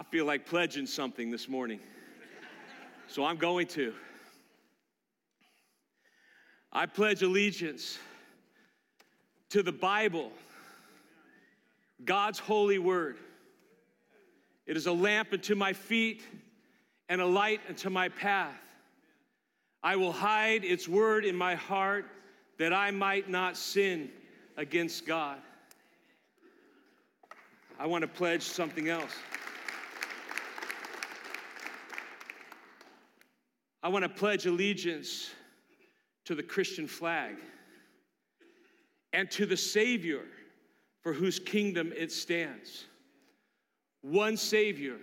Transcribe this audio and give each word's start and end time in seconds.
I 0.00 0.02
feel 0.02 0.24
like 0.24 0.46
pledging 0.46 0.86
something 0.86 1.30
this 1.30 1.46
morning. 1.46 1.78
So 3.06 3.22
I'm 3.22 3.36
going 3.36 3.66
to. 3.66 3.92
I 6.72 6.86
pledge 6.86 7.20
allegiance 7.20 7.98
to 9.50 9.62
the 9.62 9.72
Bible, 9.72 10.32
God's 12.02 12.38
holy 12.38 12.78
word. 12.78 13.18
It 14.64 14.78
is 14.78 14.86
a 14.86 14.92
lamp 14.92 15.34
unto 15.34 15.54
my 15.54 15.74
feet 15.74 16.22
and 17.10 17.20
a 17.20 17.26
light 17.26 17.60
unto 17.68 17.90
my 17.90 18.08
path. 18.08 18.56
I 19.82 19.96
will 19.96 20.12
hide 20.12 20.64
its 20.64 20.88
word 20.88 21.26
in 21.26 21.36
my 21.36 21.56
heart 21.56 22.06
that 22.56 22.72
I 22.72 22.90
might 22.90 23.28
not 23.28 23.54
sin 23.54 24.08
against 24.56 25.04
God. 25.04 25.36
I 27.78 27.86
want 27.86 28.00
to 28.00 28.08
pledge 28.08 28.44
something 28.44 28.88
else. 28.88 29.12
I 33.82 33.88
want 33.88 34.02
to 34.04 34.08
pledge 34.08 34.46
allegiance 34.46 35.30
to 36.26 36.34
the 36.34 36.42
Christian 36.42 36.86
flag 36.86 37.36
and 39.12 39.30
to 39.32 39.46
the 39.46 39.56
Savior 39.56 40.22
for 41.02 41.12
whose 41.12 41.38
kingdom 41.38 41.92
it 41.96 42.12
stands. 42.12 42.84
One 44.02 44.36
Savior, 44.36 44.96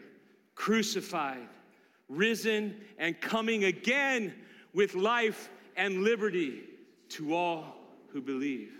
crucified, 0.56 1.48
risen, 2.08 2.76
and 2.98 3.20
coming 3.20 3.66
again 3.66 4.34
with 4.74 4.96
life 4.96 5.50
and 5.76 6.04
liberty 6.04 6.64
to 7.10 7.34
all 7.34 7.76
who 8.10 8.22
believe. 8.22 8.74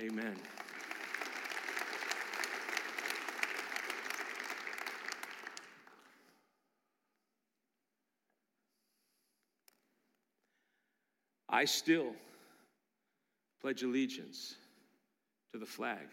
Amen. 0.00 0.12
Amen. 0.12 0.36
I 11.54 11.66
still 11.66 12.08
pledge 13.62 13.84
allegiance 13.84 14.56
to 15.52 15.58
the 15.60 15.64
flag 15.64 16.08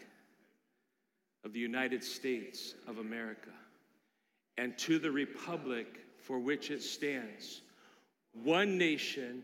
of 1.43 1.51
the 1.51 1.59
United 1.59 2.03
States 2.03 2.75
of 2.87 2.99
America 2.99 3.49
and 4.59 4.77
to 4.77 4.99
the 4.99 5.09
republic 5.09 5.97
for 6.19 6.37
which 6.37 6.69
it 6.69 6.83
stands, 6.83 7.61
one 8.43 8.77
nation 8.77 9.41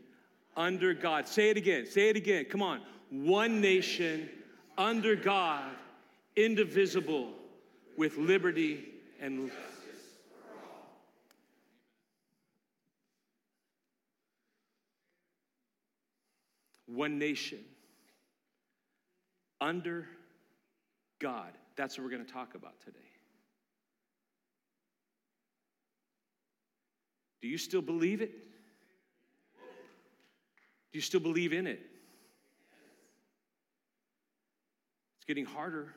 under 0.55 0.93
God. 0.93 1.27
Say 1.27 1.49
it 1.49 1.57
again, 1.57 1.87
say 1.87 2.09
it 2.09 2.15
again, 2.15 2.45
come 2.45 2.61
on. 2.61 2.81
One 3.09 3.59
nation 3.59 4.29
under 4.77 5.15
God, 5.15 5.71
indivisible, 6.35 7.31
with 7.97 8.17
liberty 8.17 8.85
and 9.19 9.49
one 16.87 17.19
nation 17.19 17.59
under 19.61 20.07
God. 21.19 21.51
That's 21.75 21.97
what 21.97 22.03
we're 22.03 22.11
going 22.11 22.25
to 22.25 22.31
talk 22.31 22.55
about 22.55 22.79
today. 22.83 22.97
Do 27.41 27.47
you 27.47 27.57
still 27.57 27.81
believe 27.81 28.21
it? 28.21 28.31
Do 30.91 30.97
you 30.97 31.01
still 31.01 31.19
believe 31.19 31.53
in 31.53 31.67
it? 31.67 31.79
It's 35.17 35.25
getting 35.27 35.45
harder. 35.45 35.93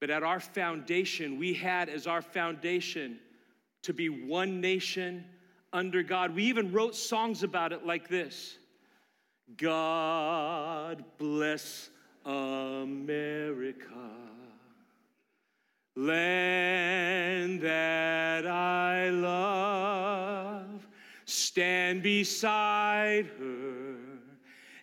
But 0.00 0.10
at 0.10 0.22
our 0.22 0.40
foundation, 0.40 1.38
we 1.38 1.54
had 1.54 1.88
as 1.88 2.06
our 2.06 2.22
foundation 2.22 3.18
to 3.82 3.92
be 3.92 4.08
one 4.08 4.60
nation 4.60 5.24
under 5.74 6.02
God. 6.04 6.34
We 6.34 6.44
even 6.44 6.72
wrote 6.72 6.94
songs 6.94 7.42
about 7.42 7.72
it 7.72 7.84
like 7.84 8.08
this 8.08 8.56
God 9.58 11.04
bless 11.18 11.90
America, 12.24 13.84
land 15.96 17.60
that 17.60 18.46
I 18.46 19.10
love. 19.10 20.86
Stand 21.26 22.02
beside 22.02 23.26
her 23.38 23.96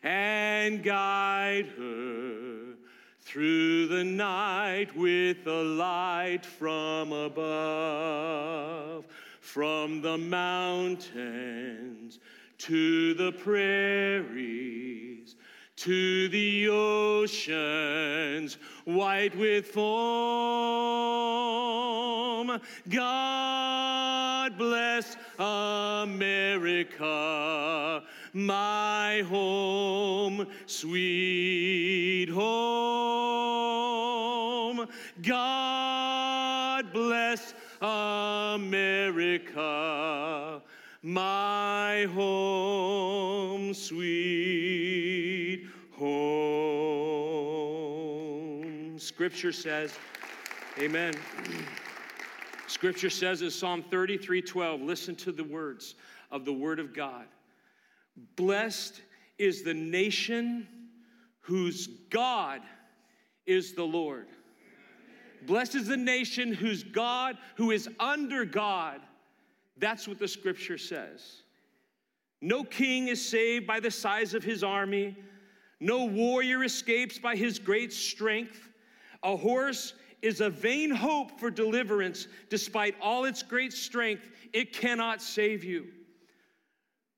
and 0.04 0.84
guide 0.84 1.68
her 1.78 2.76
through 3.22 3.88
the 3.88 4.04
night 4.04 4.96
with 4.96 5.46
a 5.48 5.64
light 5.64 6.46
from 6.46 7.12
above 7.14 9.06
from 9.54 10.02
the 10.02 10.18
mountains 10.18 12.20
to 12.58 13.14
the 13.16 13.34
prairies 13.34 15.36
to 15.76 16.30
the 16.30 16.70
oceans 16.70 18.58
white 18.86 19.38
with 19.38 19.68
foam. 19.68 19.82
God 22.88 24.58
bless 24.58 25.18
America, 25.38 27.04
my 28.32 29.26
home, 29.28 30.48
sweet 30.66 32.30
home. 32.30 32.72
God 35.22 36.11
America, 38.62 40.62
my 41.02 42.06
home, 42.14 43.74
sweet 43.74 45.66
home. 45.94 47.00
Scripture 49.00 49.52
says, 49.52 49.98
Amen. 50.78 51.16
Scripture 52.68 53.10
says 53.10 53.42
in 53.42 53.50
Psalm 53.50 53.84
33 53.90 54.44
12, 54.44 54.82
listen 54.82 55.16
to 55.16 55.32
the 55.32 55.44
words 55.44 55.96
of 56.30 56.46
the 56.46 56.54
Word 56.54 56.80
of 56.80 56.94
God. 56.94 57.26
Blessed 58.36 59.02
is 59.40 59.64
the 59.64 59.74
nation 59.74 60.68
whose 61.40 61.88
God 62.12 62.62
is 63.48 63.74
the 63.74 63.84
Lord. 63.84 64.28
Blessed 65.46 65.76
is 65.76 65.88
the 65.88 65.98
nation 65.98 66.54
whose 66.54 66.84
God, 66.84 67.38
who 67.56 67.72
is 67.72 67.90
under 68.00 68.46
God. 68.46 69.02
That's 69.78 70.08
what 70.08 70.20
the 70.20 70.28
scripture 70.28 70.78
says. 70.78 71.42
No 72.42 72.64
king 72.64 73.08
is 73.08 73.24
saved 73.24 73.68
by 73.68 73.80
the 73.80 73.92
size 73.92 74.34
of 74.34 74.44
his 74.44 74.64
army. 74.64 75.16
No 75.80 76.06
warrior 76.06 76.64
escapes 76.64 77.18
by 77.18 77.36
his 77.36 77.60
great 77.60 77.94
strength. 77.94 78.70
A 79.24 79.36
horse 79.36 79.94
is 80.22 80.42
a 80.42 80.50
vain 80.50 80.92
hope 80.92 81.40
for 81.40 81.50
deliverance. 81.50 82.28
Despite 82.50 82.96
all 83.02 83.26
its 83.26 83.44
great 83.44 83.74
strength, 83.74 84.30
it 84.54 84.74
cannot 84.74 85.22
save 85.22 85.64
you. 85.64 85.88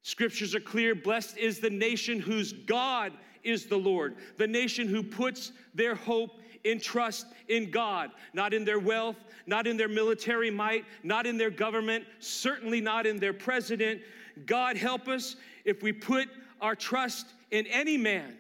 Scriptures 0.03 0.53
are 0.53 0.59
clear. 0.59 0.95
Blessed 0.95 1.38
is 1.38 1.59
the 1.59 1.69
nation 1.69 2.19
whose 2.19 2.53
God 2.53 3.13
is 3.44 3.66
the 3.66 3.78
Lord, 3.78 4.16
the 4.38 4.47
nation 4.47 4.88
who 4.88 5.03
puts 5.03 5.51
their 5.73 5.95
hope 5.95 6.40
in 6.63 6.79
trust 6.79 7.28
in 7.50 7.72
God, 7.72 8.12
not 8.34 8.53
in 8.53 8.66
their 8.66 8.79
wealth, 8.79 9.18
not 9.46 9.68
in 9.68 9.78
their 9.78 9.88
military 9.88 10.50
might, 10.50 10.85
not 11.03 11.25
in 11.25 11.38
their 11.38 11.50
government, 11.50 12.06
certainly 12.19 12.79
not 12.79 13.06
in 13.06 13.19
their 13.19 13.34
president. 13.34 14.01
God 14.46 14.78
help 14.78 15.07
us 15.07 15.35
if 15.66 15.84
we 15.84 15.91
put 15.91 16.29
our 16.62 16.75
trust 16.75 17.28
in 17.52 17.68
any 17.68 17.97
man, 17.97 18.38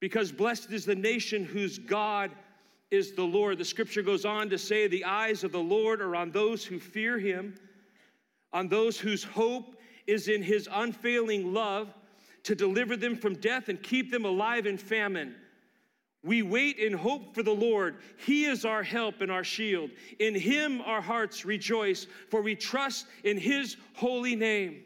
because 0.00 0.32
blessed 0.32 0.72
is 0.72 0.84
the 0.84 0.94
nation 0.94 1.44
whose 1.44 1.78
God 1.78 2.30
is 2.90 3.12
the 3.12 3.24
Lord. 3.24 3.58
The 3.58 3.64
scripture 3.64 4.02
goes 4.02 4.24
on 4.24 4.50
to 4.50 4.58
say, 4.58 4.86
The 4.86 5.04
eyes 5.04 5.44
of 5.44 5.52
the 5.52 5.58
Lord 5.58 6.00
are 6.00 6.16
on 6.16 6.30
those 6.30 6.64
who 6.64 6.78
fear 6.78 7.18
him, 7.18 7.54
on 8.52 8.68
those 8.68 8.98
whose 8.98 9.24
hope 9.24 9.76
is 10.06 10.28
in 10.28 10.42
his 10.42 10.68
unfailing 10.72 11.52
love 11.52 11.94
to 12.44 12.54
deliver 12.54 12.96
them 12.96 13.16
from 13.16 13.34
death 13.34 13.68
and 13.68 13.82
keep 13.82 14.10
them 14.10 14.24
alive 14.24 14.66
in 14.66 14.78
famine. 14.78 15.34
We 16.26 16.42
wait 16.42 16.78
in 16.78 16.92
hope 16.92 17.36
for 17.36 17.44
the 17.44 17.54
Lord. 17.54 17.98
He 18.18 18.46
is 18.46 18.64
our 18.64 18.82
help 18.82 19.20
and 19.20 19.30
our 19.30 19.44
shield. 19.44 19.90
In 20.18 20.34
Him 20.34 20.80
our 20.80 21.00
hearts 21.00 21.44
rejoice, 21.44 22.08
for 22.30 22.42
we 22.42 22.56
trust 22.56 23.06
in 23.22 23.38
His 23.38 23.76
holy 23.94 24.34
name. 24.34 24.82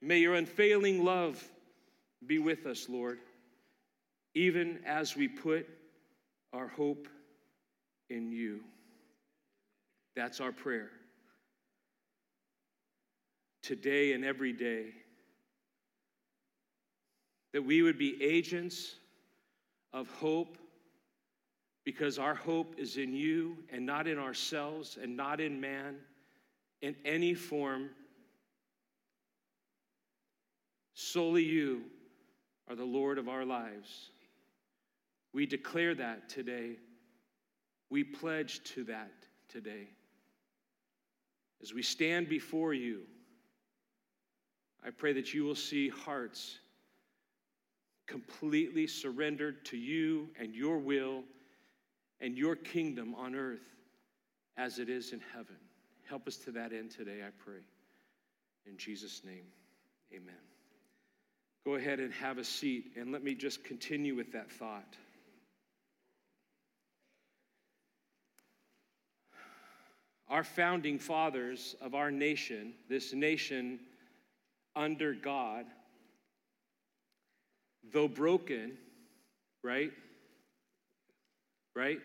May 0.00 0.20
your 0.20 0.34
unfailing 0.34 1.04
love 1.04 1.46
be 2.26 2.38
with 2.38 2.64
us, 2.64 2.88
Lord, 2.88 3.18
even 4.34 4.78
as 4.86 5.14
we 5.14 5.28
put 5.28 5.68
our 6.54 6.68
hope 6.68 7.08
in 8.08 8.32
you. 8.32 8.60
That's 10.16 10.40
our 10.40 10.52
prayer. 10.52 10.88
Today 13.62 14.14
and 14.14 14.24
every 14.24 14.54
day, 14.54 14.86
that 17.52 17.62
we 17.62 17.82
would 17.82 17.98
be 17.98 18.22
agents 18.22 18.94
of 19.92 20.08
hope 20.08 20.58
because 21.84 22.18
our 22.18 22.34
hope 22.34 22.74
is 22.78 22.96
in 22.96 23.12
you 23.12 23.56
and 23.70 23.84
not 23.84 24.06
in 24.06 24.18
ourselves 24.18 24.98
and 25.00 25.16
not 25.16 25.40
in 25.40 25.60
man 25.60 25.96
in 26.80 26.94
any 27.04 27.34
form. 27.34 27.90
Solely 30.94 31.44
you 31.44 31.82
are 32.68 32.76
the 32.76 32.84
Lord 32.84 33.18
of 33.18 33.28
our 33.28 33.44
lives. 33.44 34.10
We 35.32 35.46
declare 35.46 35.94
that 35.94 36.28
today. 36.28 36.76
We 37.90 38.04
pledge 38.04 38.62
to 38.74 38.84
that 38.84 39.12
today. 39.48 39.88
As 41.62 41.72
we 41.72 41.82
stand 41.82 42.28
before 42.28 42.74
you, 42.74 43.02
I 44.84 44.90
pray 44.90 45.12
that 45.12 45.32
you 45.32 45.44
will 45.44 45.54
see 45.54 45.88
hearts 45.88 46.58
completely 48.12 48.86
surrendered 48.86 49.64
to 49.64 49.78
you 49.78 50.28
and 50.38 50.54
your 50.54 50.76
will 50.76 51.24
and 52.20 52.36
your 52.36 52.54
kingdom 52.54 53.14
on 53.14 53.34
earth 53.34 53.66
as 54.58 54.78
it 54.78 54.90
is 54.90 55.14
in 55.14 55.20
heaven. 55.32 55.56
Help 56.06 56.28
us 56.28 56.36
to 56.36 56.50
that 56.52 56.74
end 56.74 56.90
today, 56.90 57.20
I 57.26 57.30
pray. 57.42 57.62
In 58.66 58.76
Jesus' 58.76 59.22
name, 59.24 59.46
amen. 60.12 60.34
Go 61.64 61.76
ahead 61.76 62.00
and 62.00 62.12
have 62.12 62.36
a 62.36 62.44
seat, 62.44 62.92
and 62.96 63.12
let 63.12 63.24
me 63.24 63.34
just 63.34 63.64
continue 63.64 64.14
with 64.14 64.32
that 64.32 64.52
thought. 64.52 64.94
Our 70.28 70.44
founding 70.44 70.98
fathers 70.98 71.76
of 71.80 71.94
our 71.94 72.10
nation, 72.10 72.74
this 72.90 73.14
nation 73.14 73.80
under 74.76 75.14
God, 75.14 75.64
though 77.92 78.08
broken, 78.08 78.76
right? 79.62 79.92
Right? 81.74 81.98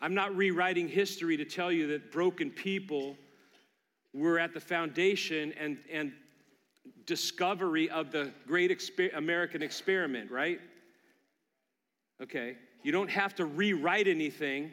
I'm 0.00 0.14
not 0.14 0.36
rewriting 0.36 0.88
history 0.88 1.36
to 1.36 1.44
tell 1.44 1.72
you 1.72 1.86
that 1.88 2.12
broken 2.12 2.50
people 2.50 3.16
were 4.12 4.38
at 4.38 4.54
the 4.54 4.60
foundation 4.60 5.52
and, 5.58 5.78
and 5.90 6.12
discovery 7.06 7.90
of 7.90 8.10
the 8.10 8.30
great 8.46 8.70
exper- 8.70 9.16
American 9.16 9.62
experiment, 9.62 10.30
right? 10.30 10.60
Okay. 12.22 12.56
You 12.82 12.92
don't 12.92 13.10
have 13.10 13.34
to 13.36 13.46
rewrite 13.46 14.06
anything 14.06 14.72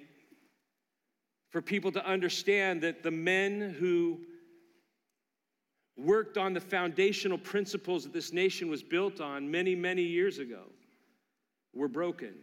for 1.50 1.62
people 1.62 1.92
to 1.92 2.06
understand 2.06 2.82
that 2.82 3.04
the 3.04 3.12
men 3.12 3.76
who 3.80 4.20
worked 6.02 6.38
on 6.38 6.54
the 6.54 6.60
foundational 6.60 7.38
principles 7.38 8.04
that 8.04 8.14
this 8.14 8.34
nation 8.34 8.70
was 8.70 8.84
built 8.84 9.22
on 9.22 9.50
many, 9.50 9.76
many 9.76 10.04
years 10.04 10.40
ago 10.40 10.64
were 11.74 11.88
broken. 11.88 12.34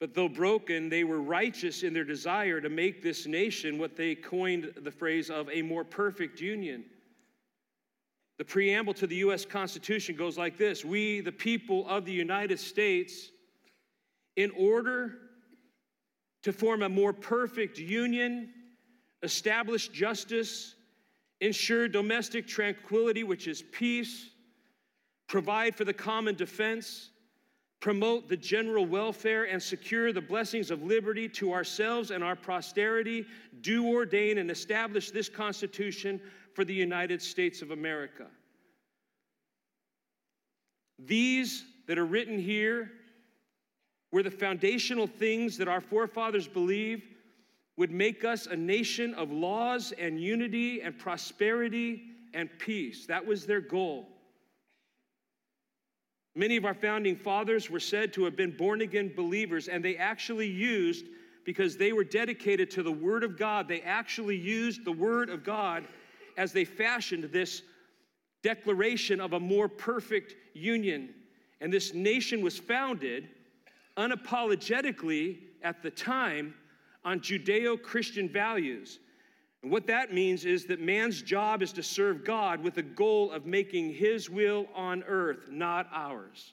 But 0.00 0.14
though 0.14 0.28
broken, 0.28 0.88
they 0.88 1.02
were 1.02 1.20
righteous 1.20 1.82
in 1.82 1.92
their 1.92 2.04
desire 2.04 2.60
to 2.60 2.68
make 2.68 3.02
this 3.02 3.26
nation 3.26 3.78
what 3.78 3.96
they 3.96 4.14
coined 4.14 4.72
the 4.76 4.92
phrase 4.92 5.28
of 5.28 5.48
a 5.50 5.62
more 5.62 5.84
perfect 5.84 6.40
union. 6.40 6.84
The 8.38 8.44
preamble 8.44 8.94
to 8.94 9.08
the 9.08 9.16
U.S. 9.16 9.44
Constitution 9.44 10.14
goes 10.14 10.38
like 10.38 10.56
this 10.56 10.84
We, 10.84 11.20
the 11.20 11.32
people 11.32 11.88
of 11.88 12.04
the 12.04 12.12
United 12.12 12.60
States, 12.60 13.30
in 14.36 14.52
order 14.56 15.18
to 16.44 16.52
form 16.52 16.82
a 16.82 16.88
more 16.88 17.12
perfect 17.12 17.78
union, 17.78 18.50
establish 19.22 19.88
justice, 19.88 20.74
ensure 21.40 21.88
domestic 21.88 22.46
tranquility, 22.46 23.24
which 23.24 23.48
is 23.48 23.62
peace, 23.72 24.30
provide 25.26 25.74
for 25.74 25.84
the 25.84 25.92
common 25.92 26.34
defense, 26.34 27.10
promote 27.80 28.28
the 28.28 28.36
general 28.36 28.86
welfare, 28.86 29.44
and 29.44 29.62
secure 29.62 30.12
the 30.12 30.20
blessings 30.20 30.70
of 30.70 30.82
liberty 30.82 31.28
to 31.28 31.52
ourselves 31.52 32.10
and 32.10 32.24
our 32.24 32.36
posterity, 32.36 33.24
do 33.60 33.86
ordain 33.86 34.38
and 34.38 34.50
establish 34.50 35.10
this 35.10 35.28
Constitution 35.28 36.20
for 36.54 36.64
the 36.64 36.74
United 36.74 37.22
States 37.22 37.62
of 37.62 37.70
America. 37.70 38.26
These 40.98 41.64
that 41.86 41.98
are 41.98 42.06
written 42.06 42.38
here 42.38 42.90
were 44.10 44.22
the 44.22 44.30
foundational 44.30 45.06
things 45.06 45.56
that 45.58 45.68
our 45.68 45.80
forefathers 45.80 46.48
believed 46.48 47.04
would 47.78 47.92
make 47.92 48.24
us 48.24 48.46
a 48.46 48.56
nation 48.56 49.14
of 49.14 49.30
laws 49.30 49.92
and 49.92 50.20
unity 50.20 50.82
and 50.82 50.98
prosperity 50.98 52.02
and 52.34 52.50
peace. 52.58 53.06
That 53.06 53.24
was 53.24 53.46
their 53.46 53.60
goal. 53.60 54.08
Many 56.34 56.56
of 56.56 56.64
our 56.64 56.74
founding 56.74 57.14
fathers 57.14 57.70
were 57.70 57.78
said 57.78 58.12
to 58.14 58.24
have 58.24 58.36
been 58.36 58.56
born 58.56 58.80
again 58.80 59.12
believers, 59.14 59.68
and 59.68 59.84
they 59.84 59.96
actually 59.96 60.48
used, 60.48 61.06
because 61.44 61.76
they 61.76 61.92
were 61.92 62.02
dedicated 62.02 62.68
to 62.72 62.82
the 62.82 62.92
Word 62.92 63.22
of 63.22 63.38
God, 63.38 63.68
they 63.68 63.80
actually 63.82 64.36
used 64.36 64.84
the 64.84 64.92
Word 64.92 65.30
of 65.30 65.44
God 65.44 65.84
as 66.36 66.52
they 66.52 66.64
fashioned 66.64 67.24
this 67.24 67.62
declaration 68.42 69.20
of 69.20 69.34
a 69.34 69.40
more 69.40 69.68
perfect 69.68 70.34
union. 70.52 71.14
And 71.60 71.72
this 71.72 71.94
nation 71.94 72.42
was 72.42 72.58
founded 72.58 73.28
unapologetically 73.96 75.38
at 75.62 75.80
the 75.80 75.90
time 75.90 76.54
on 77.04 77.20
Judeo 77.20 77.80
Christian 77.80 78.28
values. 78.28 78.98
And 79.62 79.72
what 79.72 79.86
that 79.88 80.12
means 80.12 80.44
is 80.44 80.66
that 80.66 80.80
man's 80.80 81.20
job 81.22 81.62
is 81.62 81.72
to 81.72 81.82
serve 81.82 82.24
God 82.24 82.62
with 82.62 82.74
the 82.74 82.82
goal 82.82 83.32
of 83.32 83.44
making 83.46 83.92
his 83.92 84.30
will 84.30 84.66
on 84.74 85.02
earth, 85.04 85.48
not 85.50 85.88
ours. 85.92 86.52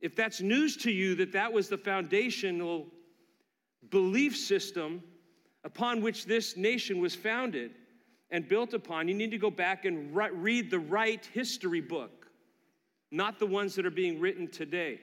If 0.00 0.16
that's 0.16 0.40
news 0.40 0.76
to 0.78 0.90
you 0.90 1.14
that 1.16 1.32
that 1.32 1.52
was 1.52 1.68
the 1.68 1.78
foundational 1.78 2.86
belief 3.90 4.36
system 4.36 5.02
upon 5.64 6.02
which 6.02 6.26
this 6.26 6.56
nation 6.56 6.98
was 6.98 7.14
founded 7.14 7.70
and 8.30 8.48
built 8.48 8.74
upon, 8.74 9.08
you 9.08 9.14
need 9.14 9.30
to 9.30 9.38
go 9.38 9.50
back 9.50 9.84
and 9.84 10.14
read 10.14 10.70
the 10.70 10.78
right 10.78 11.24
history 11.32 11.80
book, 11.80 12.26
not 13.10 13.38
the 13.38 13.46
ones 13.46 13.74
that 13.76 13.86
are 13.86 13.90
being 13.90 14.20
written 14.20 14.48
today. 14.48 15.00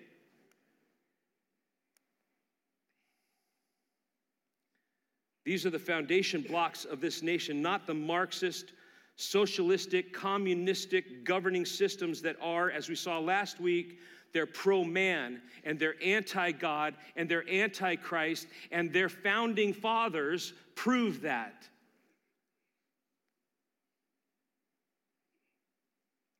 These 5.44 5.66
are 5.66 5.72
the 5.72 5.80
foundation 5.80 6.42
blocks 6.42 6.86
of 6.86 7.02
this 7.02 7.24
nation, 7.24 7.62
not 7.62 7.88
the 7.88 7.94
Marxist, 7.94 8.74
socialistic, 9.16 10.14
communistic 10.14 11.24
governing 11.24 11.66
systems 11.66 12.22
that 12.22 12.38
are, 12.42 12.70
as 12.70 12.90
we 12.90 12.96
saw 12.96 13.20
last 13.20 13.60
week, 13.60 14.00
they're 14.34 14.46
pro 14.46 14.84
man 14.84 15.42
and 15.64 15.78
they're 15.80 16.02
anti 16.04 16.52
God 16.52 16.96
and 17.16 17.28
they're 17.28 17.48
anti 17.50 17.96
Christ, 17.96 18.48
and 18.72 18.94
their 18.94 19.10
founding 19.10 19.74
fathers 19.74 20.54
prove 20.76 21.22
that. 21.22 21.68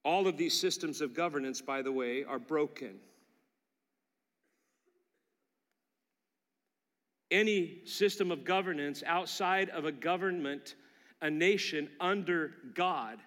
All 0.04 0.28
of 0.28 0.38
these 0.38 0.60
systems 0.60 1.02
of 1.02 1.14
governance, 1.14 1.62
by 1.62 1.82
the 1.82 1.92
way, 1.92 2.24
are 2.24 2.40
broken. 2.40 3.00
Any 7.32 7.80
system 7.86 8.32
of 8.32 8.44
governance 8.44 9.04
outside 9.06 9.70
of 9.70 9.86
a 9.86 9.92
government, 9.92 10.76
a 11.22 11.30
nation 11.30 11.90
under 12.00 12.52
God, 12.76 13.20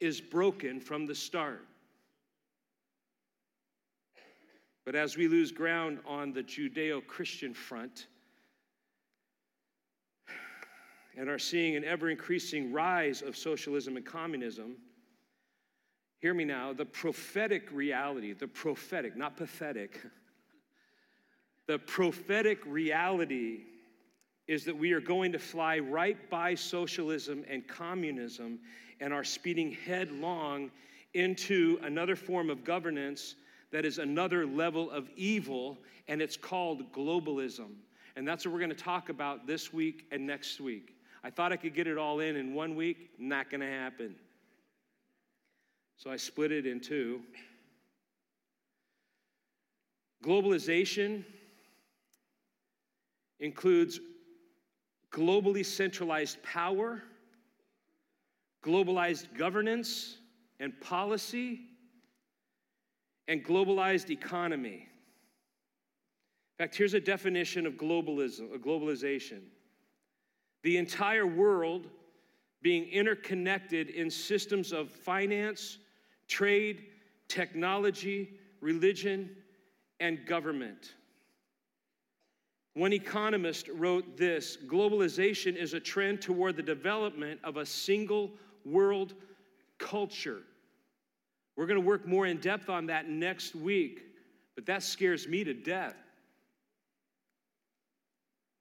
is 0.00 0.20
broken 0.20 0.80
from 0.80 1.06
the 1.06 1.14
start. 1.14 1.66
But 4.84 4.94
as 4.94 5.16
we 5.16 5.28
lose 5.28 5.52
ground 5.52 6.00
on 6.06 6.32
the 6.32 6.42
Judeo 6.42 7.06
Christian 7.06 7.54
front 7.54 8.06
and 11.16 11.28
are 11.28 11.38
seeing 11.38 11.76
an 11.76 11.84
ever 11.84 12.10
increasing 12.10 12.72
rise 12.72 13.22
of 13.22 13.36
socialism 13.36 13.96
and 13.96 14.04
communism, 14.04 14.76
hear 16.18 16.34
me 16.34 16.44
now 16.44 16.72
the 16.72 16.84
prophetic 16.84 17.70
reality, 17.70 18.32
the 18.32 18.48
prophetic, 18.48 19.16
not 19.16 19.36
pathetic 19.36 20.00
The 21.68 21.78
prophetic 21.78 22.58
reality 22.66 23.60
is 24.48 24.64
that 24.64 24.76
we 24.76 24.92
are 24.92 25.00
going 25.00 25.32
to 25.32 25.38
fly 25.38 25.78
right 25.78 26.28
by 26.28 26.54
socialism 26.54 27.44
and 27.48 27.66
communism 27.66 28.58
and 29.00 29.12
are 29.12 29.24
speeding 29.24 29.76
headlong 29.86 30.70
into 31.14 31.78
another 31.82 32.16
form 32.16 32.50
of 32.50 32.64
governance 32.64 33.36
that 33.70 33.84
is 33.84 33.98
another 33.98 34.46
level 34.46 34.90
of 34.90 35.08
evil, 35.16 35.78
and 36.08 36.20
it's 36.20 36.36
called 36.36 36.92
globalism. 36.92 37.70
And 38.16 38.28
that's 38.28 38.44
what 38.44 38.52
we're 38.52 38.60
going 38.60 38.70
to 38.70 38.76
talk 38.76 39.08
about 39.08 39.46
this 39.46 39.72
week 39.72 40.06
and 40.12 40.26
next 40.26 40.60
week. 40.60 40.94
I 41.24 41.30
thought 41.30 41.52
I 41.52 41.56
could 41.56 41.74
get 41.74 41.86
it 41.86 41.96
all 41.96 42.20
in 42.20 42.36
in 42.36 42.52
one 42.52 42.74
week, 42.74 43.10
not 43.18 43.50
going 43.50 43.60
to 43.60 43.66
happen. 43.66 44.14
So 45.96 46.10
I 46.10 46.16
split 46.16 46.52
it 46.52 46.66
in 46.66 46.80
two. 46.80 47.22
Globalization 50.24 51.24
includes 53.42 54.00
globally 55.10 55.66
centralized 55.66 56.42
power, 56.42 57.02
globalized 58.64 59.36
governance 59.36 60.18
and 60.60 60.80
policy, 60.80 61.60
and 63.26 63.44
globalized 63.44 64.10
economy. 64.10 64.86
In 66.58 66.64
fact, 66.64 66.76
here's 66.76 66.94
a 66.94 67.00
definition 67.00 67.66
of 67.66 67.74
globalism, 67.74 68.54
of 68.54 68.60
globalization. 68.60 69.40
The 70.62 70.76
entire 70.76 71.26
world 71.26 71.88
being 72.62 72.84
interconnected 72.90 73.90
in 73.90 74.08
systems 74.08 74.72
of 74.72 74.88
finance, 74.88 75.78
trade, 76.28 76.84
technology, 77.26 78.34
religion, 78.60 79.30
and 79.98 80.24
government. 80.26 80.92
One 82.74 82.92
economist 82.92 83.68
wrote 83.68 84.16
this 84.16 84.56
globalization 84.66 85.56
is 85.56 85.74
a 85.74 85.80
trend 85.80 86.22
toward 86.22 86.56
the 86.56 86.62
development 86.62 87.40
of 87.44 87.58
a 87.58 87.66
single 87.66 88.32
world 88.64 89.14
culture. 89.78 90.42
We're 91.56 91.66
going 91.66 91.80
to 91.80 91.86
work 91.86 92.06
more 92.06 92.26
in 92.26 92.38
depth 92.38 92.70
on 92.70 92.86
that 92.86 93.08
next 93.08 93.54
week, 93.54 94.04
but 94.54 94.64
that 94.66 94.82
scares 94.82 95.28
me 95.28 95.44
to 95.44 95.52
death. 95.52 95.96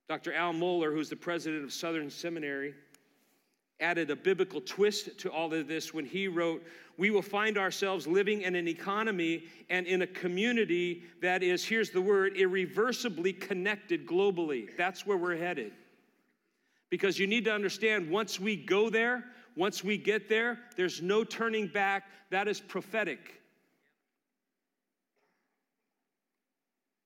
Dr. 0.10 0.34
Al 0.34 0.54
Mohler, 0.54 0.92
who's 0.92 1.10
the 1.10 1.16
president 1.16 1.64
of 1.64 1.72
Southern 1.72 2.10
Seminary, 2.10 2.74
added 3.82 4.10
a 4.10 4.16
biblical 4.16 4.62
twist 4.62 5.18
to 5.20 5.32
all 5.32 5.54
of 5.54 5.68
this 5.68 5.94
when 5.94 6.06
he 6.06 6.28
wrote, 6.28 6.64
We 6.98 7.10
will 7.10 7.22
find 7.22 7.58
ourselves 7.58 8.08
living 8.08 8.44
in 8.44 8.56
an 8.56 8.68
economy 8.68 9.44
and 9.70 9.88
in 9.88 10.04
a 10.04 10.08
community 10.08 11.04
that 11.22 11.44
is, 11.44 11.66
here's 11.66 11.90
the 11.90 12.02
word, 12.02 12.38
irreversibly 12.38 13.34
connected 13.34 14.08
globally. 14.08 14.70
That's 14.78 15.06
where 15.06 15.18
we're 15.18 15.38
headed. 15.38 15.74
Because 16.90 17.18
you 17.18 17.28
need 17.28 17.46
to 17.46 17.54
understand 17.54 18.10
once 18.10 18.40
we 18.40 18.56
go 18.56 18.90
there, 18.90 19.26
once 19.56 19.84
we 19.84 19.98
get 19.98 20.30
there, 20.30 20.60
there's 20.78 21.02
no 21.02 21.24
turning 21.24 21.68
back. 21.68 22.04
That 22.30 22.48
is 22.48 22.60
prophetic. 22.60 23.42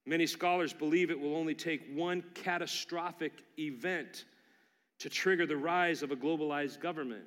Many 0.05 0.27
scholars 0.27 0.71
believe 0.71 1.09
it 1.09 1.19
will 1.19 1.35
only 1.35 1.55
take 1.55 1.81
one 1.95 2.23
catastrophic 2.35 3.33
event 3.57 4.25
to 4.99 5.09
trigger 5.09 5.45
the 5.45 5.57
rise 5.57 6.01
of 6.03 6.11
a 6.11 6.15
globalized 6.15 6.79
government. 6.79 7.25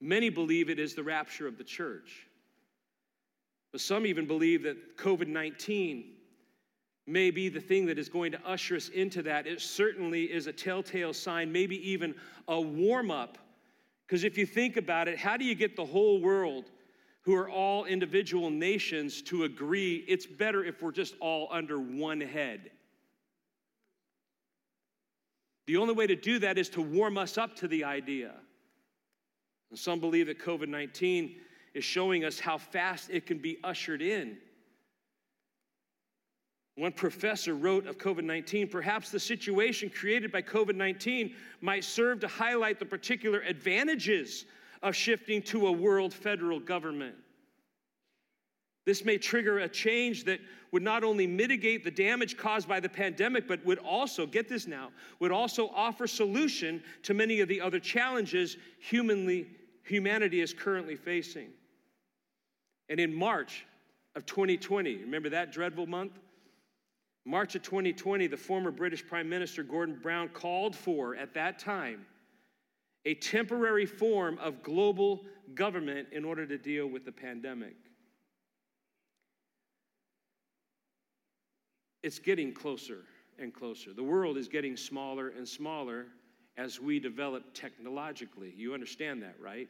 Many 0.00 0.30
believe 0.30 0.70
it 0.70 0.78
is 0.78 0.94
the 0.94 1.02
rapture 1.02 1.46
of 1.46 1.58
the 1.58 1.64
church. 1.64 2.26
But 3.72 3.80
some 3.80 4.06
even 4.06 4.26
believe 4.26 4.62
that 4.64 4.96
COVID 4.96 5.28
19 5.28 6.12
may 7.06 7.30
be 7.30 7.48
the 7.48 7.60
thing 7.60 7.86
that 7.86 7.98
is 7.98 8.08
going 8.08 8.32
to 8.32 8.40
usher 8.46 8.76
us 8.76 8.88
into 8.88 9.22
that. 9.22 9.46
It 9.46 9.60
certainly 9.60 10.24
is 10.24 10.46
a 10.46 10.52
telltale 10.52 11.12
sign, 11.12 11.50
maybe 11.50 11.76
even 11.90 12.14
a 12.48 12.60
warm 12.60 13.10
up. 13.10 13.38
Because 14.06 14.24
if 14.24 14.38
you 14.38 14.46
think 14.46 14.76
about 14.76 15.08
it, 15.08 15.18
how 15.18 15.36
do 15.36 15.44
you 15.44 15.54
get 15.54 15.76
the 15.76 15.84
whole 15.84 16.20
world 16.20 16.70
who 17.22 17.34
are 17.34 17.50
all 17.50 17.84
individual 17.84 18.50
nations 18.50 19.22
to 19.22 19.44
agree 19.44 20.04
it's 20.08 20.26
better 20.26 20.64
if 20.64 20.82
we're 20.82 20.92
just 20.92 21.14
all 21.20 21.48
under 21.50 21.78
one 21.78 22.20
head. 22.20 22.70
The 25.70 25.76
only 25.76 25.94
way 25.94 26.08
to 26.08 26.16
do 26.16 26.40
that 26.40 26.58
is 26.58 26.68
to 26.70 26.82
warm 26.82 27.16
us 27.16 27.38
up 27.38 27.54
to 27.58 27.68
the 27.68 27.84
idea. 27.84 28.32
And 29.70 29.78
some 29.78 30.00
believe 30.00 30.26
that 30.26 30.40
COVID 30.40 30.66
19 30.66 31.36
is 31.74 31.84
showing 31.84 32.24
us 32.24 32.40
how 32.40 32.58
fast 32.58 33.08
it 33.08 33.24
can 33.24 33.38
be 33.38 33.56
ushered 33.62 34.02
in. 34.02 34.36
One 36.74 36.90
professor 36.90 37.54
wrote 37.54 37.86
of 37.86 37.98
COVID 37.98 38.24
19 38.24 38.66
perhaps 38.66 39.12
the 39.12 39.20
situation 39.20 39.90
created 39.90 40.32
by 40.32 40.42
COVID 40.42 40.74
19 40.74 41.36
might 41.60 41.84
serve 41.84 42.18
to 42.18 42.26
highlight 42.26 42.80
the 42.80 42.84
particular 42.84 43.38
advantages 43.42 44.46
of 44.82 44.96
shifting 44.96 45.40
to 45.42 45.68
a 45.68 45.72
world 45.72 46.12
federal 46.12 46.58
government. 46.58 47.14
This 48.86 49.04
may 49.04 49.18
trigger 49.18 49.58
a 49.58 49.68
change 49.68 50.24
that 50.24 50.40
would 50.72 50.82
not 50.82 51.04
only 51.04 51.26
mitigate 51.26 51.84
the 51.84 51.90
damage 51.90 52.36
caused 52.36 52.68
by 52.68 52.80
the 52.80 52.88
pandemic, 52.88 53.46
but 53.46 53.64
would 53.66 53.78
also, 53.78 54.26
get 54.26 54.48
this 54.48 54.66
now, 54.66 54.90
would 55.18 55.32
also 55.32 55.68
offer 55.74 56.06
solution 56.06 56.82
to 57.02 57.12
many 57.12 57.40
of 57.40 57.48
the 57.48 57.60
other 57.60 57.78
challenges 57.78 58.56
humanly, 58.78 59.48
humanity 59.82 60.40
is 60.40 60.54
currently 60.54 60.96
facing. 60.96 61.50
And 62.88 62.98
in 62.98 63.14
March 63.14 63.66
of 64.16 64.24
2020, 64.26 64.96
remember 64.96 65.28
that 65.28 65.52
dreadful 65.52 65.86
month? 65.86 66.18
March 67.26 67.54
of 67.54 67.62
2020, 67.62 68.26
the 68.28 68.36
former 68.36 68.70
British 68.70 69.06
Prime 69.06 69.28
Minister 69.28 69.62
Gordon 69.62 69.98
Brown 70.00 70.28
called 70.30 70.74
for, 70.74 71.14
at 71.16 71.34
that 71.34 71.58
time, 71.58 72.06
a 73.04 73.14
temporary 73.14 73.86
form 73.86 74.38
of 74.38 74.62
global 74.62 75.24
government 75.54 76.08
in 76.12 76.24
order 76.24 76.46
to 76.46 76.56
deal 76.56 76.86
with 76.86 77.04
the 77.04 77.12
pandemic. 77.12 77.76
It's 82.02 82.18
getting 82.18 82.52
closer 82.52 83.04
and 83.38 83.52
closer. 83.52 83.92
The 83.92 84.02
world 84.02 84.36
is 84.36 84.48
getting 84.48 84.76
smaller 84.76 85.28
and 85.28 85.46
smaller 85.46 86.06
as 86.56 86.80
we 86.80 86.98
develop 86.98 87.54
technologically. 87.54 88.52
You 88.56 88.74
understand 88.74 89.22
that, 89.22 89.36
right? 89.40 89.68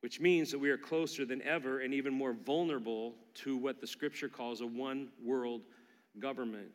Which 0.00 0.20
means 0.20 0.50
that 0.50 0.58
we 0.58 0.70
are 0.70 0.76
closer 0.78 1.24
than 1.24 1.40
ever 1.42 1.80
and 1.80 1.94
even 1.94 2.12
more 2.12 2.34
vulnerable 2.34 3.14
to 3.36 3.56
what 3.56 3.80
the 3.80 3.86
scripture 3.86 4.28
calls 4.28 4.60
a 4.60 4.66
one 4.66 5.08
world 5.24 5.62
government. 6.18 6.68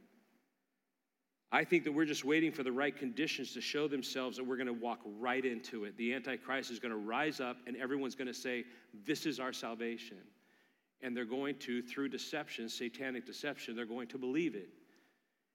I 1.52 1.64
think 1.64 1.84
that 1.86 1.92
we're 1.92 2.06
just 2.06 2.26
waiting 2.26 2.52
for 2.52 2.62
the 2.62 2.72
right 2.72 2.96
conditions 2.96 3.54
to 3.54 3.62
show 3.62 3.88
themselves 3.88 4.38
and 4.38 4.48
we're 4.48 4.58
going 4.58 4.68
to 4.68 4.74
walk 4.74 5.00
right 5.20 5.44
into 5.44 5.86
it. 5.86 5.98
The 5.98 6.14
Antichrist 6.14 6.70
is 6.70 6.80
going 6.80 6.92
to 6.92 6.98
rise 6.98 7.40
up 7.40 7.58
and 7.66 7.76
everyone's 7.78 8.16
going 8.16 8.28
to 8.28 8.34
say, 8.34 8.66
This 9.06 9.26
is 9.26 9.40
our 9.40 9.54
salvation. 9.54 10.18
And 11.02 11.16
they're 11.16 11.26
going 11.26 11.56
to, 11.60 11.82
through 11.82 12.10
deception, 12.10 12.68
satanic 12.70 13.26
deception, 13.26 13.76
they're 13.76 13.86
going 13.86 14.08
to 14.10 14.18
believe 14.18 14.56
it. 14.56 14.70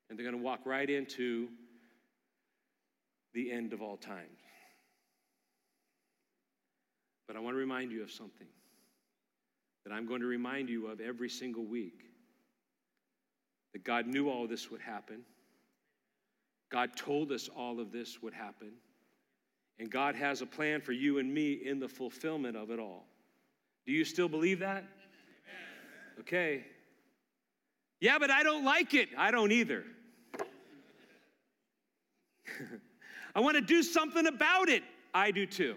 And 0.08 0.18
they're 0.18 0.24
going 0.24 0.36
to 0.36 0.42
walk 0.42 0.60
right 0.64 0.88
into 0.88 1.48
the 3.34 3.50
end 3.50 3.72
of 3.72 3.82
all 3.82 3.96
time. 3.96 4.30
But 7.26 7.36
I 7.36 7.40
want 7.40 7.54
to 7.54 7.58
remind 7.58 7.90
you 7.90 8.02
of 8.02 8.10
something 8.10 8.46
that 9.84 9.92
I'm 9.92 10.06
going 10.06 10.20
to 10.20 10.26
remind 10.26 10.68
you 10.68 10.86
of 10.86 11.00
every 11.00 11.28
single 11.28 11.64
week 11.64 12.04
that 13.72 13.84
God 13.84 14.06
knew 14.06 14.30
all 14.30 14.46
this 14.46 14.70
would 14.70 14.80
happen. 14.80 15.22
God 16.70 16.96
told 16.96 17.32
us 17.32 17.48
all 17.54 17.80
of 17.80 17.92
this 17.92 18.22
would 18.22 18.32
happen. 18.32 18.72
And 19.78 19.90
God 19.90 20.14
has 20.14 20.40
a 20.40 20.46
plan 20.46 20.80
for 20.80 20.92
you 20.92 21.18
and 21.18 21.32
me 21.32 21.52
in 21.52 21.80
the 21.80 21.88
fulfillment 21.88 22.56
of 22.56 22.70
it 22.70 22.78
all. 22.78 23.06
Do 23.86 23.92
you 23.92 24.04
still 24.04 24.28
believe 24.28 24.60
that? 24.60 24.84
Okay. 26.20 26.64
Yeah, 28.00 28.18
but 28.18 28.30
I 28.30 28.42
don't 28.42 28.64
like 28.64 28.94
it. 28.94 29.08
I 29.16 29.30
don't 29.30 29.52
either. 29.52 29.84
I 33.34 33.40
want 33.40 33.56
to 33.56 33.62
do 33.62 33.82
something 33.82 34.26
about 34.26 34.68
it. 34.68 34.82
I 35.12 35.30
do 35.30 35.46
too. 35.46 35.76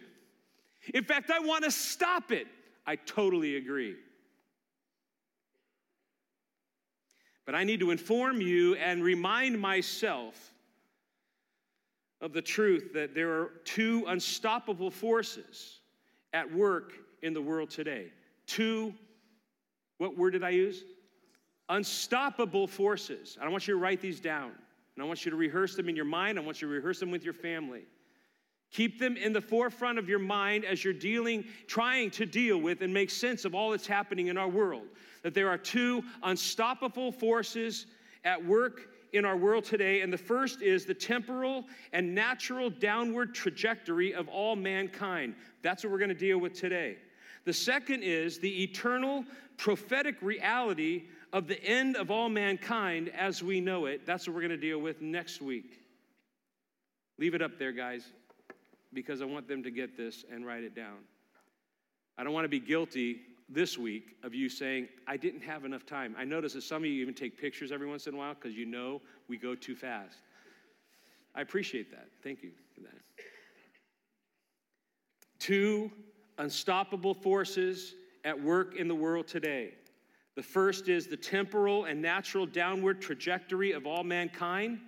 In 0.93 1.03
fact, 1.03 1.31
I 1.31 1.39
want 1.39 1.63
to 1.63 1.71
stop 1.71 2.31
it. 2.31 2.47
I 2.85 2.95
totally 2.95 3.57
agree. 3.57 3.95
But 7.45 7.55
I 7.55 7.63
need 7.63 7.79
to 7.79 7.91
inform 7.91 8.41
you 8.41 8.75
and 8.75 9.03
remind 9.03 9.59
myself 9.59 10.53
of 12.19 12.33
the 12.33 12.41
truth 12.41 12.93
that 12.93 13.13
there 13.13 13.31
are 13.31 13.51
two 13.63 14.05
unstoppable 14.07 14.91
forces 14.91 15.79
at 16.33 16.51
work 16.51 16.93
in 17.21 17.33
the 17.33 17.41
world 17.41 17.69
today. 17.69 18.11
Two, 18.47 18.93
what 19.97 20.17
word 20.17 20.31
did 20.31 20.43
I 20.43 20.49
use? 20.49 20.83
Unstoppable 21.69 22.67
forces. 22.67 23.37
I 23.41 23.47
want 23.49 23.67
you 23.67 23.73
to 23.73 23.79
write 23.79 24.01
these 24.01 24.19
down. 24.19 24.51
And 24.95 25.03
I 25.03 25.07
want 25.07 25.25
you 25.25 25.31
to 25.31 25.37
rehearse 25.37 25.75
them 25.75 25.89
in 25.89 25.95
your 25.95 26.05
mind. 26.05 26.39
I 26.39 26.41
want 26.41 26.61
you 26.61 26.67
to 26.67 26.73
rehearse 26.73 26.99
them 26.99 27.11
with 27.11 27.23
your 27.23 27.33
family. 27.33 27.83
Keep 28.71 28.99
them 28.99 29.15
in 29.15 29.31
the 29.31 29.41
forefront 29.41 29.97
of 29.97 30.09
your 30.09 30.19
mind 30.19 30.65
as 30.65 30.83
you're 30.83 30.93
dealing, 30.93 31.45
trying 31.67 32.11
to 32.11 32.25
deal 32.25 32.57
with 32.57 32.81
and 32.81 32.93
make 32.93 33.09
sense 33.09 33.45
of 33.45 33.55
all 33.55 33.71
that's 33.71 33.87
happening 33.87 34.27
in 34.27 34.37
our 34.37 34.47
world. 34.47 34.83
That 35.23 35.33
there 35.33 35.49
are 35.49 35.57
two 35.57 36.03
unstoppable 36.23 37.11
forces 37.11 37.85
at 38.23 38.43
work 38.43 38.89
in 39.13 39.23
our 39.23 39.37
world 39.37 39.63
today, 39.63 40.01
and 40.01 40.11
the 40.11 40.17
first 40.17 40.61
is 40.61 40.85
the 40.85 40.93
temporal 40.93 41.65
and 41.93 42.13
natural 42.13 42.69
downward 42.69 43.33
trajectory 43.33 44.13
of 44.13 44.27
all 44.27 44.55
mankind. 44.55 45.35
That's 45.61 45.83
what 45.83 45.91
we're 45.91 45.99
going 45.99 46.09
to 46.09 46.15
deal 46.15 46.39
with 46.39 46.53
today. 46.53 46.97
The 47.45 47.53
second 47.53 48.03
is 48.03 48.39
the 48.39 48.63
eternal 48.63 49.23
prophetic 49.57 50.15
reality 50.21 51.03
of 51.33 51.47
the 51.47 51.61
end 51.63 51.97
of 51.97 52.09
all 52.09 52.29
mankind 52.29 53.09
as 53.09 53.43
we 53.43 53.59
know 53.59 53.85
it. 53.85 54.05
That's 54.05 54.27
what 54.27 54.35
we're 54.35 54.41
going 54.41 54.51
to 54.51 54.57
deal 54.57 54.79
with 54.79 55.01
next 55.01 55.41
week. 55.41 55.81
Leave 57.19 57.33
it 57.33 57.41
up 57.41 57.57
there, 57.57 57.71
guys, 57.71 58.05
because 58.93 59.21
I 59.21 59.25
want 59.25 59.47
them 59.47 59.63
to 59.63 59.71
get 59.71 59.97
this 59.97 60.23
and 60.31 60.45
write 60.45 60.63
it 60.63 60.75
down. 60.75 60.97
I 62.17 62.23
don't 62.23 62.33
want 62.33 62.45
to 62.45 62.49
be 62.49 62.59
guilty 62.59 63.21
this 63.49 63.77
week 63.77 64.15
of 64.23 64.33
you 64.33 64.49
saying, 64.49 64.87
I 65.07 65.17
didn't 65.17 65.41
have 65.41 65.65
enough 65.65 65.85
time. 65.85 66.15
I 66.17 66.23
notice 66.23 66.53
that 66.53 66.63
some 66.63 66.83
of 66.83 66.85
you 66.85 67.01
even 67.01 67.13
take 67.13 67.39
pictures 67.39 67.71
every 67.71 67.87
once 67.87 68.07
in 68.07 68.13
a 68.13 68.17
while 68.17 68.33
because 68.33 68.55
you 68.55 68.65
know 68.65 69.01
we 69.27 69.37
go 69.37 69.55
too 69.55 69.75
fast. 69.75 70.17
I 71.33 71.41
appreciate 71.41 71.91
that. 71.91 72.07
Thank 72.23 72.43
you 72.43 72.51
for 72.73 72.81
that. 72.81 73.01
Two 75.39 75.91
unstoppable 76.37 77.13
forces 77.13 77.93
at 78.27 78.43
work 78.43 78.75
in 78.75 78.89
the 78.89 78.95
world 78.95 79.25
today. 79.25 79.73
The 80.35 80.43
first 80.43 80.89
is 80.89 81.07
the 81.07 81.15
temporal 81.15 81.85
and 81.85 82.01
natural 82.01 82.45
downward 82.45 83.01
trajectory 83.01 83.71
of 83.71 83.87
all 83.87 84.03
mankind. 84.03 84.79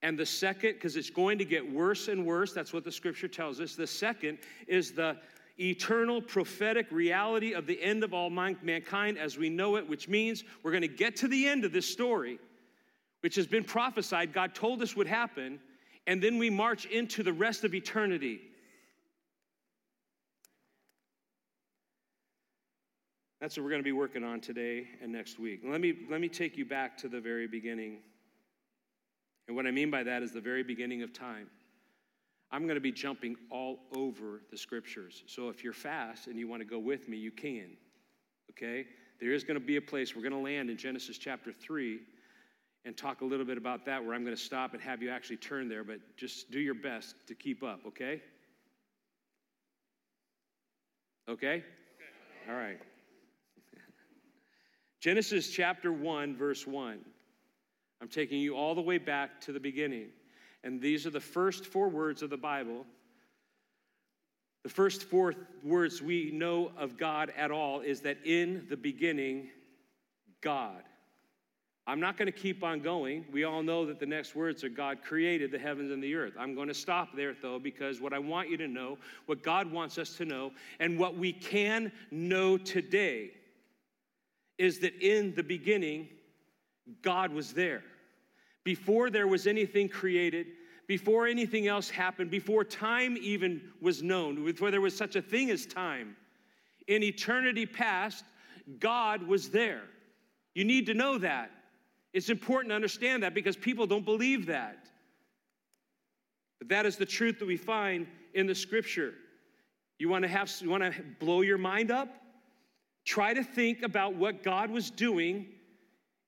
And 0.00 0.18
the 0.18 0.24
second, 0.24 0.72
because 0.72 0.96
it's 0.96 1.10
going 1.10 1.36
to 1.38 1.44
get 1.44 1.70
worse 1.70 2.08
and 2.08 2.24
worse, 2.24 2.54
that's 2.54 2.72
what 2.72 2.84
the 2.84 2.90
scripture 2.90 3.28
tells 3.28 3.60
us. 3.60 3.74
The 3.74 3.86
second 3.86 4.38
is 4.66 4.92
the 4.92 5.18
eternal 5.60 6.22
prophetic 6.22 6.86
reality 6.90 7.52
of 7.52 7.66
the 7.66 7.80
end 7.82 8.02
of 8.02 8.14
all 8.14 8.30
mankind 8.30 9.18
as 9.18 9.36
we 9.36 9.50
know 9.50 9.76
it, 9.76 9.86
which 9.86 10.08
means 10.08 10.42
we're 10.62 10.70
going 10.70 10.80
to 10.80 10.88
get 10.88 11.16
to 11.16 11.28
the 11.28 11.46
end 11.46 11.66
of 11.66 11.72
this 11.72 11.86
story, 11.86 12.38
which 13.20 13.34
has 13.34 13.46
been 13.46 13.64
prophesied, 13.64 14.32
God 14.32 14.54
told 14.54 14.80
us 14.80 14.96
would 14.96 15.06
happen, 15.06 15.60
and 16.06 16.22
then 16.22 16.38
we 16.38 16.48
march 16.48 16.86
into 16.86 17.22
the 17.22 17.32
rest 17.32 17.64
of 17.64 17.74
eternity. 17.74 18.40
That's 23.40 23.56
what 23.56 23.62
we're 23.62 23.70
going 23.70 23.82
to 23.82 23.84
be 23.84 23.92
working 23.92 24.24
on 24.24 24.40
today 24.40 24.88
and 25.00 25.12
next 25.12 25.38
week. 25.38 25.60
Let 25.64 25.80
me, 25.80 25.94
let 26.10 26.20
me 26.20 26.28
take 26.28 26.56
you 26.56 26.64
back 26.64 26.98
to 26.98 27.08
the 27.08 27.20
very 27.20 27.46
beginning. 27.46 27.98
And 29.46 29.56
what 29.56 29.66
I 29.66 29.70
mean 29.70 29.90
by 29.90 30.02
that 30.02 30.22
is 30.22 30.32
the 30.32 30.40
very 30.40 30.64
beginning 30.64 31.02
of 31.02 31.12
time. 31.12 31.48
I'm 32.50 32.62
going 32.62 32.76
to 32.76 32.80
be 32.80 32.92
jumping 32.92 33.36
all 33.50 33.78
over 33.94 34.42
the 34.50 34.56
scriptures. 34.56 35.22
So 35.26 35.50
if 35.50 35.62
you're 35.62 35.72
fast 35.72 36.26
and 36.26 36.38
you 36.38 36.48
want 36.48 36.62
to 36.62 36.68
go 36.68 36.78
with 36.78 37.08
me, 37.08 37.16
you 37.16 37.30
can. 37.30 37.76
Okay? 38.50 38.86
There 39.20 39.32
is 39.32 39.44
going 39.44 39.58
to 39.58 39.64
be 39.64 39.76
a 39.76 39.82
place 39.82 40.16
we're 40.16 40.22
going 40.22 40.32
to 40.32 40.38
land 40.38 40.70
in 40.70 40.76
Genesis 40.76 41.18
chapter 41.18 41.52
3 41.52 42.00
and 42.84 42.96
talk 42.96 43.20
a 43.20 43.24
little 43.24 43.44
bit 43.44 43.58
about 43.58 43.84
that 43.86 44.04
where 44.04 44.14
I'm 44.14 44.24
going 44.24 44.36
to 44.36 44.42
stop 44.42 44.72
and 44.72 44.82
have 44.82 45.02
you 45.02 45.10
actually 45.10 45.36
turn 45.36 45.68
there, 45.68 45.84
but 45.84 45.98
just 46.16 46.50
do 46.50 46.58
your 46.58 46.74
best 46.74 47.14
to 47.26 47.34
keep 47.34 47.62
up, 47.62 47.80
okay? 47.86 48.22
Okay? 51.28 51.56
okay. 51.56 51.64
All 52.48 52.56
right. 52.56 52.78
Genesis 55.00 55.48
chapter 55.48 55.92
1, 55.92 56.36
verse 56.36 56.66
1. 56.66 56.98
I'm 58.00 58.08
taking 58.08 58.40
you 58.40 58.56
all 58.56 58.74
the 58.74 58.80
way 58.80 58.98
back 58.98 59.40
to 59.42 59.52
the 59.52 59.60
beginning. 59.60 60.08
And 60.64 60.80
these 60.80 61.06
are 61.06 61.10
the 61.10 61.20
first 61.20 61.66
four 61.66 61.88
words 61.88 62.22
of 62.22 62.30
the 62.30 62.36
Bible. 62.36 62.84
The 64.64 64.70
first 64.70 65.04
four 65.04 65.34
words 65.62 66.02
we 66.02 66.32
know 66.32 66.72
of 66.76 66.98
God 66.98 67.32
at 67.36 67.50
all 67.52 67.80
is 67.80 68.00
that 68.00 68.18
in 68.24 68.66
the 68.68 68.76
beginning, 68.76 69.50
God. 70.40 70.82
I'm 71.86 72.00
not 72.00 72.18
going 72.18 72.26
to 72.26 72.32
keep 72.32 72.62
on 72.62 72.80
going. 72.80 73.24
We 73.32 73.44
all 73.44 73.62
know 73.62 73.86
that 73.86 73.98
the 73.98 74.04
next 74.04 74.34
words 74.34 74.62
are 74.62 74.68
God 74.68 74.98
created 75.02 75.50
the 75.50 75.58
heavens 75.58 75.90
and 75.90 76.02
the 76.02 76.14
earth. 76.16 76.34
I'm 76.38 76.54
going 76.54 76.68
to 76.68 76.74
stop 76.74 77.16
there, 77.16 77.34
though, 77.40 77.58
because 77.58 78.00
what 78.00 78.12
I 78.12 78.18
want 78.18 78.50
you 78.50 78.58
to 78.58 78.68
know, 78.68 78.98
what 79.26 79.42
God 79.42 79.70
wants 79.72 79.96
us 79.96 80.16
to 80.16 80.26
know, 80.26 80.50
and 80.80 80.98
what 80.98 81.16
we 81.16 81.32
can 81.32 81.90
know 82.10 82.58
today 82.58 83.30
is 84.58 84.80
that 84.80 84.94
in 85.00 85.34
the 85.34 85.42
beginning, 85.42 86.08
God 87.02 87.32
was 87.32 87.52
there. 87.52 87.82
Before 88.64 89.08
there 89.08 89.26
was 89.26 89.46
anything 89.46 89.88
created, 89.88 90.48
before 90.86 91.26
anything 91.26 91.68
else 91.68 91.88
happened, 91.88 92.30
before 92.30 92.64
time 92.64 93.16
even 93.20 93.62
was 93.80 94.02
known, 94.02 94.44
before 94.44 94.70
there 94.70 94.80
was 94.80 94.96
such 94.96 95.16
a 95.16 95.22
thing 95.22 95.50
as 95.50 95.66
time, 95.66 96.16
in 96.86 97.02
eternity 97.02 97.66
past, 97.66 98.24
God 98.80 99.22
was 99.22 99.50
there. 99.50 99.82
You 100.54 100.64
need 100.64 100.86
to 100.86 100.94
know 100.94 101.18
that. 101.18 101.50
It's 102.12 102.30
important 102.30 102.70
to 102.70 102.74
understand 102.74 103.22
that 103.22 103.34
because 103.34 103.56
people 103.56 103.86
don't 103.86 104.04
believe 104.04 104.46
that. 104.46 104.88
But 106.58 106.70
that 106.70 106.86
is 106.86 106.96
the 106.96 107.06
truth 107.06 107.38
that 107.38 107.46
we 107.46 107.56
find 107.56 108.06
in 108.34 108.46
the 108.46 108.54
scripture. 108.54 109.14
You 109.98 110.08
want 110.08 110.22
to 110.22 110.28
have 110.28 110.50
you 110.60 110.70
want 110.70 110.82
to 110.82 111.02
blow 111.20 111.42
your 111.42 111.58
mind 111.58 111.90
up? 111.90 112.08
Try 113.08 113.32
to 113.32 113.42
think 113.42 113.82
about 113.82 114.16
what 114.16 114.42
God 114.42 114.70
was 114.70 114.90
doing 114.90 115.46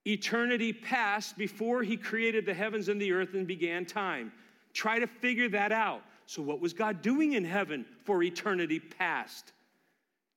eternity 0.06 0.72
past 0.72 1.36
before 1.36 1.82
he 1.82 1.94
created 1.94 2.46
the 2.46 2.54
heavens 2.54 2.88
and 2.88 2.98
the 2.98 3.12
earth 3.12 3.34
and 3.34 3.46
began 3.46 3.84
time. 3.84 4.32
Try 4.72 4.98
to 4.98 5.06
figure 5.06 5.50
that 5.50 5.72
out. 5.72 6.00
So, 6.24 6.40
what 6.40 6.58
was 6.58 6.72
God 6.72 7.02
doing 7.02 7.34
in 7.34 7.44
heaven 7.44 7.84
for 8.04 8.22
eternity 8.22 8.80
past? 8.80 9.52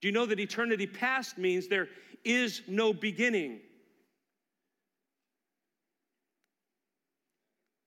Do 0.02 0.10
you 0.10 0.12
know 0.12 0.26
that 0.26 0.38
eternity 0.38 0.86
past 0.86 1.38
means 1.38 1.70
there 1.70 1.88
is 2.26 2.62
no 2.68 2.92
beginning? 2.92 3.62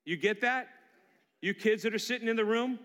You 0.07 0.16
get 0.16 0.40
that? 0.40 0.69
You 1.42 1.53
kids 1.53 1.83
that 1.83 1.95
are 1.95 1.99
sitting 1.99 2.27
in 2.27 2.37
the 2.37 2.45
room? 2.47 2.79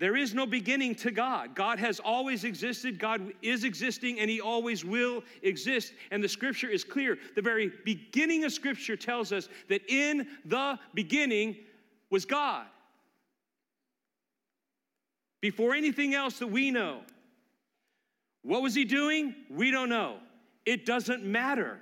There 0.00 0.16
is 0.16 0.34
no 0.34 0.44
beginning 0.44 0.96
to 0.96 1.12
God. 1.12 1.54
God 1.54 1.78
has 1.78 2.00
always 2.00 2.42
existed, 2.42 2.98
God 2.98 3.32
is 3.42 3.62
existing, 3.62 4.18
and 4.18 4.28
He 4.28 4.40
always 4.40 4.84
will 4.84 5.22
exist. 5.42 5.92
And 6.10 6.22
the 6.22 6.28
scripture 6.28 6.68
is 6.68 6.82
clear. 6.82 7.16
The 7.36 7.42
very 7.42 7.72
beginning 7.84 8.44
of 8.44 8.52
scripture 8.52 8.96
tells 8.96 9.32
us 9.32 9.48
that 9.68 9.82
in 9.88 10.26
the 10.44 10.78
beginning 10.94 11.56
was 12.10 12.24
God. 12.24 12.66
Before 15.40 15.74
anything 15.74 16.14
else 16.14 16.38
that 16.38 16.48
we 16.48 16.70
know. 16.70 17.02
What 18.42 18.62
was 18.62 18.74
He 18.74 18.84
doing? 18.84 19.34
We 19.48 19.70
don't 19.70 19.88
know. 19.88 20.18
It 20.66 20.86
doesn't 20.86 21.24
matter 21.24 21.78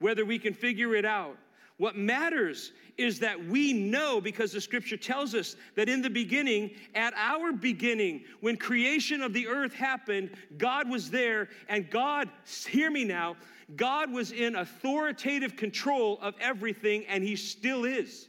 whether 0.00 0.24
we 0.24 0.38
can 0.38 0.52
figure 0.52 0.94
it 0.94 1.04
out. 1.04 1.36
What 1.76 1.96
matters 1.96 2.72
is 2.96 3.18
that 3.18 3.44
we 3.46 3.72
know 3.72 4.20
because 4.20 4.52
the 4.52 4.60
scripture 4.60 4.96
tells 4.96 5.34
us 5.34 5.56
that 5.74 5.88
in 5.88 6.02
the 6.02 6.10
beginning, 6.10 6.70
at 6.94 7.12
our 7.14 7.52
beginning, 7.52 8.24
when 8.40 8.56
creation 8.56 9.22
of 9.22 9.32
the 9.32 9.48
earth 9.48 9.74
happened, 9.74 10.30
God 10.56 10.88
was 10.88 11.10
there, 11.10 11.48
and 11.68 11.90
God, 11.90 12.28
hear 12.68 12.90
me 12.90 13.04
now, 13.04 13.36
God 13.74 14.12
was 14.12 14.30
in 14.30 14.54
authoritative 14.54 15.56
control 15.56 16.18
of 16.22 16.34
everything, 16.40 17.04
and 17.06 17.24
He 17.24 17.34
still 17.34 17.84
is. 17.84 18.28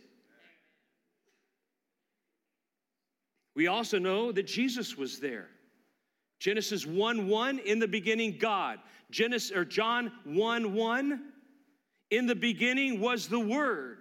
We 3.55 3.67
also 3.67 3.99
know 3.99 4.31
that 4.31 4.47
Jesus 4.47 4.97
was 4.97 5.19
there. 5.19 5.49
Genesis 6.39 6.85
1 6.85 7.27
1, 7.27 7.59
in 7.59 7.79
the 7.79 7.87
beginning, 7.87 8.37
God. 8.39 8.79
Genesis, 9.11 9.55
or 9.55 9.63
John 9.63 10.11
1 10.23 10.73
1, 10.73 11.21
in 12.11 12.27
the 12.27 12.35
beginning 12.35 12.99
was 12.99 13.27
the 13.27 13.39
Word. 13.39 13.99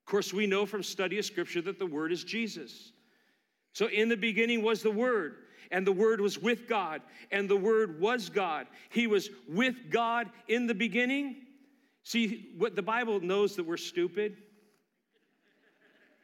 Of 0.00 0.10
course, 0.10 0.32
we 0.32 0.46
know 0.46 0.66
from 0.66 0.82
study 0.82 1.18
of 1.18 1.24
Scripture 1.24 1.62
that 1.62 1.78
the 1.78 1.86
Word 1.86 2.12
is 2.12 2.24
Jesus. 2.24 2.92
So, 3.72 3.86
in 3.86 4.08
the 4.08 4.16
beginning 4.16 4.62
was 4.62 4.82
the 4.82 4.90
Word, 4.90 5.36
and 5.70 5.86
the 5.86 5.92
Word 5.92 6.20
was 6.20 6.38
with 6.38 6.68
God, 6.68 7.02
and 7.30 7.48
the 7.48 7.56
Word 7.56 8.00
was 8.00 8.28
God. 8.28 8.66
He 8.88 9.06
was 9.06 9.30
with 9.48 9.90
God 9.90 10.28
in 10.48 10.66
the 10.66 10.74
beginning. 10.74 11.36
See, 12.02 12.48
what 12.58 12.74
the 12.74 12.82
Bible 12.82 13.20
knows 13.20 13.56
that 13.56 13.64
we're 13.64 13.76
stupid 13.76 14.36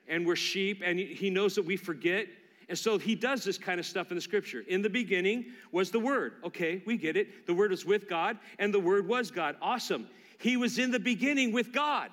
and 0.08 0.26
we're 0.26 0.36
sheep, 0.36 0.82
and 0.84 0.98
He 0.98 1.30
knows 1.30 1.54
that 1.56 1.64
we 1.64 1.76
forget. 1.76 2.28
And 2.68 2.76
so 2.76 2.98
he 2.98 3.14
does 3.14 3.44
this 3.44 3.58
kind 3.58 3.78
of 3.78 3.86
stuff 3.86 4.10
in 4.10 4.16
the 4.16 4.20
scripture. 4.20 4.64
In 4.66 4.82
the 4.82 4.90
beginning 4.90 5.46
was 5.70 5.90
the 5.90 6.00
Word. 6.00 6.34
Okay, 6.44 6.82
we 6.84 6.96
get 6.96 7.16
it. 7.16 7.46
The 7.46 7.54
Word 7.54 7.70
was 7.70 7.84
with 7.84 8.08
God, 8.08 8.38
and 8.58 8.74
the 8.74 8.80
Word 8.80 9.06
was 9.06 9.30
God. 9.30 9.56
Awesome. 9.62 10.08
He 10.38 10.56
was 10.56 10.78
in 10.78 10.90
the 10.90 11.00
beginning 11.00 11.52
with 11.52 11.72
God. 11.72 12.10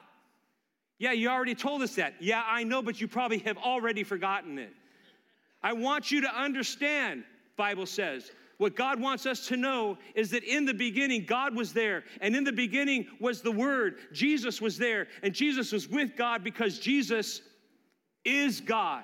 Yeah, 0.99 1.11
you 1.11 1.29
already 1.29 1.55
told 1.55 1.81
us 1.81 1.95
that. 1.95 2.13
Yeah, 2.19 2.43
I 2.47 2.63
know, 2.63 2.81
but 2.81 3.01
you 3.01 3.07
probably 3.07 3.39
have 3.39 3.57
already 3.57 4.03
forgotten 4.03 4.57
it. 4.57 4.71
I 5.61 5.73
want 5.73 6.11
you 6.11 6.21
to 6.21 6.33
understand, 6.33 7.23
Bible 7.57 7.85
says, 7.85 8.31
what 8.57 8.75
God 8.75 9.01
wants 9.01 9.25
us 9.25 9.47
to 9.47 9.57
know 9.57 9.97
is 10.15 10.29
that 10.31 10.43
in 10.43 10.65
the 10.65 10.73
beginning, 10.73 11.25
God 11.25 11.55
was 11.55 11.73
there, 11.73 12.03
and 12.21 12.35
in 12.35 12.43
the 12.43 12.51
beginning 12.51 13.07
was 13.19 13.41
the 13.41 13.51
Word. 13.51 13.95
Jesus 14.13 14.61
was 14.61 14.77
there, 14.77 15.07
and 15.23 15.33
Jesus 15.33 15.71
was 15.71 15.89
with 15.89 16.15
God 16.15 16.43
because 16.43 16.79
Jesus 16.79 17.41
is 18.23 18.61
God. 18.61 19.03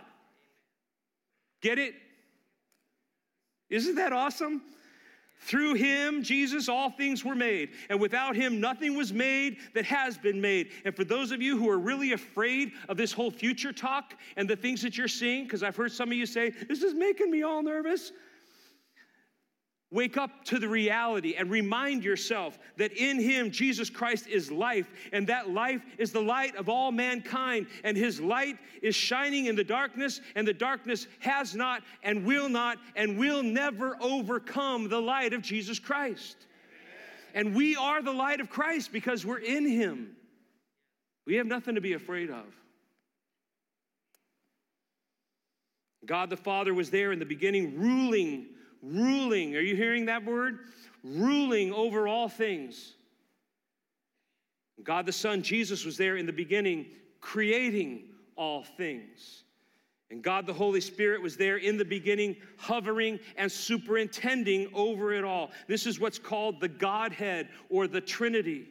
Get 1.62 1.80
it? 1.80 1.94
Isn't 3.70 3.96
that 3.96 4.14
awesome? 4.14 4.62
Through 5.42 5.76
him, 5.76 6.22
Jesus, 6.22 6.68
all 6.68 6.90
things 6.92 7.24
were 7.24 7.36
made. 7.36 7.70
And 7.90 8.00
without 8.00 8.36
him, 8.36 8.60
nothing 8.60 8.98
was 8.98 9.14
made 9.14 9.58
that 9.74 9.86
has 9.86 10.18
been 10.18 10.42
made. 10.42 10.72
And 10.84 10.94
for 10.94 11.06
those 11.06 11.32
of 11.32 11.42
you 11.42 11.58
who 11.58 11.70
are 11.70 11.80
really 11.80 12.12
afraid 12.12 12.74
of 12.90 12.98
this 12.98 13.14
whole 13.14 13.32
future 13.32 13.72
talk 13.72 14.16
and 14.36 14.50
the 14.50 14.58
things 14.58 14.82
that 14.82 14.98
you're 14.98 15.08
seeing, 15.08 15.46
because 15.46 15.64
I've 15.64 15.78
heard 15.78 15.94
some 15.94 16.10
of 16.10 16.18
you 16.18 16.26
say, 16.26 16.50
this 16.68 16.84
is 16.84 16.94
making 16.94 17.32
me 17.32 17.44
all 17.44 17.64
nervous. 17.64 18.12
Wake 19.92 20.18
up 20.18 20.46
to 20.46 20.60
the 20.60 20.68
reality 20.68 21.34
and 21.36 21.50
remind 21.50 22.04
yourself 22.04 22.60
that 22.78 22.92
in 22.94 23.20
Him, 23.20 23.50
Jesus 23.50 23.90
Christ 23.90 24.28
is 24.28 24.52
life, 24.52 24.88
and 25.12 25.26
that 25.26 25.50
life 25.50 25.82
is 25.98 26.12
the 26.12 26.22
light 26.22 26.56
of 26.56 26.70
all 26.70 26.92
mankind, 26.92 27.66
and 27.84 27.98
His 27.98 28.22
light 28.22 28.58
is 28.84 28.96
shining 28.96 29.48
in 29.48 29.56
the 29.56 29.64
darkness, 29.64 30.22
and 30.36 30.48
the 30.48 30.54
darkness 30.54 31.08
has 31.20 31.56
not, 31.56 31.82
and 32.04 32.24
will 32.24 32.50
not, 32.50 32.78
and 32.96 33.18
will 33.18 33.42
never 33.42 33.98
overcome 34.00 34.90
the 34.90 35.02
light 35.02 35.34
of 35.34 35.42
Jesus 35.42 35.80
Christ. 35.80 36.38
And 37.34 37.56
we 37.56 37.76
are 37.76 38.04
the 38.04 38.14
light 38.14 38.42
of 38.42 38.50
Christ 38.50 38.92
because 38.92 39.26
we're 39.26 39.40
in 39.40 39.68
Him. 39.68 40.16
We 41.26 41.36
have 41.36 41.48
nothing 41.48 41.76
to 41.76 41.82
be 41.82 41.94
afraid 41.94 42.30
of. 42.30 42.46
God 46.06 46.30
the 46.30 46.38
Father 46.38 46.76
was 46.76 46.92
there 46.92 47.12
in 47.12 47.18
the 47.18 47.26
beginning, 47.26 47.80
ruling 47.80 48.50
ruling. 48.82 49.56
Are 49.56 49.62
you 49.62 49.76
hearing 49.76 50.06
that 50.06 50.26
word? 50.26 50.60
ruling 51.04 51.74
over 51.74 52.08
all 52.08 52.30
things. 52.30 52.94
God 54.84 55.06
the 55.06 55.12
Son, 55.12 55.42
Jesus, 55.42 55.86
was 55.86 55.98
there 55.98 56.18
in 56.18 56.26
the 56.26 56.34
beginning, 56.34 56.88
creating 57.22 58.04
all 58.36 58.64
things. 58.64 59.44
And 60.12 60.24
God 60.24 60.48
the 60.48 60.54
Holy 60.54 60.82
Spirit 60.82 61.22
was 61.22 61.38
there 61.38 61.58
in 61.58 61.78
the 61.78 61.86
beginning, 61.86 62.36
hovering 62.58 63.20
and 63.38 63.52
superintending 63.52 64.70
over 64.74 65.14
it 65.14 65.24
all. 65.24 65.52
This 65.68 65.86
is 65.86 66.00
what's 66.00 66.18
called 66.18 66.60
the 66.60 66.68
Godhead 66.68 67.50
or 67.70 67.88
the 67.88 68.02
Trinity. 68.02 68.68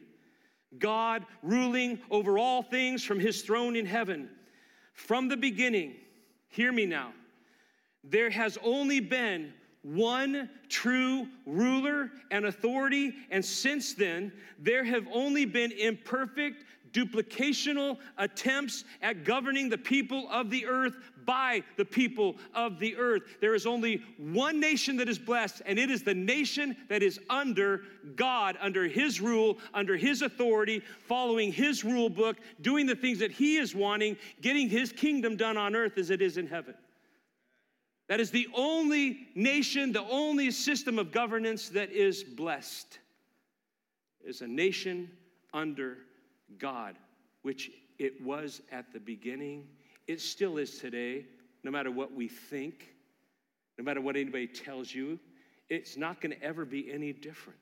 God 0.77 1.25
ruling 1.41 1.99
over 2.11 2.37
all 2.37 2.61
things 2.61 3.03
from 3.03 3.19
his 3.19 3.41
throne 3.41 3.75
in 3.75 3.85
heaven. 3.85 4.29
From 4.93 5.29
the 5.29 5.37
beginning, 5.37 5.95
hear 6.49 6.71
me 6.71 6.85
now, 6.85 7.13
there 8.03 8.29
has 8.29 8.57
only 8.63 8.99
been 8.99 9.53
one 9.81 10.49
true 10.67 11.27
ruler 11.45 12.11
and 12.31 12.45
authority, 12.45 13.13
and 13.31 13.43
since 13.43 13.93
then, 13.93 14.31
there 14.57 14.83
have 14.83 15.07
only 15.11 15.45
been 15.45 15.71
imperfect, 15.71 16.65
duplicational 16.91 17.97
attempts 18.17 18.83
at 19.01 19.23
governing 19.23 19.69
the 19.69 19.77
people 19.77 20.27
of 20.29 20.49
the 20.49 20.65
earth 20.65 20.97
by 21.25 21.63
the 21.77 21.85
people 21.85 22.35
of 22.55 22.79
the 22.79 22.95
earth. 22.97 23.21
There 23.39 23.53
is 23.53 23.67
only 23.67 24.01
one 24.17 24.59
nation 24.59 24.97
that 24.97 25.07
is 25.07 25.19
blessed, 25.19 25.61
and 25.67 25.77
it 25.77 25.91
is 25.91 26.01
the 26.01 26.15
nation 26.15 26.75
that 26.89 27.03
is 27.03 27.19
under 27.29 27.83
God, 28.15 28.57
under 28.59 28.87
His 28.87 29.21
rule, 29.21 29.59
under 29.73 29.95
His 29.95 30.23
authority, 30.23 30.81
following 31.07 31.51
His 31.51 31.85
rule 31.85 32.09
book, 32.09 32.37
doing 32.61 32.87
the 32.87 32.95
things 32.95 33.19
that 33.19 33.31
He 33.31 33.57
is 33.57 33.75
wanting, 33.75 34.17
getting 34.41 34.67
His 34.67 34.91
kingdom 34.91 35.37
done 35.37 35.55
on 35.55 35.75
earth 35.75 35.97
as 35.99 36.09
it 36.09 36.21
is 36.21 36.37
in 36.37 36.47
heaven. 36.47 36.73
That 38.09 38.19
is 38.19 38.31
the 38.31 38.49
only 38.53 39.27
nation, 39.35 39.93
the 39.93 40.03
only 40.03 40.51
system 40.51 40.99
of 40.99 41.11
governance 41.11 41.69
that 41.69 41.91
is 41.91 42.23
blessed, 42.23 42.99
is 44.25 44.41
a 44.41 44.47
nation 44.47 45.09
under 45.53 45.99
God, 46.57 46.97
which 47.43 47.71
it 47.97 48.21
was 48.21 48.61
at 48.71 48.91
the 48.91 48.99
beginning 48.99 49.67
it 50.09 50.19
still 50.19 50.57
is 50.57 50.79
today, 50.79 51.23
no 51.63 51.69
matter 51.69 51.91
what 51.91 52.11
we 52.11 52.27
think, 52.27 52.95
no 53.77 53.83
matter 53.83 54.01
what 54.01 54.15
anybody 54.15 54.47
tells 54.47 54.91
you. 54.91 55.19
It's 55.69 55.97
not 55.97 56.19
going 56.19 56.35
to 56.35 56.43
ever 56.43 56.65
be 56.65 56.91
any 56.91 57.13
different, 57.13 57.59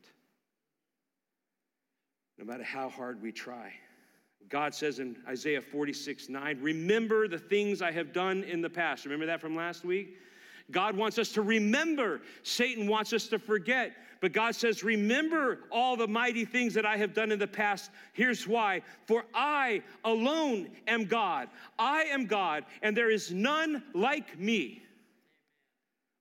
no 2.37 2.45
matter 2.45 2.63
how 2.63 2.87
hard 2.87 3.21
we 3.21 3.33
try. 3.33 3.73
God 4.47 4.73
says 4.73 4.99
in 4.99 5.17
Isaiah 5.27 5.59
46 5.59 6.29
9, 6.29 6.59
Remember 6.61 7.27
the 7.27 7.37
things 7.37 7.81
I 7.81 7.91
have 7.91 8.13
done 8.13 8.45
in 8.45 8.61
the 8.61 8.69
past. 8.69 9.03
Remember 9.03 9.25
that 9.25 9.41
from 9.41 9.53
last 9.53 9.83
week? 9.83 10.15
God 10.71 10.97
wants 10.97 11.17
us 11.17 11.31
to 11.33 11.41
remember. 11.41 12.21
Satan 12.43 12.87
wants 12.87 13.13
us 13.13 13.27
to 13.27 13.39
forget. 13.39 13.93
But 14.19 14.33
God 14.33 14.55
says, 14.55 14.83
Remember 14.83 15.59
all 15.71 15.95
the 15.95 16.07
mighty 16.07 16.43
things 16.43 16.73
that 16.73 16.85
I 16.85 16.97
have 16.97 17.13
done 17.13 17.31
in 17.31 17.39
the 17.39 17.47
past. 17.47 17.91
Here's 18.13 18.47
why 18.47 18.81
For 19.05 19.23
I 19.33 19.83
alone 20.03 20.69
am 20.87 21.05
God. 21.05 21.49
I 21.77 22.03
am 22.03 22.25
God, 22.25 22.65
and 22.81 22.95
there 22.97 23.09
is 23.09 23.31
none 23.31 23.83
like 23.93 24.37
me. 24.39 24.81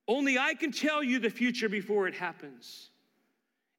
Only 0.09 0.39
I 0.39 0.55
can 0.55 0.71
tell 0.71 1.03
you 1.03 1.19
the 1.19 1.31
future 1.31 1.69
before 1.69 2.07
it 2.07 2.15
happens. 2.15 2.91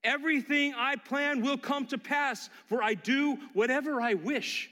Everything 0.03 0.73
I 0.75 0.95
plan 0.95 1.41
will 1.41 1.57
come 1.57 1.85
to 1.87 1.97
pass, 1.97 2.49
for 2.65 2.83
I 2.83 2.93
do 2.93 3.37
whatever 3.53 4.01
I 4.01 4.15
wish. 4.15 4.69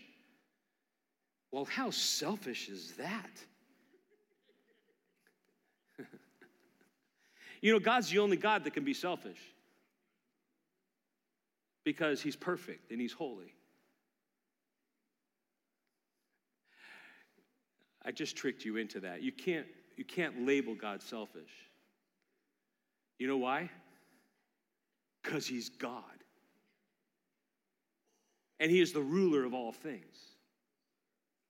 Well, 1.52 1.66
how 1.66 1.90
selfish 1.90 2.68
is 2.68 2.94
that? 2.98 3.30
You 7.66 7.72
know, 7.72 7.80
God's 7.80 8.12
the 8.12 8.20
only 8.20 8.38
God 8.38 8.64
that 8.66 8.76
can 8.76 8.84
be 8.84 8.94
selfish 8.94 9.40
because 11.84 12.22
he's 12.22 12.36
perfect 12.36 12.92
and 12.92 13.02
he's 13.02 13.12
holy. 13.12 13.56
I 18.06 18.12
just 18.12 18.36
tricked 18.36 18.66
you 18.66 18.78
into 18.78 19.00
that. 19.00 19.24
You 19.24 19.32
can't, 19.32 19.66
you 19.98 20.06
can't 20.06 20.46
label 20.46 20.76
God 20.76 21.02
selfish. 21.02 21.50
You 23.18 23.28
know 23.28 23.38
why? 23.38 23.72
Because 25.24 25.48
he's 25.48 25.70
God. 25.70 26.04
And 28.60 28.70
he 28.70 28.80
is 28.80 28.94
the 28.94 29.02
ruler 29.02 29.44
of 29.44 29.56
all 29.56 29.72
things. 29.72 30.16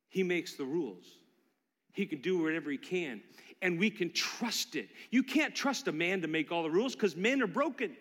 He 0.08 0.24
makes 0.24 0.56
the 0.56 0.64
rules. 0.64 1.04
He 1.92 2.06
can 2.06 2.22
do 2.22 2.42
whatever 2.42 2.72
he 2.72 2.78
can 2.78 3.22
and 3.66 3.80
we 3.80 3.90
can 3.90 4.12
trust 4.12 4.76
it. 4.76 4.90
You 5.10 5.24
can't 5.24 5.56
trust 5.56 5.88
a 5.88 5.92
man 5.92 6.22
to 6.22 6.28
make 6.28 6.52
all 6.52 6.62
the 6.62 6.70
rules 6.70 6.94
because 6.94 7.16
men 7.16 7.42
are 7.42 7.48
broken. 7.48 7.98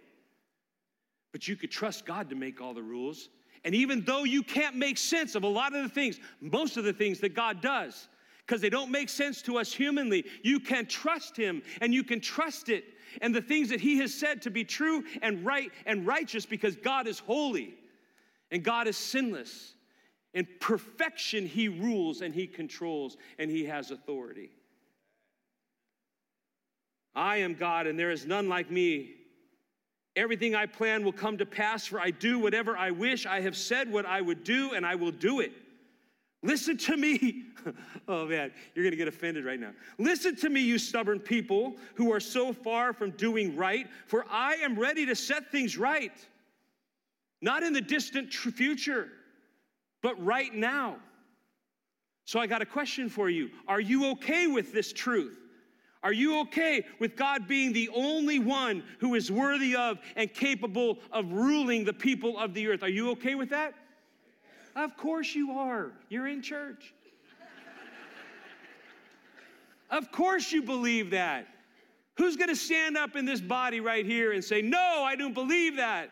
But 1.33 1.48
you 1.48 1.57
could 1.57 1.70
trust 1.70 2.05
God 2.05 2.29
to 2.29 2.37
make 2.37 2.61
all 2.61 2.74
the 2.74 2.83
rules. 2.83 3.31
And 3.64 3.74
even 3.74 4.05
though 4.05 4.24
you 4.24 4.42
can't 4.42 4.77
make 4.77 4.98
sense 4.98 5.35
of 5.35 5.42
a 5.42 5.48
lot 5.48 5.74
of 5.74 5.83
the 5.83 5.88
things, 5.88 6.20
most 6.42 6.77
of 6.77 6.85
the 6.85 6.92
things 6.92 7.18
that 7.20 7.35
God 7.35 7.62
does, 7.62 8.09
because 8.46 8.61
they 8.61 8.68
don't 8.68 8.90
make 8.90 9.09
sense 9.09 9.40
to 9.40 9.57
us 9.57 9.72
humanly, 9.72 10.27
you 10.42 10.61
can 10.61 10.85
trust 10.85 11.35
Him 11.35 11.62
and 11.81 11.94
you 11.94 12.05
can 12.05 12.20
trust 12.20 12.68
it 12.68 12.85
and 13.22 13.35
the 13.35 13.40
things 13.40 13.70
that 13.70 13.81
He 13.81 13.96
has 14.00 14.12
said 14.12 14.42
to 14.42 14.50
be 14.50 14.64
true 14.64 15.03
and 15.22 15.46
right 15.46 15.70
and 15.87 16.07
righteous 16.07 16.44
because 16.44 16.77
God 16.77 17.07
is 17.09 17.18
holy 17.20 17.72
and 18.50 18.62
God 18.62 18.87
is 18.87 18.98
sinless. 18.98 19.72
In 20.35 20.46
perfection, 20.61 21.46
He 21.46 21.68
rules 21.68 22.20
and 22.20 22.35
He 22.35 22.46
controls 22.46 23.16
and 23.38 23.50
He 23.50 23.64
has 23.64 23.90
authority. 23.90 24.50
I 27.14 27.38
am 27.38 27.55
God, 27.55 27.87
and 27.87 27.98
there 27.98 28.11
is 28.11 28.27
none 28.27 28.48
like 28.48 28.70
me. 28.70 29.12
Everything 30.16 30.55
I 30.55 30.66
plan 30.66 31.05
will 31.05 31.12
come 31.12 31.38
to 31.38 31.46
pass, 31.46 31.87
for 31.87 32.00
I 32.00 32.11
do 32.11 32.38
whatever 32.38 32.77
I 32.77 32.90
wish. 32.90 33.27
I 33.27 33.40
have 33.40 33.57
said 33.57 33.90
what 33.90 34.07
I 34.07 34.20
would 34.20 34.44
do, 34.44 34.72
and 34.72 34.87
I 34.87 34.94
will 34.94 35.11
do 35.11 35.40
it. 35.40 35.53
Listen 36.42 36.77
to 36.77 36.96
me. 36.96 37.44
oh 38.09 38.27
man, 38.27 38.53
you're 38.74 38.85
gonna 38.85 38.96
get 38.96 39.09
offended 39.09 39.44
right 39.44 39.59
now. 39.59 39.72
Listen 39.98 40.37
to 40.37 40.50
me, 40.50 40.61
you 40.61 40.79
stubborn 40.79 41.18
people 41.18 41.77
who 41.94 42.12
are 42.12 42.20
so 42.20 42.53
far 42.53 42.92
from 42.92 43.11
doing 43.12 43.57
right, 43.57 43.88
for 44.07 44.27
I 44.31 44.57
am 44.57 44.79
ready 44.79 45.07
to 45.07 45.16
set 45.16 45.50
things 45.50 45.79
right. 45.79 46.12
Not 47.40 47.62
in 47.62 47.72
the 47.72 47.81
distant 47.81 48.33
future, 48.33 49.09
but 50.03 50.22
right 50.24 50.55
now. 50.55 50.96
So 52.27 52.40
I 52.40 52.46
got 52.46 52.62
a 52.62 52.66
question 52.66 53.09
for 53.09 53.29
you. 53.29 53.50
Are 53.68 53.81
you 53.81 54.11
okay 54.12 54.46
with 54.46 54.72
this 54.72 54.92
truth? 54.92 55.38
Are 56.05 56.12
you 56.12 56.40
okay 56.40 56.85
with 56.99 57.17
God 57.17 57.49
being 57.49 57.73
the 57.73 57.88
only 57.95 58.38
one 58.38 58.85
who 59.01 59.14
is 59.14 59.33
worthy 59.33 59.75
of 59.75 59.99
and 60.17 60.33
capable 60.33 60.99
of 61.11 61.33
ruling 61.33 61.85
the 61.85 61.95
people 61.95 62.38
of 62.38 62.53
the 62.53 62.69
earth? 62.69 62.83
Are 62.83 62.90
you 62.90 63.11
okay 63.12 63.35
with 63.35 63.49
that? 63.49 63.73
Of 64.77 64.99
course 64.99 65.35
you 65.35 65.53
are. 65.53 65.93
You're 66.11 66.27
in 66.27 66.43
church. 66.43 66.93
of 69.90 70.12
course 70.12 70.53
you 70.53 70.62
believe 70.62 71.11
that. 71.11 71.47
Who's 72.19 72.37
going 72.37 72.51
to 72.51 72.57
stand 72.57 72.99
up 72.99 73.17
in 73.17 73.25
this 73.25 73.40
body 73.40 73.81
right 73.81 74.05
here 74.05 74.33
and 74.33 74.45
say, 74.45 74.61
No, 74.61 75.03
I 75.05 75.17
don't 75.17 75.33
believe 75.33 75.77
that? 75.77 76.11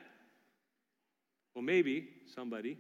Well, 1.55 1.63
maybe 1.63 2.09
somebody. 2.35 2.79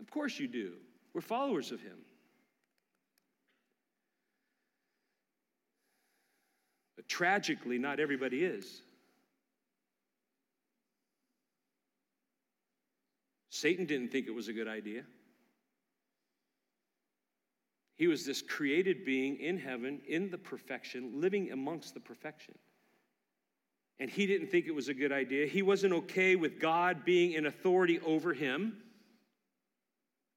Of 0.00 0.10
course 0.10 0.38
you 0.38 0.48
do. 0.48 0.72
We're 1.12 1.20
followers 1.20 1.70
of 1.70 1.82
Him. 1.82 1.98
But 7.06 7.14
tragically, 7.14 7.78
not 7.78 8.00
everybody 8.00 8.44
is. 8.44 8.82
Satan 13.50 13.86
didn't 13.86 14.10
think 14.10 14.26
it 14.26 14.34
was 14.34 14.48
a 14.48 14.52
good 14.52 14.68
idea. 14.68 15.02
He 17.96 18.06
was 18.06 18.26
this 18.26 18.42
created 18.42 19.04
being 19.06 19.38
in 19.38 19.56
heaven, 19.56 20.00
in 20.06 20.30
the 20.30 20.36
perfection, 20.36 21.12
living 21.20 21.52
amongst 21.52 21.94
the 21.94 22.00
perfection. 22.00 22.54
And 23.98 24.10
he 24.10 24.26
didn't 24.26 24.48
think 24.48 24.66
it 24.66 24.74
was 24.74 24.88
a 24.88 24.94
good 24.94 25.12
idea. 25.12 25.46
He 25.46 25.62
wasn't 25.62 25.94
okay 25.94 26.36
with 26.36 26.60
God 26.60 27.04
being 27.06 27.32
in 27.32 27.46
authority 27.46 27.98
over 28.00 28.34
him. 28.34 28.76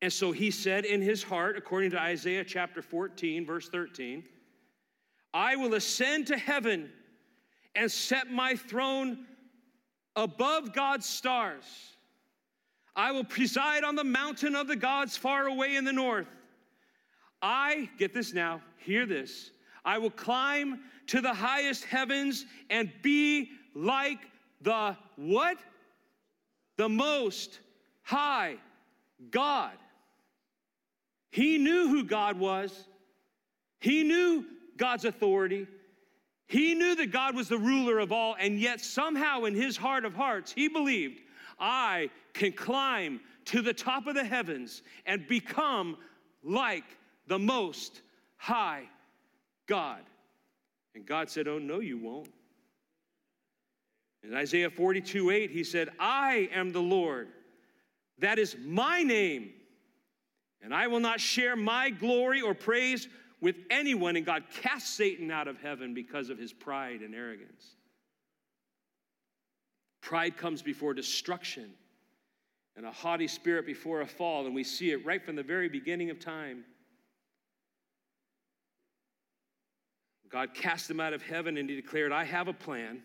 And 0.01 0.13
so 0.13 0.31
he 0.31 0.49
said 0.49 0.85
in 0.85 1.01
his 1.01 1.21
heart, 1.21 1.57
according 1.57 1.91
to 1.91 1.99
Isaiah 1.99 2.45
chapter 2.45 2.81
14, 2.81 3.45
verse 3.45 3.67
13, 3.67 4.23
I 5.33 5.55
will 5.55 5.75
ascend 5.75 6.27
to 6.27 6.37
heaven 6.37 6.89
and 7.75 7.91
set 7.91 8.31
my 8.31 8.55
throne 8.55 9.25
above 10.15 10.73
God's 10.73 11.05
stars. 11.05 11.63
I 12.95 13.11
will 13.11 13.23
preside 13.23 13.83
on 13.83 13.95
the 13.95 14.03
mountain 14.03 14.55
of 14.55 14.67
the 14.67 14.75
gods 14.75 15.15
far 15.15 15.47
away 15.47 15.75
in 15.75 15.85
the 15.85 15.93
north. 15.93 16.27
I, 17.41 17.89
get 17.97 18.13
this 18.13 18.33
now, 18.33 18.61
hear 18.77 19.05
this. 19.05 19.51
I 19.85 19.97
will 19.97 20.09
climb 20.09 20.81
to 21.07 21.21
the 21.21 21.33
highest 21.33 21.85
heavens 21.85 22.45
and 22.69 22.91
be 23.01 23.51
like 23.73 24.19
the 24.61 24.97
what? 25.15 25.57
The 26.75 26.89
most 26.89 27.59
high 28.03 28.57
God. 29.31 29.73
He 31.31 31.57
knew 31.57 31.87
who 31.87 32.03
God 32.03 32.37
was. 32.37 32.87
He 33.79 34.03
knew 34.03 34.45
God's 34.79 35.05
authority. 35.05 35.67
He 36.47 36.73
knew 36.73 36.95
that 36.95 37.11
God 37.11 37.35
was 37.35 37.49
the 37.49 37.59
ruler 37.59 37.99
of 37.99 38.11
all, 38.11 38.35
and 38.39 38.59
yet 38.59 38.81
somehow 38.81 39.43
in 39.43 39.53
his 39.53 39.77
heart 39.77 40.05
of 40.05 40.15
hearts, 40.15 40.51
he 40.51 40.67
believed, 40.67 41.19
I 41.59 42.09
can 42.33 42.53
climb 42.53 43.19
to 43.45 43.61
the 43.61 43.73
top 43.73 44.07
of 44.07 44.15
the 44.15 44.23
heavens 44.23 44.81
and 45.05 45.27
become 45.27 45.97
like 46.43 46.85
the 47.27 47.37
most 47.37 48.01
high 48.37 48.85
God. 49.67 50.01
And 50.95 51.05
God 51.05 51.29
said, 51.29 51.47
Oh, 51.47 51.59
no, 51.59 51.79
you 51.79 51.99
won't. 51.99 52.29
In 54.23 54.33
Isaiah 54.33 54.69
42 54.69 55.29
8, 55.29 55.51
he 55.51 55.63
said, 55.63 55.89
I 55.99 56.49
am 56.51 56.71
the 56.71 56.81
Lord. 56.81 57.27
That 58.17 58.39
is 58.39 58.55
my 58.65 59.03
name. 59.03 59.51
And 60.61 60.73
I 60.73 60.87
will 60.87 60.99
not 60.99 61.19
share 61.21 61.55
my 61.55 61.89
glory 61.89 62.41
or 62.41 62.53
praise 62.53 63.07
with 63.41 63.55
anyone. 63.69 64.15
And 64.15 64.25
God 64.25 64.43
cast 64.61 64.95
Satan 64.95 65.31
out 65.31 65.47
of 65.47 65.59
heaven 65.61 65.93
because 65.93 66.29
of 66.29 66.37
his 66.37 66.53
pride 66.53 67.01
and 67.01 67.13
arrogance. 67.15 67.75
Pride 70.01 70.37
comes 70.37 70.61
before 70.61 70.93
destruction, 70.93 71.69
and 72.75 72.85
a 72.85 72.91
haughty 72.91 73.27
spirit 73.27 73.65
before 73.65 74.01
a 74.01 74.07
fall. 74.07 74.45
And 74.45 74.55
we 74.55 74.63
see 74.63 74.91
it 74.91 75.05
right 75.05 75.23
from 75.23 75.35
the 75.35 75.43
very 75.43 75.69
beginning 75.69 76.09
of 76.09 76.19
time. 76.19 76.63
God 80.29 80.53
cast 80.53 80.89
him 80.89 80.99
out 80.99 81.13
of 81.13 81.23
heaven 81.23 81.57
and 81.57 81.69
he 81.69 81.75
declared, 81.75 82.11
I 82.11 82.23
have 82.23 82.47
a 82.47 82.53
plan 82.53 83.01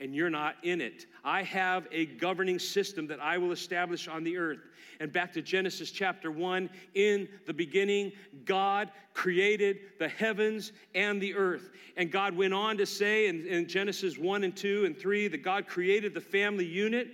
and 0.00 0.14
you're 0.14 0.30
not 0.30 0.56
in 0.62 0.80
it. 0.80 1.06
I 1.24 1.42
have 1.42 1.86
a 1.92 2.06
governing 2.06 2.58
system 2.58 3.06
that 3.08 3.20
I 3.20 3.38
will 3.38 3.52
establish 3.52 4.08
on 4.08 4.24
the 4.24 4.36
earth. 4.36 4.60
And 4.98 5.12
back 5.12 5.32
to 5.34 5.42
Genesis 5.42 5.90
chapter 5.90 6.30
1 6.30 6.68
in 6.94 7.28
the 7.46 7.54
beginning, 7.54 8.12
God 8.44 8.90
created 9.14 9.78
the 9.98 10.08
heavens 10.08 10.72
and 10.94 11.20
the 11.20 11.34
earth. 11.34 11.70
And 11.96 12.10
God 12.10 12.36
went 12.36 12.54
on 12.54 12.76
to 12.78 12.86
say 12.86 13.28
in, 13.28 13.46
in 13.46 13.68
Genesis 13.68 14.18
1 14.18 14.44
and 14.44 14.56
2 14.56 14.84
and 14.86 14.98
3 14.98 15.28
that 15.28 15.42
God 15.42 15.66
created 15.66 16.14
the 16.14 16.20
family 16.20 16.66
unit 16.66 17.08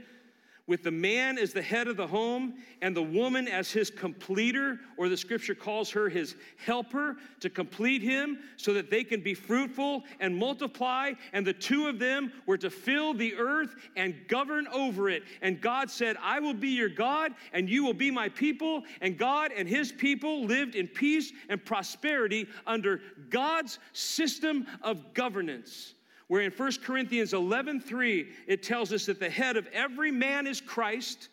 with 0.66 0.82
the 0.82 0.90
man 0.90 1.38
as 1.38 1.52
the 1.52 1.62
head 1.62 1.86
of 1.86 1.96
the 1.96 2.06
home 2.06 2.54
and 2.82 2.96
the 2.96 3.02
woman 3.02 3.46
as 3.46 3.70
his 3.70 3.90
completer, 3.90 4.80
or 4.96 5.08
the 5.08 5.16
scripture 5.16 5.54
calls 5.54 5.90
her 5.90 6.08
his 6.08 6.34
helper 6.64 7.16
to 7.40 7.48
complete 7.48 8.02
him 8.02 8.38
so 8.56 8.72
that 8.74 8.90
they 8.90 9.04
can 9.04 9.20
be 9.20 9.34
fruitful 9.34 10.02
and 10.20 10.36
multiply. 10.36 11.12
And 11.32 11.46
the 11.46 11.52
two 11.52 11.86
of 11.86 11.98
them 11.98 12.32
were 12.46 12.58
to 12.58 12.70
fill 12.70 13.14
the 13.14 13.34
earth 13.36 13.74
and 13.96 14.14
govern 14.28 14.66
over 14.68 15.08
it. 15.08 15.22
And 15.40 15.60
God 15.60 15.90
said, 15.90 16.16
I 16.20 16.40
will 16.40 16.54
be 16.54 16.70
your 16.70 16.88
God, 16.88 17.32
and 17.52 17.68
you 17.70 17.84
will 17.84 17.94
be 17.94 18.10
my 18.10 18.28
people. 18.28 18.82
And 19.00 19.16
God 19.16 19.52
and 19.56 19.68
his 19.68 19.92
people 19.92 20.44
lived 20.44 20.74
in 20.74 20.88
peace 20.88 21.32
and 21.48 21.64
prosperity 21.64 22.48
under 22.66 23.00
God's 23.30 23.78
system 23.92 24.66
of 24.82 25.14
governance 25.14 25.95
where 26.28 26.42
in 26.42 26.50
1 26.50 26.82
Corinthians 26.82 27.32
11:3 27.32 28.28
it 28.46 28.62
tells 28.62 28.92
us 28.92 29.06
that 29.06 29.20
the 29.20 29.30
head 29.30 29.56
of 29.56 29.66
every 29.68 30.10
man 30.10 30.46
is 30.46 30.60
Christ, 30.60 31.28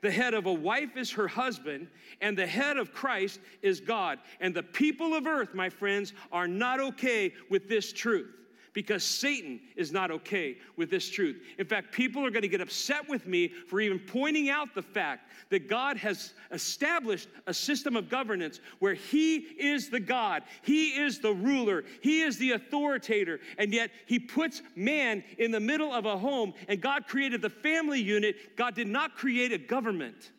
the 0.00 0.10
head 0.10 0.34
of 0.34 0.46
a 0.46 0.52
wife 0.52 0.96
is 0.96 1.10
her 1.12 1.28
husband, 1.28 1.88
and 2.20 2.38
the 2.38 2.46
head 2.46 2.76
of 2.76 2.92
Christ 2.92 3.40
is 3.62 3.80
God. 3.80 4.20
And 4.40 4.54
the 4.54 4.62
people 4.62 5.14
of 5.14 5.26
earth, 5.26 5.54
my 5.54 5.68
friends, 5.68 6.12
are 6.30 6.46
not 6.46 6.80
okay 6.80 7.34
with 7.50 7.68
this 7.68 7.92
truth 7.92 8.34
because 8.72 9.02
Satan 9.04 9.60
is 9.76 9.92
not 9.92 10.10
okay 10.10 10.56
with 10.76 10.90
this 10.90 11.08
truth. 11.08 11.40
In 11.58 11.66
fact, 11.66 11.92
people 11.92 12.24
are 12.24 12.30
going 12.30 12.42
to 12.42 12.48
get 12.48 12.60
upset 12.60 13.08
with 13.08 13.26
me 13.26 13.48
for 13.48 13.80
even 13.80 13.98
pointing 13.98 14.50
out 14.50 14.74
the 14.74 14.82
fact 14.82 15.30
that 15.50 15.68
God 15.68 15.96
has 15.96 16.34
established 16.52 17.28
a 17.46 17.54
system 17.54 17.96
of 17.96 18.08
governance 18.08 18.60
where 18.78 18.94
He 18.94 19.36
is 19.36 19.90
the 19.90 20.00
God, 20.00 20.42
He 20.62 20.90
is 20.90 21.20
the 21.20 21.32
ruler, 21.32 21.84
He 22.02 22.22
is 22.22 22.38
the 22.38 22.52
authoritator, 22.52 23.38
and 23.58 23.72
yet 23.72 23.90
He 24.06 24.18
puts 24.18 24.62
man 24.76 25.24
in 25.38 25.50
the 25.50 25.60
middle 25.60 25.92
of 25.92 26.06
a 26.06 26.18
home, 26.18 26.54
and 26.68 26.80
God 26.80 27.06
created 27.06 27.42
the 27.42 27.50
family 27.50 28.00
unit. 28.00 28.56
God 28.56 28.74
did 28.74 28.88
not 28.88 29.16
create 29.16 29.52
a 29.52 29.58
government. 29.58 30.30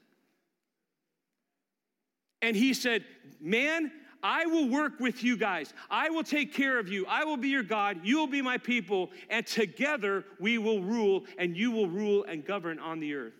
And 2.41 2.55
He 2.55 2.73
said, 2.73 3.03
Man, 3.41 3.91
I 4.21 4.45
will 4.45 4.67
work 4.67 4.99
with 4.99 5.23
you 5.23 5.37
guys. 5.37 5.73
I 5.89 6.09
will 6.09 6.23
take 6.23 6.53
care 6.53 6.79
of 6.79 6.89
you. 6.89 7.05
I 7.07 7.23
will 7.23 7.37
be 7.37 7.49
your 7.49 7.63
God. 7.63 8.01
You 8.03 8.17
will 8.17 8.27
be 8.27 8.41
my 8.41 8.57
people. 8.57 9.11
And 9.29 9.45
together 9.45 10.25
we 10.39 10.57
will 10.57 10.81
rule, 10.81 11.25
and 11.37 11.55
you 11.55 11.71
will 11.71 11.87
rule 11.87 12.25
and 12.25 12.45
govern 12.45 12.79
on 12.79 12.99
the 12.99 13.13
earth. 13.15 13.33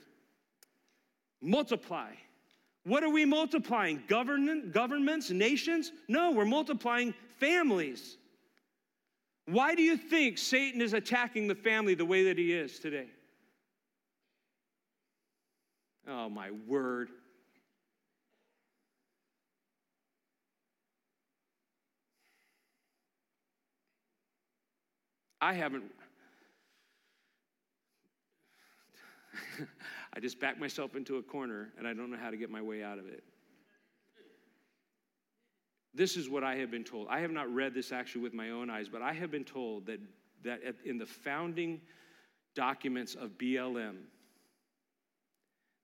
Multiply. 1.41 2.11
What 2.85 3.03
are 3.03 3.09
we 3.09 3.25
multiplying? 3.25 4.03
Government, 4.07 4.71
governments, 4.73 5.29
nations? 5.29 5.91
No, 6.07 6.31
we're 6.31 6.45
multiplying 6.45 7.13
families. 7.39 8.17
Why 9.45 9.75
do 9.75 9.81
you 9.81 9.97
think 9.97 10.37
Satan 10.37 10.81
is 10.81 10.93
attacking 10.93 11.47
the 11.47 11.55
family 11.55 11.95
the 11.95 12.05
way 12.05 12.23
that 12.25 12.37
he 12.37 12.53
is 12.53 12.79
today? 12.79 13.07
Oh, 16.07 16.29
my 16.29 16.51
word. 16.67 17.09
I 25.41 25.53
haven't. 25.53 25.85
I 30.13 30.19
just 30.19 30.39
backed 30.39 30.59
myself 30.59 30.95
into 30.95 31.17
a 31.17 31.23
corner 31.23 31.69
and 31.77 31.87
I 31.87 31.93
don't 31.93 32.11
know 32.11 32.17
how 32.17 32.29
to 32.29 32.37
get 32.37 32.49
my 32.49 32.61
way 32.61 32.83
out 32.83 32.99
of 32.99 33.07
it. 33.07 33.23
This 35.93 36.17
is 36.17 36.29
what 36.29 36.43
I 36.43 36.55
have 36.55 36.69
been 36.69 36.83
told. 36.83 37.07
I 37.09 37.19
have 37.21 37.31
not 37.31 37.53
read 37.53 37.73
this 37.73 37.91
actually 37.91 38.21
with 38.21 38.33
my 38.33 38.51
own 38.51 38.69
eyes, 38.69 38.87
but 38.89 39.01
I 39.01 39.13
have 39.13 39.31
been 39.31 39.43
told 39.43 39.85
that, 39.87 39.99
that 40.43 40.59
in 40.85 40.97
the 40.97 41.05
founding 41.05 41.81
documents 42.55 43.15
of 43.15 43.31
BLM, 43.37 43.95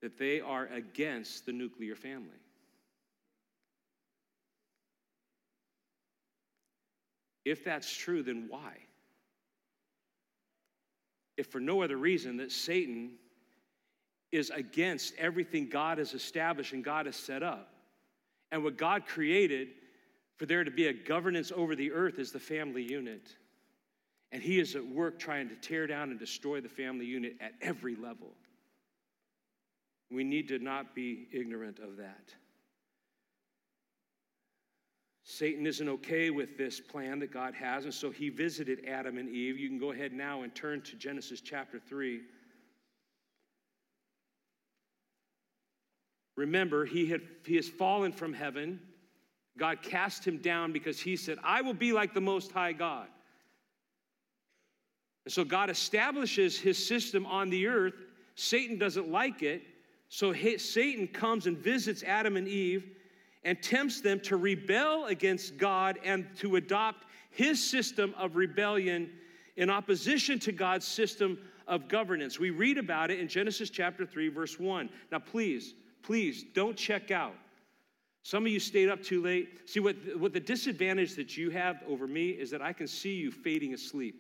that 0.02 0.18
they 0.18 0.40
are 0.42 0.68
against 0.68 1.46
the 1.46 1.52
nuclear 1.52 1.96
family. 1.96 2.30
If 7.44 7.64
that's 7.64 7.96
true, 7.96 8.24
then 8.24 8.46
why? 8.50 8.74
If 11.38 11.48
for 11.48 11.60
no 11.60 11.82
other 11.82 11.98
reason 11.98 12.38
that 12.38 12.52
Satan 12.52 13.12
is 14.32 14.50
against 14.50 15.14
everything 15.18 15.70
God 15.70 15.98
has 15.98 16.14
established 16.14 16.74
and 16.74 16.84
God 16.84 17.06
has 17.06 17.16
set 17.16 17.44
up. 17.44 17.72
And 18.52 18.64
what 18.64 18.78
God 18.78 19.06
created 19.06 19.70
for 20.38 20.46
there 20.46 20.64
to 20.64 20.72
be 20.72 20.88
a 20.88 20.94
governance 20.94 21.52
over 21.56 21.76
the 21.76 21.92
earth 21.92 22.20
is 22.20 22.32
the 22.32 22.40
family 22.40 22.84
unit. 22.84 23.36
And 24.32 24.42
he 24.44 24.60
is 24.60 24.76
at 24.76 24.86
work 24.86 25.20
trying 25.20 25.50
to 25.50 25.56
tear 25.56 25.88
down 25.88 26.10
and 26.10 26.20
destroy 26.20 26.60
the 26.60 26.70
family 26.70 27.06
unit 27.06 27.36
at 27.40 27.54
every 27.62 27.96
level. 27.96 28.34
We 30.12 30.24
need 30.24 30.50
to 30.50 30.60
not 30.60 30.94
be 30.94 31.28
ignorant 31.32 31.80
of 31.80 31.98
that. 31.98 32.34
Satan 35.28 35.66
isn't 35.66 35.90
okay 35.90 36.30
with 36.30 36.56
this 36.56 36.80
plan 36.80 37.18
that 37.20 37.34
God 37.34 37.56
has, 37.56 37.86
and 37.86 37.94
so 37.94 38.12
he 38.12 38.30
visited 38.30 38.86
Adam 38.88 39.18
and 39.18 39.28
Eve. 39.28 39.58
You 39.58 39.68
can 39.68 39.80
go 39.80 39.92
ahead 39.92 40.14
now 40.14 40.44
and 40.44 40.54
turn 40.54 40.82
to 40.84 40.96
Genesis 40.96 41.42
chapter 41.42 41.80
3. 41.80 42.22
Remember, 46.38 46.86
he, 46.86 47.08
had, 47.08 47.22
he 47.44 47.56
has 47.56 47.68
fallen 47.68 48.12
from 48.12 48.34
heaven. 48.34 48.80
God 49.58 49.82
cast 49.82 50.24
him 50.26 50.38
down 50.38 50.72
because 50.72 51.00
he 51.00 51.16
said, 51.16 51.40
I 51.44 51.64
will 51.64 51.74
be 51.74 51.92
like 51.92 52.14
the 52.14 52.22
Most 52.22 52.52
High 52.52 52.74
God. 52.74 53.08
And 55.26 55.34
so 55.34 55.44
God 55.44 55.72
establishes 55.72 56.56
his 56.60 56.78
system 56.86 57.26
on 57.26 57.50
the 57.50 57.66
earth. 57.66 57.96
Satan 58.36 58.78
doesn't 58.78 59.10
like 59.10 59.42
it. 59.42 59.64
So 60.08 60.36
Satan 60.58 61.08
comes 61.08 61.48
and 61.48 61.58
visits 61.58 62.04
Adam 62.04 62.38
and 62.38 62.48
Eve 62.48 62.95
and 63.46 63.62
tempts 63.62 64.02
them 64.02 64.20
to 64.20 64.36
rebel 64.36 65.06
against 65.06 65.58
God 65.58 66.00
and 66.04 66.28
to 66.40 66.56
adopt 66.56 67.06
his 67.30 67.64
system 67.64 68.14
of 68.18 68.36
rebellion 68.36 69.12
in 69.56 69.70
opposition 69.70 70.40
to 70.40 70.52
God's 70.52 70.86
system 70.86 71.38
of 71.68 71.88
governance. 71.88 72.40
We 72.40 72.50
read 72.50 72.78
about 72.78 73.12
it 73.12 73.20
in 73.20 73.28
Genesis 73.28 73.70
chapter 73.70 74.06
3, 74.06 74.30
verse 74.30 74.60
1. 74.60 74.90
Now, 75.12 75.20
please, 75.20 75.76
please 76.02 76.44
don't 76.54 76.76
check 76.76 77.12
out. 77.12 77.36
Some 78.24 78.48
of 78.48 78.52
you 78.52 78.60
stayed 78.60 78.90
up 78.90 79.04
too 79.04 79.22
late. 79.22 79.70
See, 79.70 79.80
what, 79.80 79.96
what 80.18 80.34
the 80.34 80.40
disadvantage 80.40 81.14
that 81.16 81.38
you 81.38 81.52
have 81.52 81.84
over 81.88 82.08
me 82.08 82.30
is 82.30 82.50
that 82.50 82.64
I 82.64 82.74
can 82.74 82.88
see 82.88 83.14
you 83.14 83.32
fading 83.32 83.76
asleep. 83.76 84.16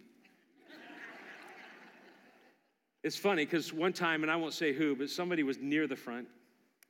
it's 3.03 3.17
funny 3.17 3.45
because 3.45 3.73
one 3.73 3.93
time, 3.93 4.21
and 4.21 4.31
I 4.31 4.35
won't 4.35 4.53
say 4.53 4.71
who, 4.71 4.95
but 4.95 5.09
somebody 5.09 5.41
was 5.41 5.57
near 5.57 5.87
the 5.87 5.95
front 5.95 6.27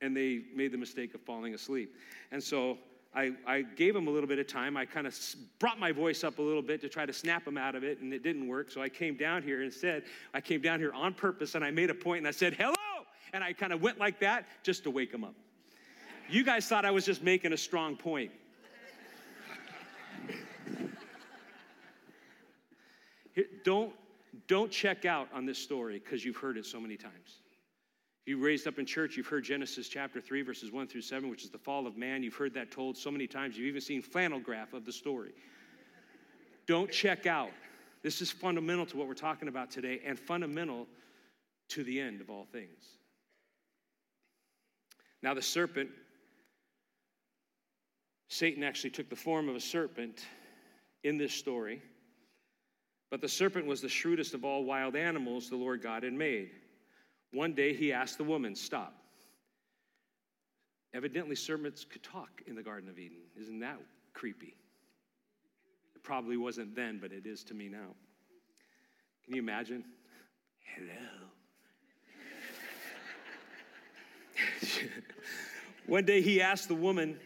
and 0.02 0.16
they 0.16 0.42
made 0.56 0.72
the 0.72 0.78
mistake 0.78 1.14
of 1.16 1.22
falling 1.22 1.54
asleep. 1.54 1.96
And 2.32 2.44
so 2.44 2.78
I, 3.16 3.32
I 3.48 3.62
gave 3.62 3.94
them 3.94 4.08
a 4.08 4.12
little 4.12 4.28
bit 4.28 4.40
of 4.40 4.48
time. 4.48 4.76
I 4.76 4.86
kind 4.86 5.08
of 5.08 5.18
brought 5.58 5.80
my 5.80 5.92
voice 5.92 6.24
up 6.24 6.38
a 6.40 6.42
little 6.42 6.62
bit 6.62 6.82
to 6.82 6.90
try 6.90 7.06
to 7.06 7.14
snap 7.14 7.46
them 7.46 7.58
out 7.58 7.76
of 7.76 7.84
it, 7.84 8.00
and 8.00 8.14
it 8.14 8.24
didn't 8.24 8.48
work. 8.48 8.70
So 8.70 8.82
I 8.82 8.90
came 8.90 9.16
down 9.16 9.42
here 9.42 9.64
instead. 9.64 10.04
I 10.34 10.42
came 10.42 10.62
down 10.62 10.80
here 10.80 10.92
on 10.92 11.14
purpose, 11.14 11.56
and 11.56 11.64
I 11.64 11.72
made 11.72 11.90
a 11.90 11.94
point, 11.94 12.20
and 12.20 12.28
I 12.28 12.32
said, 12.32 12.54
hello! 12.54 12.74
And 13.34 13.44
I 13.44 13.54
kind 13.54 13.72
of 13.72 13.82
went 13.82 14.00
like 14.00 14.20
that 14.20 14.46
just 14.64 14.84
to 14.84 14.92
wake 14.92 15.12
them 15.12 15.24
up. 15.24 15.36
You 16.30 16.44
guys 16.44 16.68
thought 16.68 16.86
I 16.86 16.92
was 16.92 17.06
just 17.06 17.24
making 17.24 17.54
a 17.54 17.58
strong 17.58 17.96
point. 17.96 18.32
Don't, 23.64 23.94
don't 24.48 24.72
check 24.72 25.06
out 25.06 25.28
on 25.34 25.46
this 25.46 25.58
story 25.58 26.02
because 26.04 26.24
you've 26.24 26.38
heard 26.38 26.58
it 26.58 26.66
so 26.66 26.80
many 26.80 26.96
times. 26.96 27.42
You 28.26 28.40
raised 28.40 28.66
up 28.66 28.80
in 28.80 28.88
church, 28.88 29.18
you've 29.18 29.28
heard 29.28 29.44
Genesis 29.44 29.88
chapter 29.88 30.20
3, 30.20 30.42
verses 30.42 30.72
1 30.72 30.88
through 30.88 31.02
7, 31.02 31.30
which 31.30 31.44
is 31.44 31.52
the 31.52 31.60
fall 31.60 31.86
of 31.86 31.96
man. 31.96 32.24
You've 32.24 32.34
heard 32.34 32.56
that 32.56 32.72
told 32.72 32.98
so 32.98 33.12
many 33.12 33.28
times. 33.28 33.56
You've 33.56 33.68
even 33.68 33.82
seen 33.82 34.02
flannel 34.02 34.40
graph 34.40 34.74
of 34.74 34.84
the 34.84 34.92
story. 34.92 35.32
Don't 36.66 36.92
check 36.92 37.28
out. 37.28 37.52
This 38.02 38.22
is 38.22 38.32
fundamental 38.32 38.86
to 38.88 38.98
what 38.98 39.08
we're 39.08 39.14
talking 39.14 39.48
about 39.48 39.70
today 39.70 40.02
and 40.04 40.18
fundamental 40.18 40.88
to 41.70 41.84
the 41.84 42.00
end 42.00 42.20
of 42.20 42.32
all 42.32 42.46
things. 42.52 42.84
Now, 45.22 45.36
the 45.36 45.42
serpent, 45.42 45.90
Satan 48.30 48.64
actually 48.64 48.92
took 48.92 49.10
the 49.10 49.16
form 49.16 49.50
of 49.50 49.56
a 49.56 49.60
serpent 49.60 50.26
in 51.04 51.18
this 51.18 51.34
story. 51.34 51.82
But 53.12 53.22
the 53.22 53.30
serpent 53.30 53.68
was 53.68 53.82
the 53.82 53.90
shrewdest 53.90 54.34
of 54.34 54.44
all 54.44 54.64
wild 54.64 54.96
animals 54.96 55.50
the 55.50 55.56
Lord 55.56 55.84
God 55.84 56.02
had 56.02 56.14
made. 56.14 56.50
One 57.36 57.54
day 57.54 57.74
he 57.74 57.92
asked 57.92 58.18
the 58.18 58.24
woman, 58.24 58.56
Stop. 58.56 58.96
Evidently, 60.94 61.36
serpents 61.36 61.84
could 61.84 62.02
talk 62.02 62.42
in 62.48 62.56
the 62.56 62.64
Garden 62.64 62.90
of 62.90 62.98
Eden. 62.98 63.18
Isn't 63.38 63.60
that 63.60 63.78
creepy? 64.14 64.56
It 65.96 66.04
probably 66.04 66.38
wasn't 66.38 66.74
then, 66.78 66.98
but 67.02 67.12
it 67.12 67.26
is 67.26 67.44
to 67.46 67.54
me 67.54 67.68
now. 67.68 67.94
Can 69.26 69.36
you 69.36 69.42
imagine? 69.42 69.84
Hello. 70.76 71.28
One 75.88 76.06
day 76.06 76.22
he 76.22 76.42
asked 76.42 76.70
the 76.70 76.76
woman, 76.76 77.20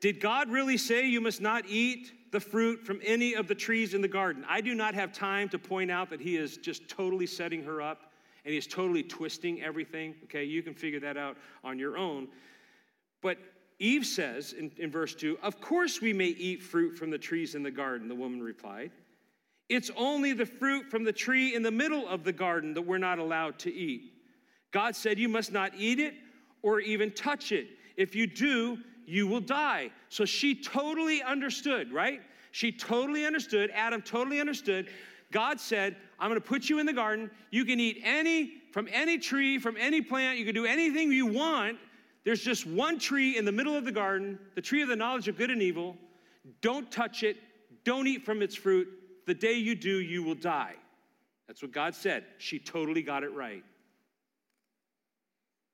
Did 0.00 0.18
God 0.18 0.48
really 0.48 0.78
say 0.78 1.06
you 1.06 1.20
must 1.20 1.42
not 1.42 1.64
eat 1.68 2.10
the 2.32 2.40
fruit 2.40 2.86
from 2.86 3.02
any 3.04 3.34
of 3.34 3.48
the 3.48 3.54
trees 3.54 3.92
in 3.92 4.00
the 4.00 4.08
garden? 4.08 4.46
I 4.48 4.62
do 4.62 4.74
not 4.74 4.94
have 4.94 5.12
time 5.12 5.50
to 5.50 5.58
point 5.58 5.90
out 5.90 6.08
that 6.08 6.22
he 6.22 6.38
is 6.38 6.56
just 6.56 6.88
totally 6.88 7.26
setting 7.26 7.64
her 7.64 7.82
up 7.82 8.09
and 8.44 8.54
he's 8.54 8.66
totally 8.66 9.02
twisting 9.02 9.62
everything. 9.62 10.14
Okay, 10.24 10.44
you 10.44 10.62
can 10.62 10.74
figure 10.74 11.00
that 11.00 11.16
out 11.16 11.36
on 11.62 11.78
your 11.78 11.96
own. 11.96 12.28
But 13.22 13.38
Eve 13.78 14.06
says 14.06 14.52
in, 14.52 14.70
in 14.78 14.90
verse 14.90 15.14
2, 15.14 15.38
Of 15.42 15.60
course 15.60 16.00
we 16.00 16.12
may 16.12 16.28
eat 16.28 16.62
fruit 16.62 16.96
from 16.96 17.10
the 17.10 17.18
trees 17.18 17.54
in 17.54 17.62
the 17.62 17.70
garden, 17.70 18.08
the 18.08 18.14
woman 18.14 18.42
replied. 18.42 18.90
It's 19.68 19.90
only 19.96 20.32
the 20.32 20.46
fruit 20.46 20.90
from 20.90 21.04
the 21.04 21.12
tree 21.12 21.54
in 21.54 21.62
the 21.62 21.70
middle 21.70 22.08
of 22.08 22.24
the 22.24 22.32
garden 22.32 22.74
that 22.74 22.82
we're 22.82 22.98
not 22.98 23.18
allowed 23.18 23.58
to 23.60 23.72
eat. 23.72 24.12
God 24.72 24.96
said, 24.96 25.18
You 25.18 25.28
must 25.28 25.52
not 25.52 25.72
eat 25.76 25.98
it 25.98 26.14
or 26.62 26.80
even 26.80 27.12
touch 27.12 27.52
it. 27.52 27.68
If 27.96 28.14
you 28.14 28.26
do, 28.26 28.78
you 29.06 29.26
will 29.26 29.40
die. 29.40 29.90
So 30.08 30.24
she 30.24 30.54
totally 30.54 31.22
understood, 31.22 31.92
right? 31.92 32.20
She 32.52 32.72
totally 32.72 33.26
understood. 33.26 33.70
Adam 33.74 34.02
totally 34.02 34.40
understood. 34.40 34.88
God 35.32 35.60
said, 35.60 35.96
I'm 36.18 36.28
going 36.28 36.40
to 36.40 36.46
put 36.46 36.68
you 36.68 36.78
in 36.78 36.86
the 36.86 36.92
garden. 36.92 37.30
You 37.50 37.64
can 37.64 37.80
eat 37.80 38.00
any 38.04 38.52
from 38.72 38.88
any 38.92 39.18
tree, 39.18 39.58
from 39.58 39.76
any 39.78 40.00
plant. 40.00 40.38
You 40.38 40.44
can 40.44 40.54
do 40.54 40.66
anything 40.66 41.12
you 41.12 41.26
want. 41.26 41.78
There's 42.24 42.40
just 42.40 42.66
one 42.66 42.98
tree 42.98 43.38
in 43.38 43.44
the 43.44 43.52
middle 43.52 43.74
of 43.74 43.84
the 43.84 43.92
garden, 43.92 44.38
the 44.54 44.60
tree 44.60 44.82
of 44.82 44.88
the 44.88 44.96
knowledge 44.96 45.28
of 45.28 45.36
good 45.36 45.50
and 45.50 45.62
evil. 45.62 45.96
Don't 46.60 46.90
touch 46.90 47.22
it. 47.22 47.36
Don't 47.84 48.06
eat 48.06 48.24
from 48.24 48.42
its 48.42 48.54
fruit. 48.54 48.88
The 49.26 49.34
day 49.34 49.54
you 49.54 49.74
do, 49.74 50.00
you 50.00 50.22
will 50.22 50.34
die. 50.34 50.74
That's 51.46 51.62
what 51.62 51.72
God 51.72 51.94
said. 51.94 52.24
She 52.38 52.58
totally 52.58 53.02
got 53.02 53.22
it 53.22 53.32
right. 53.34 53.64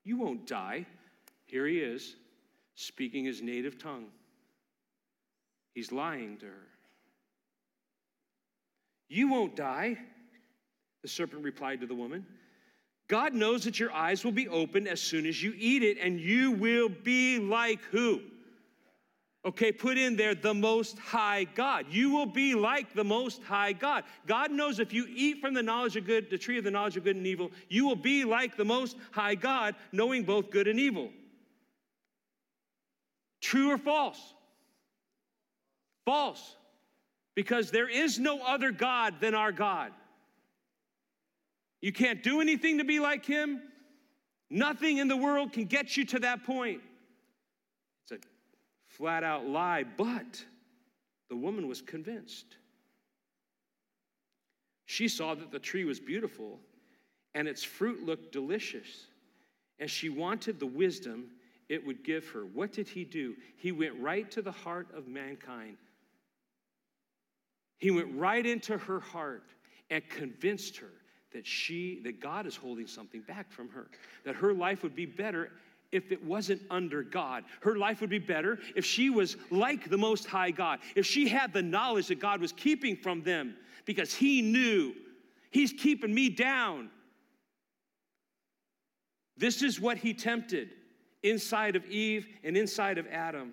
You 0.04 0.16
won't 0.18 0.46
die. 0.46 0.86
Here 1.46 1.66
he 1.66 1.78
is, 1.78 2.16
speaking 2.74 3.24
his 3.24 3.42
native 3.42 3.78
tongue. 3.78 4.06
He's 5.74 5.92
lying 5.92 6.38
to 6.38 6.46
her. 6.46 6.68
You 9.08 9.28
won't 9.28 9.56
die. 9.56 9.98
The 11.02 11.08
serpent 11.08 11.44
replied 11.44 11.80
to 11.80 11.86
the 11.86 11.94
woman. 11.94 12.26
God 13.08 13.34
knows 13.34 13.64
that 13.64 13.78
your 13.78 13.92
eyes 13.92 14.24
will 14.24 14.32
be 14.32 14.48
opened 14.48 14.88
as 14.88 15.00
soon 15.00 15.26
as 15.26 15.40
you 15.42 15.54
eat 15.56 15.82
it, 15.82 15.98
and 15.98 16.18
you 16.18 16.52
will 16.52 16.88
be 16.88 17.38
like 17.38 17.80
who? 17.92 18.20
Okay, 19.44 19.70
put 19.70 19.96
in 19.96 20.16
there 20.16 20.34
the 20.34 20.52
Most 20.52 20.98
High 20.98 21.44
God. 21.44 21.86
You 21.88 22.10
will 22.10 22.26
be 22.26 22.56
like 22.56 22.92
the 22.94 23.04
Most 23.04 23.44
High 23.44 23.72
God. 23.72 24.02
God 24.26 24.50
knows 24.50 24.80
if 24.80 24.92
you 24.92 25.06
eat 25.08 25.40
from 25.40 25.54
the 25.54 25.62
knowledge 25.62 25.94
of 25.94 26.04
good, 26.04 26.28
the 26.30 26.38
tree 26.38 26.58
of 26.58 26.64
the 26.64 26.70
knowledge 26.72 26.96
of 26.96 27.04
good 27.04 27.14
and 27.14 27.26
evil, 27.26 27.52
you 27.68 27.86
will 27.86 27.94
be 27.94 28.24
like 28.24 28.56
the 28.56 28.64
Most 28.64 28.96
High 29.12 29.36
God, 29.36 29.76
knowing 29.92 30.24
both 30.24 30.50
good 30.50 30.66
and 30.66 30.80
evil. 30.80 31.10
True 33.40 33.70
or 33.70 33.78
false? 33.78 34.34
False. 36.04 36.56
Because 37.36 37.70
there 37.70 37.88
is 37.88 38.18
no 38.18 38.40
other 38.44 38.72
God 38.72 39.20
than 39.20 39.34
our 39.34 39.52
God. 39.52 39.92
You 41.80 41.92
can't 41.92 42.22
do 42.22 42.40
anything 42.40 42.78
to 42.78 42.84
be 42.84 42.98
like 42.98 43.24
Him. 43.24 43.62
Nothing 44.50 44.96
in 44.96 45.06
the 45.06 45.16
world 45.16 45.52
can 45.52 45.66
get 45.66 45.96
you 45.96 46.04
to 46.06 46.18
that 46.20 46.44
point 46.44 46.80
It's 48.02 48.12
a 48.12 48.26
flat 48.88 49.22
out 49.22 49.46
lie, 49.46 49.84
but 49.84 50.44
the 51.28 51.36
woman 51.36 51.68
was 51.68 51.82
convinced. 51.82 52.56
She 54.86 55.08
saw 55.08 55.34
that 55.34 55.50
the 55.50 55.58
tree 55.58 55.84
was 55.84 56.00
beautiful 56.00 56.58
and 57.34 57.46
its 57.46 57.62
fruit 57.62 58.06
looked 58.06 58.32
delicious, 58.32 59.08
and 59.78 59.90
she 59.90 60.08
wanted 60.08 60.58
the 60.58 60.66
wisdom 60.66 61.26
it 61.68 61.84
would 61.84 62.02
give 62.02 62.26
her. 62.28 62.46
What 62.46 62.72
did 62.72 62.88
he 62.88 63.04
do? 63.04 63.34
He 63.58 63.72
went 63.72 64.00
right 64.00 64.30
to 64.30 64.40
the 64.40 64.52
heart 64.52 64.88
of 64.96 65.06
mankind. 65.06 65.76
He 67.78 67.90
went 67.90 68.08
right 68.14 68.44
into 68.44 68.78
her 68.78 69.00
heart 69.00 69.44
and 69.90 70.08
convinced 70.08 70.76
her 70.78 70.92
that 71.32 71.46
she 71.46 72.00
that 72.04 72.20
God 72.20 72.46
is 72.46 72.56
holding 72.56 72.86
something 72.86 73.20
back 73.22 73.50
from 73.50 73.68
her, 73.68 73.88
that 74.24 74.34
her 74.36 74.52
life 74.54 74.82
would 74.82 74.94
be 74.94 75.06
better 75.06 75.50
if 75.92 76.10
it 76.10 76.24
wasn't 76.24 76.62
under 76.70 77.02
God. 77.02 77.44
Her 77.60 77.76
life 77.76 78.00
would 78.00 78.10
be 78.10 78.18
better 78.18 78.58
if 78.74 78.84
she 78.84 79.10
was 79.10 79.36
like 79.50 79.88
the 79.88 79.98
Most 79.98 80.26
High 80.26 80.50
God, 80.50 80.80
if 80.94 81.06
she 81.06 81.28
had 81.28 81.52
the 81.52 81.62
knowledge 81.62 82.08
that 82.08 82.20
God 82.20 82.40
was 82.40 82.52
keeping 82.52 82.96
from 82.96 83.22
them 83.22 83.54
because 83.84 84.14
He 84.14 84.42
knew 84.42 84.94
He's 85.50 85.72
keeping 85.72 86.12
me 86.12 86.28
down. 86.28 86.90
This 89.36 89.62
is 89.62 89.80
what 89.80 89.98
He 89.98 90.14
tempted 90.14 90.70
inside 91.22 91.76
of 91.76 91.84
Eve 91.86 92.26
and 92.44 92.56
inside 92.56 92.98
of 92.98 93.06
Adam. 93.08 93.52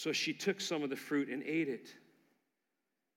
So 0.00 0.12
she 0.12 0.32
took 0.32 0.62
some 0.62 0.82
of 0.82 0.88
the 0.88 0.96
fruit 0.96 1.28
and 1.28 1.42
ate 1.42 1.68
it. 1.68 1.94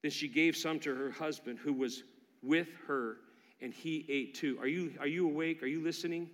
Then 0.01 0.11
she 0.11 0.27
gave 0.27 0.57
some 0.57 0.81
to 0.81 0.93
her 0.93 1.11
husband 1.11 1.57
who 1.59 1.71
was 1.71 2.03
with 2.41 2.67
her, 2.89 3.15
and 3.61 3.73
he 3.73 4.05
ate 4.09 4.35
too. 4.35 4.57
Are 4.59 4.67
you, 4.67 4.91
are 4.99 5.07
you 5.07 5.25
awake? 5.25 5.63
Are 5.63 5.67
you 5.67 5.81
listening? 5.81 6.29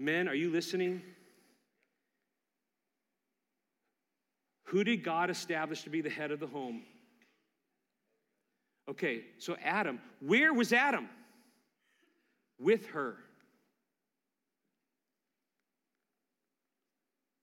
Men, 0.00 0.26
are 0.26 0.34
you 0.34 0.50
listening? 0.50 1.00
Who 4.64 4.82
did 4.82 5.04
God 5.04 5.30
establish 5.30 5.82
to 5.82 5.90
be 5.90 6.00
the 6.00 6.10
head 6.10 6.32
of 6.32 6.40
the 6.40 6.48
home? 6.48 6.82
Okay, 8.90 9.22
so 9.38 9.56
Adam, 9.62 10.00
where 10.18 10.52
was 10.52 10.72
Adam? 10.72 11.08
With 12.58 12.86
her. 12.86 13.14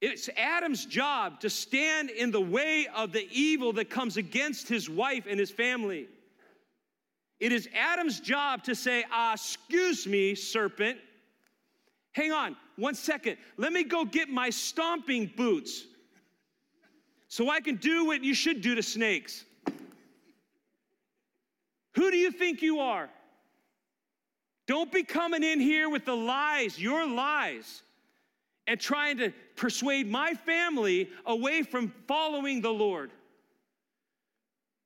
It's 0.00 0.30
Adam's 0.36 0.86
job 0.86 1.40
to 1.40 1.50
stand 1.50 2.10
in 2.10 2.30
the 2.30 2.40
way 2.40 2.86
of 2.94 3.12
the 3.12 3.28
evil 3.30 3.72
that 3.74 3.90
comes 3.90 4.16
against 4.16 4.68
his 4.68 4.88
wife 4.88 5.26
and 5.28 5.38
his 5.38 5.50
family. 5.50 6.08
It 7.38 7.52
is 7.52 7.68
Adam's 7.74 8.20
job 8.20 8.64
to 8.64 8.74
say, 8.74 9.04
ah, 9.10 9.34
Excuse 9.34 10.06
me, 10.06 10.34
serpent. 10.34 10.98
Hang 12.12 12.32
on 12.32 12.56
one 12.76 12.94
second. 12.94 13.36
Let 13.56 13.72
me 13.72 13.84
go 13.84 14.04
get 14.04 14.28
my 14.28 14.50
stomping 14.50 15.30
boots 15.36 15.84
so 17.28 17.48
I 17.48 17.60
can 17.60 17.76
do 17.76 18.06
what 18.06 18.24
you 18.24 18.34
should 18.34 18.62
do 18.62 18.74
to 18.74 18.82
snakes. 18.82 19.44
Who 21.94 22.10
do 22.10 22.16
you 22.16 22.30
think 22.32 22.62
you 22.62 22.80
are? 22.80 23.08
Don't 24.66 24.90
be 24.90 25.02
coming 25.02 25.42
in 25.42 25.60
here 25.60 25.88
with 25.88 26.04
the 26.04 26.16
lies, 26.16 26.78
your 26.78 27.06
lies, 27.06 27.82
and 28.66 28.80
trying 28.80 29.18
to 29.18 29.32
persuade 29.60 30.10
my 30.10 30.32
family 30.32 31.10
away 31.26 31.62
from 31.62 31.92
following 32.08 32.62
the 32.62 32.70
Lord. 32.70 33.10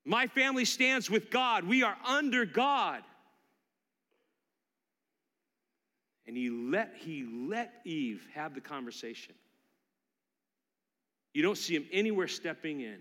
My 0.05 0.27
family 0.27 0.65
stands 0.65 1.09
with 1.09 1.31
God. 1.31 1.65
We 1.65 1.85
are 1.85 1.97
under 2.05 2.45
God. 2.45 3.03
And 6.27 6.37
he 6.37 6.51
let, 6.51 6.93
he 6.99 7.25
let 7.49 7.73
Eve 7.85 8.27
have 8.35 8.53
the 8.53 8.61
conversation. 8.61 9.35
You 11.35 11.43
don't 11.45 11.57
see 11.57 11.77
him 11.77 11.87
anywhere 11.93 12.27
stepping 12.27 12.81
in. 12.81 12.99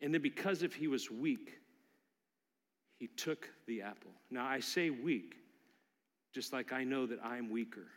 And 0.00 0.14
then 0.14 0.22
because 0.22 0.62
if 0.62 0.74
he 0.74 0.88
was 0.88 1.10
weak, 1.10 1.52
he 2.98 3.08
took 3.08 3.50
the 3.66 3.82
apple. 3.82 4.10
Now 4.30 4.46
I 4.46 4.60
say 4.60 4.88
weak, 4.88 5.34
just 6.32 6.54
like 6.54 6.72
I 6.72 6.82
know 6.82 7.04
that 7.06 7.18
I'm 7.22 7.50
weaker. 7.50 7.88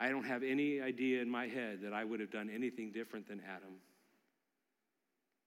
I 0.00 0.10
don't 0.10 0.24
have 0.24 0.42
any 0.42 0.80
idea 0.80 1.20
in 1.20 1.28
my 1.28 1.46
head 1.48 1.80
that 1.82 1.92
I 1.92 2.04
would 2.04 2.20
have 2.20 2.30
done 2.30 2.50
anything 2.54 2.92
different 2.92 3.26
than 3.28 3.40
Adam. 3.48 3.80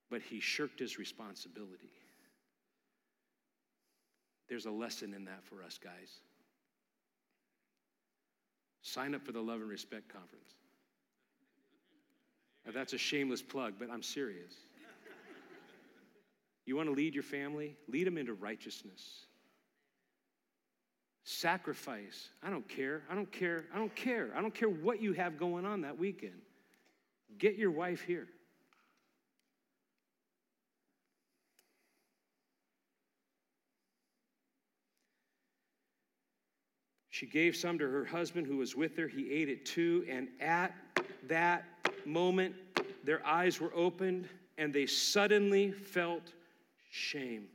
but 0.09 0.21
he 0.21 0.41
shirked 0.41 0.79
his 0.79 0.99
responsibility. 0.99 1.89
There's 4.49 4.65
a 4.65 4.71
lesson 4.71 5.13
in 5.13 5.23
that 5.25 5.41
for 5.45 5.63
us, 5.63 5.79
guys. 5.81 6.19
Sign 8.81 9.15
up 9.15 9.25
for 9.25 9.31
the 9.31 9.39
Love 9.39 9.61
and 9.61 9.69
Respect 9.69 10.09
Conference. 10.09 10.55
Now, 12.65 12.73
that's 12.73 12.91
a 12.91 12.97
shameless 12.97 13.41
plug, 13.41 13.75
but 13.79 13.89
I'm 13.89 14.03
serious. 14.03 14.53
You 16.65 16.75
want 16.75 16.89
to 16.89 16.93
lead 16.93 17.13
your 17.13 17.23
family? 17.23 17.77
Lead 17.87 18.05
them 18.05 18.17
into 18.17 18.33
righteousness. 18.33 19.27
Sacrifice. 21.23 22.29
I 22.41 22.49
don't 22.49 22.67
care. 22.67 23.03
I 23.09 23.15
don't 23.15 23.31
care. 23.31 23.65
I 23.73 23.77
don't 23.77 23.95
care. 23.95 24.31
I 24.35 24.41
don't 24.41 24.53
care 24.53 24.69
what 24.69 25.01
you 25.01 25.13
have 25.13 25.37
going 25.37 25.65
on 25.65 25.81
that 25.81 25.97
weekend. 25.97 26.41
Get 27.37 27.55
your 27.55 27.71
wife 27.71 28.01
here. 28.01 28.27
She 37.21 37.27
gave 37.27 37.55
some 37.55 37.77
to 37.77 37.87
her 37.87 38.03
husband 38.03 38.47
who 38.47 38.57
was 38.57 38.75
with 38.75 38.97
her. 38.97 39.07
He 39.07 39.31
ate 39.31 39.47
it 39.47 39.63
too. 39.63 40.03
And 40.09 40.27
at 40.39 40.73
that 41.27 41.65
moment, 42.03 42.55
their 43.03 43.23
eyes 43.23 43.61
were 43.61 43.71
opened 43.75 44.27
and 44.57 44.73
they 44.73 44.87
suddenly 44.87 45.71
felt 45.71 46.33
shame. 46.89 47.45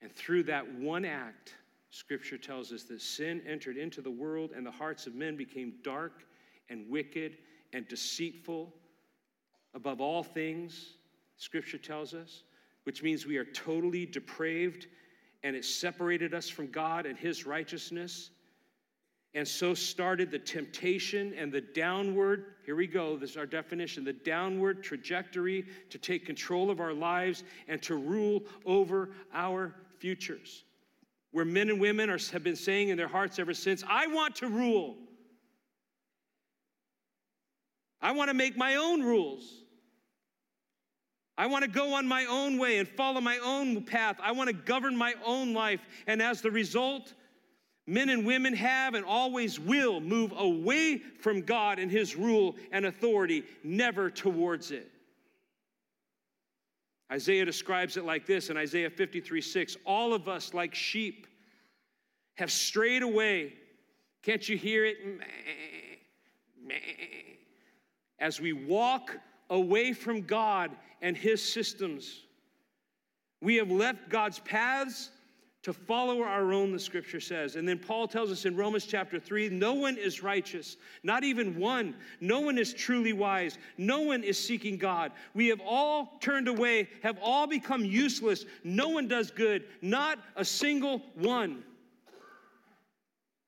And 0.00 0.10
through 0.14 0.44
that 0.44 0.66
one 0.72 1.04
act, 1.04 1.54
Scripture 1.90 2.38
tells 2.38 2.72
us 2.72 2.84
that 2.84 3.00
sin 3.00 3.42
entered 3.46 3.76
into 3.76 4.00
the 4.00 4.10
world 4.10 4.52
and 4.54 4.64
the 4.64 4.70
hearts 4.70 5.06
of 5.06 5.14
men 5.14 5.36
became 5.36 5.74
dark 5.82 6.24
and 6.68 6.88
wicked 6.90 7.38
and 7.72 7.88
deceitful 7.88 8.74
above 9.74 10.00
all 10.00 10.22
things, 10.22 10.94
Scripture 11.36 11.78
tells 11.78 12.14
us, 12.14 12.42
which 12.84 13.02
means 13.02 13.26
we 13.26 13.36
are 13.36 13.44
totally 13.44 14.06
depraved 14.06 14.86
and 15.42 15.54
it 15.54 15.64
separated 15.64 16.34
us 16.34 16.48
from 16.48 16.66
God 16.68 17.06
and 17.06 17.16
His 17.16 17.46
righteousness. 17.46 18.30
And 19.34 19.46
so 19.46 19.72
started 19.74 20.30
the 20.30 20.38
temptation 20.38 21.34
and 21.38 21.52
the 21.52 21.60
downward, 21.60 22.54
here 22.64 22.76
we 22.76 22.86
go, 22.86 23.16
this 23.16 23.30
is 23.30 23.36
our 23.36 23.46
definition, 23.46 24.04
the 24.04 24.12
downward 24.12 24.82
trajectory 24.82 25.64
to 25.90 25.98
take 25.98 26.26
control 26.26 26.70
of 26.70 26.80
our 26.80 26.94
lives 26.94 27.44
and 27.68 27.80
to 27.82 27.94
rule 27.94 28.42
over 28.64 29.10
our 29.32 29.74
futures. 29.98 30.64
Where 31.30 31.44
men 31.44 31.68
and 31.68 31.80
women 31.80 32.08
are, 32.10 32.18
have 32.32 32.42
been 32.42 32.56
saying 32.56 32.88
in 32.88 32.96
their 32.96 33.08
hearts 33.08 33.38
ever 33.38 33.54
since, 33.54 33.84
I 33.88 34.06
want 34.06 34.36
to 34.36 34.48
rule. 34.48 34.96
I 38.00 38.12
want 38.12 38.28
to 38.28 38.34
make 38.34 38.56
my 38.56 38.76
own 38.76 39.02
rules. 39.02 39.62
I 41.36 41.46
want 41.46 41.64
to 41.64 41.70
go 41.70 41.94
on 41.94 42.06
my 42.06 42.24
own 42.24 42.58
way 42.58 42.78
and 42.78 42.88
follow 42.88 43.20
my 43.20 43.38
own 43.38 43.84
path. 43.84 44.16
I 44.20 44.32
want 44.32 44.48
to 44.48 44.54
govern 44.54 44.96
my 44.96 45.14
own 45.24 45.52
life. 45.52 45.80
And 46.06 46.20
as 46.20 46.40
the 46.40 46.50
result, 46.50 47.14
men 47.86 48.08
and 48.08 48.26
women 48.26 48.54
have 48.54 48.94
and 48.94 49.04
always 49.04 49.60
will 49.60 50.00
move 50.00 50.32
away 50.36 50.98
from 50.98 51.42
God 51.42 51.78
and 51.78 51.90
His 51.90 52.16
rule 52.16 52.56
and 52.72 52.86
authority, 52.86 53.44
never 53.62 54.10
towards 54.10 54.70
it. 54.72 54.90
Isaiah 57.10 57.44
describes 57.44 57.96
it 57.96 58.04
like 58.04 58.26
this 58.26 58.50
in 58.50 58.56
Isaiah 58.56 58.90
53 58.90 59.40
6 59.40 59.76
All 59.84 60.12
of 60.12 60.28
us, 60.28 60.52
like 60.54 60.74
sheep, 60.74 61.26
have 62.34 62.50
strayed 62.50 63.02
away. 63.02 63.54
Can't 64.22 64.46
you 64.48 64.56
hear 64.56 64.84
it? 64.84 64.96
As 68.18 68.40
we 68.40 68.52
walk 68.52 69.16
away 69.50 69.92
from 69.92 70.22
God 70.22 70.70
and 71.00 71.16
his 71.16 71.42
systems. 71.42 72.24
We 73.40 73.56
have 73.56 73.70
left 73.70 74.08
God's 74.08 74.40
paths 74.40 75.10
to 75.62 75.72
follow 75.72 76.22
our 76.22 76.52
own, 76.52 76.72
the 76.72 76.78
scripture 76.78 77.20
says. 77.20 77.56
And 77.56 77.68
then 77.68 77.78
Paul 77.78 78.06
tells 78.06 78.30
us 78.30 78.44
in 78.44 78.56
Romans 78.56 78.86
chapter 78.86 79.18
3 79.18 79.48
no 79.48 79.74
one 79.74 79.96
is 79.96 80.22
righteous, 80.22 80.76
not 81.02 81.24
even 81.24 81.58
one. 81.58 81.96
No 82.20 82.40
one 82.40 82.58
is 82.58 82.72
truly 82.72 83.12
wise. 83.12 83.58
No 83.76 84.00
one 84.02 84.22
is 84.22 84.38
seeking 84.38 84.76
God. 84.76 85.12
We 85.34 85.48
have 85.48 85.60
all 85.60 86.18
turned 86.20 86.46
away, 86.46 86.88
have 87.02 87.18
all 87.20 87.46
become 87.46 87.84
useless. 87.84 88.44
No 88.62 88.88
one 88.88 89.08
does 89.08 89.30
good, 89.30 89.64
not 89.82 90.18
a 90.36 90.44
single 90.44 91.02
one. 91.14 91.64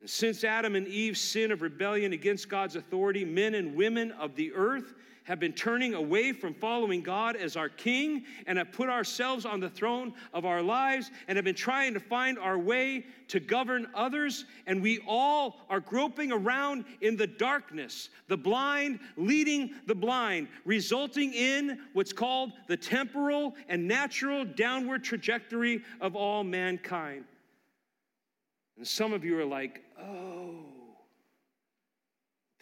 And 0.00 0.10
since 0.10 0.42
Adam 0.44 0.74
and 0.74 0.88
Eve's 0.88 1.20
sin 1.20 1.52
of 1.52 1.62
rebellion 1.62 2.12
against 2.12 2.48
God's 2.48 2.74
authority, 2.74 3.24
men 3.24 3.54
and 3.54 3.76
women 3.76 4.10
of 4.12 4.34
the 4.34 4.52
earth 4.52 4.94
have 5.24 5.38
been 5.40 5.52
turning 5.52 5.94
away 5.94 6.32
from 6.32 6.54
following 6.54 7.02
God 7.02 7.36
as 7.36 7.56
our 7.56 7.68
King 7.68 8.24
and 8.46 8.58
have 8.58 8.72
put 8.72 8.88
ourselves 8.88 9.44
on 9.44 9.60
the 9.60 9.68
throne 9.68 10.12
of 10.32 10.44
our 10.44 10.62
lives 10.62 11.10
and 11.28 11.36
have 11.36 11.44
been 11.44 11.54
trying 11.54 11.94
to 11.94 12.00
find 12.00 12.38
our 12.38 12.58
way 12.58 13.04
to 13.28 13.40
govern 13.40 13.86
others. 13.94 14.44
And 14.66 14.82
we 14.82 15.00
all 15.06 15.56
are 15.68 15.80
groping 15.80 16.32
around 16.32 16.84
in 17.00 17.16
the 17.16 17.26
darkness, 17.26 18.08
the 18.28 18.36
blind 18.36 18.98
leading 19.16 19.70
the 19.86 19.94
blind, 19.94 20.48
resulting 20.64 21.32
in 21.32 21.78
what's 21.92 22.12
called 22.12 22.52
the 22.66 22.76
temporal 22.76 23.54
and 23.68 23.86
natural 23.86 24.44
downward 24.44 25.04
trajectory 25.04 25.82
of 26.00 26.16
all 26.16 26.44
mankind. 26.44 27.24
And 28.76 28.88
some 28.88 29.12
of 29.12 29.24
you 29.24 29.38
are 29.38 29.44
like, 29.44 29.82
oh, 30.00 30.54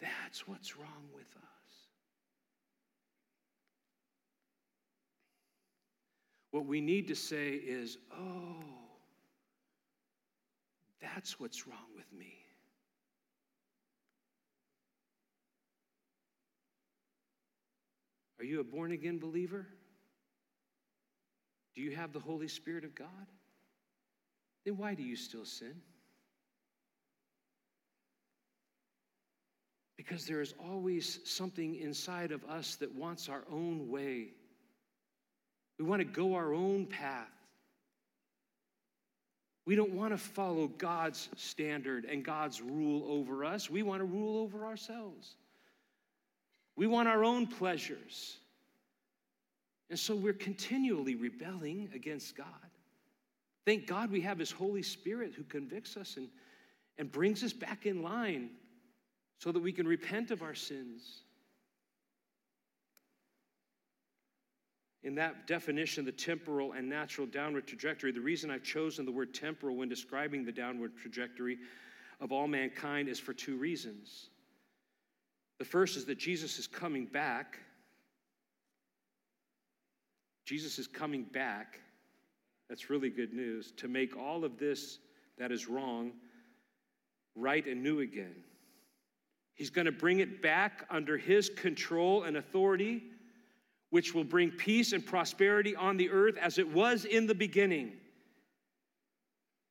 that's 0.01 0.47
what's 0.47 0.77
wrong 0.77 1.07
with 1.15 1.23
us. 1.23 1.43
What 6.51 6.65
we 6.65 6.81
need 6.81 7.07
to 7.09 7.15
say 7.15 7.49
is, 7.49 7.97
oh, 8.11 8.63
that's 11.01 11.39
what's 11.39 11.67
wrong 11.67 11.77
with 11.95 12.11
me. 12.17 12.33
Are 18.39 18.45
you 18.45 18.61
a 18.61 18.63
born 18.63 18.91
again 18.91 19.19
believer? 19.19 19.67
Do 21.75 21.81
you 21.81 21.95
have 21.95 22.13
the 22.13 22.19
Holy 22.19 22.47
Spirit 22.47 22.83
of 22.83 22.95
God? 22.95 23.07
Then 24.65 24.77
why 24.77 24.95
do 24.95 25.03
you 25.03 25.15
still 25.15 25.45
sin? 25.45 25.75
Because 29.97 30.25
there 30.25 30.41
is 30.41 30.53
always 30.59 31.19
something 31.25 31.75
inside 31.75 32.31
of 32.31 32.43
us 32.45 32.75
that 32.77 32.95
wants 32.95 33.29
our 33.29 33.43
own 33.51 33.89
way 33.89 34.29
we 35.79 35.85
want 35.85 36.01
to 36.01 36.05
go 36.05 36.35
our 36.35 36.53
own 36.53 36.85
path. 36.85 37.27
We 39.65 39.75
don't 39.75 39.93
want 39.93 40.11
to 40.11 40.17
follow 40.17 40.67
God's 40.67 41.29
standard 41.37 42.05
and 42.05 42.23
God's 42.23 42.61
rule 42.61 43.05
over 43.07 43.45
us. 43.45 43.69
We 43.69 43.81
want 43.81 44.01
to 44.01 44.05
rule 44.05 44.41
over 44.41 44.65
ourselves. 44.65 45.35
We 46.75 46.87
want 46.87 47.07
our 47.07 47.23
own 47.23 47.47
pleasures. 47.47 48.37
And 49.89 49.97
so 49.97 50.15
we're 50.15 50.33
continually 50.33 51.15
rebelling 51.15 51.89
against 51.95 52.35
God. 52.35 52.45
Thank 53.65 53.87
God 53.87 54.11
we 54.11 54.21
have 54.21 54.39
His 54.39 54.51
Holy 54.51 54.83
Spirit 54.83 55.33
who 55.35 55.43
convicts 55.43 55.95
us 55.97 56.17
and, 56.17 56.27
and 56.97 57.11
brings 57.11 57.43
us 57.43 57.53
back 57.53 57.85
in 57.85 58.01
line 58.01 58.49
so 59.37 59.51
that 59.51 59.59
we 59.59 59.71
can 59.71 59.87
repent 59.87 60.31
of 60.31 60.41
our 60.41 60.55
sins 60.55 61.21
in 65.03 65.15
that 65.15 65.47
definition, 65.47 66.03
the 66.03 66.11
temporal 66.11 66.73
and 66.73 66.89
natural 66.89 67.25
downward 67.25 67.67
trajectory, 67.67 68.11
the 68.11 68.19
reason 68.19 68.51
I've 68.51 68.63
chosen 68.63 69.05
the 69.05 69.11
word 69.11 69.33
temporal 69.33 69.77
when 69.77 69.87
describing 69.87 70.43
the 70.43 70.51
downward 70.51 70.91
trajectory 70.97 71.57
of 72.19 72.31
all 72.31 72.47
mankind 72.47 73.07
is 73.07 73.19
for 73.19 73.33
two 73.33 73.55
reasons. 73.57 74.29
The 75.57 75.65
first 75.65 75.95
is 75.95 76.05
that 76.05 76.17
Jesus 76.17 76.59
is 76.59 76.67
coming 76.67 77.05
back. 77.05 77.59
Jesus 80.45 80.79
is 80.79 80.87
coming 80.87 81.23
back. 81.23 81.79
That's 82.67 82.89
really 82.89 83.09
good 83.09 83.33
news 83.33 83.71
to 83.77 83.87
make 83.87 84.17
all 84.17 84.43
of 84.43 84.57
this 84.57 84.99
that 85.37 85.51
is 85.51 85.67
wrong 85.67 86.11
right 87.35 87.65
and 87.65 87.81
new 87.81 88.01
again. 88.01 88.35
He's 89.53 89.69
going 89.69 89.85
to 89.85 89.91
bring 89.91 90.19
it 90.19 90.41
back 90.41 90.85
under 90.89 91.17
his 91.17 91.49
control 91.49 92.23
and 92.23 92.37
authority 92.37 93.03
which 93.89 94.13
will 94.13 94.23
bring 94.23 94.51
peace 94.51 94.93
and 94.93 95.05
prosperity 95.05 95.75
on 95.75 95.97
the 95.97 96.09
earth 96.09 96.37
as 96.37 96.57
it 96.57 96.67
was 96.67 97.05
in 97.05 97.27
the 97.27 97.35
beginning. 97.35 97.93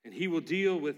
And 0.05 0.13
he 0.13 0.29
will 0.29 0.41
deal 0.41 0.79
with 0.79 0.97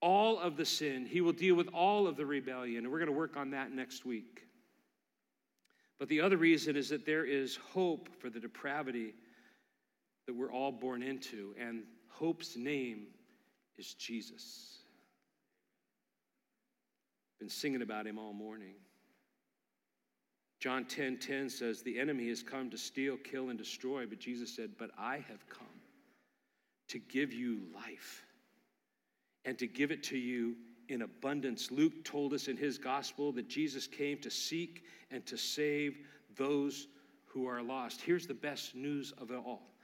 all 0.00 0.38
of 0.38 0.56
the 0.56 0.66
sin, 0.66 1.06
he 1.06 1.22
will 1.22 1.32
deal 1.32 1.54
with 1.54 1.68
all 1.68 2.06
of 2.06 2.16
the 2.16 2.26
rebellion. 2.26 2.84
And 2.84 2.92
we're 2.92 2.98
going 2.98 3.10
to 3.10 3.16
work 3.16 3.36
on 3.36 3.50
that 3.52 3.72
next 3.72 4.04
week. 4.04 4.42
But 5.98 6.08
the 6.08 6.20
other 6.20 6.36
reason 6.36 6.76
is 6.76 6.90
that 6.90 7.06
there 7.06 7.24
is 7.24 7.56
hope 7.56 8.08
for 8.20 8.28
the 8.28 8.40
depravity 8.40 9.14
that 10.26 10.34
we're 10.34 10.52
all 10.52 10.72
born 10.72 11.02
into, 11.02 11.54
and 11.58 11.84
hope's 12.08 12.56
name 12.56 13.06
is 13.78 13.94
Jesus. 13.94 14.78
Been 17.38 17.48
singing 17.48 17.82
about 17.82 18.06
him 18.06 18.18
all 18.18 18.32
morning. 18.32 18.74
John 20.64 20.86
10 20.86 21.18
10 21.18 21.50
says, 21.50 21.82
The 21.82 22.00
enemy 22.00 22.30
has 22.30 22.42
come 22.42 22.70
to 22.70 22.78
steal, 22.78 23.18
kill, 23.18 23.50
and 23.50 23.58
destroy. 23.58 24.06
But 24.06 24.18
Jesus 24.18 24.56
said, 24.56 24.70
But 24.78 24.92
I 24.98 25.16
have 25.28 25.46
come 25.50 25.66
to 26.88 26.98
give 26.98 27.34
you 27.34 27.60
life 27.74 28.24
and 29.44 29.58
to 29.58 29.66
give 29.66 29.90
it 29.90 30.02
to 30.04 30.16
you 30.16 30.56
in 30.88 31.02
abundance. 31.02 31.70
Luke 31.70 32.02
told 32.02 32.32
us 32.32 32.48
in 32.48 32.56
his 32.56 32.78
gospel 32.78 33.30
that 33.32 33.46
Jesus 33.46 33.86
came 33.86 34.16
to 34.20 34.30
seek 34.30 34.84
and 35.10 35.26
to 35.26 35.36
save 35.36 35.98
those 36.34 36.86
who 37.26 37.46
are 37.46 37.62
lost. 37.62 38.00
Here's 38.00 38.26
the 38.26 38.32
best 38.32 38.74
news 38.74 39.12
of 39.18 39.32
it 39.32 39.36
all. 39.36 39.74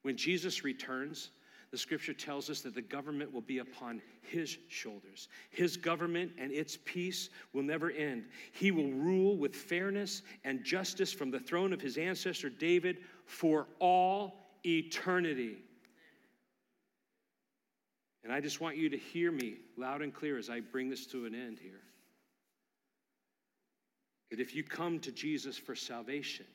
When 0.00 0.16
Jesus 0.16 0.64
returns, 0.64 1.32
the 1.70 1.78
scripture 1.78 2.12
tells 2.12 2.50
us 2.50 2.62
that 2.62 2.74
the 2.74 2.82
government 2.82 3.32
will 3.32 3.40
be 3.40 3.58
upon 3.58 4.02
his 4.22 4.58
shoulders. 4.68 5.28
His 5.50 5.76
government 5.76 6.32
and 6.36 6.50
its 6.50 6.76
peace 6.84 7.30
will 7.52 7.62
never 7.62 7.90
end. 7.92 8.24
He 8.52 8.72
will 8.72 8.90
rule 8.90 9.36
with 9.36 9.54
fairness 9.54 10.22
and 10.44 10.64
justice 10.64 11.12
from 11.12 11.30
the 11.30 11.38
throne 11.38 11.72
of 11.72 11.80
his 11.80 11.96
ancestor 11.96 12.50
David 12.50 12.98
for 13.24 13.68
all 13.78 14.50
eternity. 14.66 15.58
And 18.24 18.32
I 18.32 18.40
just 18.40 18.60
want 18.60 18.76
you 18.76 18.88
to 18.88 18.98
hear 18.98 19.30
me 19.30 19.58
loud 19.76 20.02
and 20.02 20.12
clear 20.12 20.38
as 20.38 20.50
I 20.50 20.60
bring 20.60 20.90
this 20.90 21.06
to 21.06 21.24
an 21.24 21.34
end 21.34 21.58
here. 21.60 21.80
That 24.30 24.40
if 24.40 24.54
you 24.54 24.64
come 24.64 24.98
to 25.00 25.12
Jesus 25.12 25.56
for 25.56 25.76
salvation, 25.76 26.46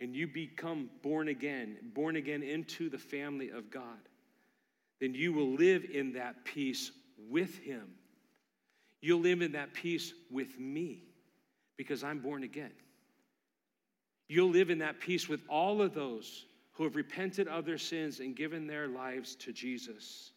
and 0.00 0.14
you 0.14 0.26
become 0.26 0.90
born 1.02 1.28
again, 1.28 1.76
born 1.94 2.16
again 2.16 2.42
into 2.42 2.88
the 2.88 2.98
family 2.98 3.50
of 3.50 3.70
God, 3.70 4.08
then 5.00 5.14
you 5.14 5.32
will 5.32 5.52
live 5.54 5.84
in 5.92 6.12
that 6.14 6.44
peace 6.44 6.90
with 7.30 7.58
Him. 7.58 7.88
You'll 9.00 9.20
live 9.20 9.42
in 9.42 9.52
that 9.52 9.72
peace 9.72 10.12
with 10.30 10.58
me 10.58 11.04
because 11.76 12.02
I'm 12.02 12.18
born 12.18 12.42
again. 12.42 12.72
You'll 14.28 14.50
live 14.50 14.70
in 14.70 14.78
that 14.78 15.00
peace 15.00 15.28
with 15.28 15.40
all 15.48 15.80
of 15.80 15.94
those 15.94 16.46
who 16.72 16.84
have 16.84 16.96
repented 16.96 17.48
of 17.48 17.64
their 17.64 17.78
sins 17.78 18.20
and 18.20 18.36
given 18.36 18.66
their 18.66 18.88
lives 18.88 19.36
to 19.36 19.52
Jesus. 19.52 20.32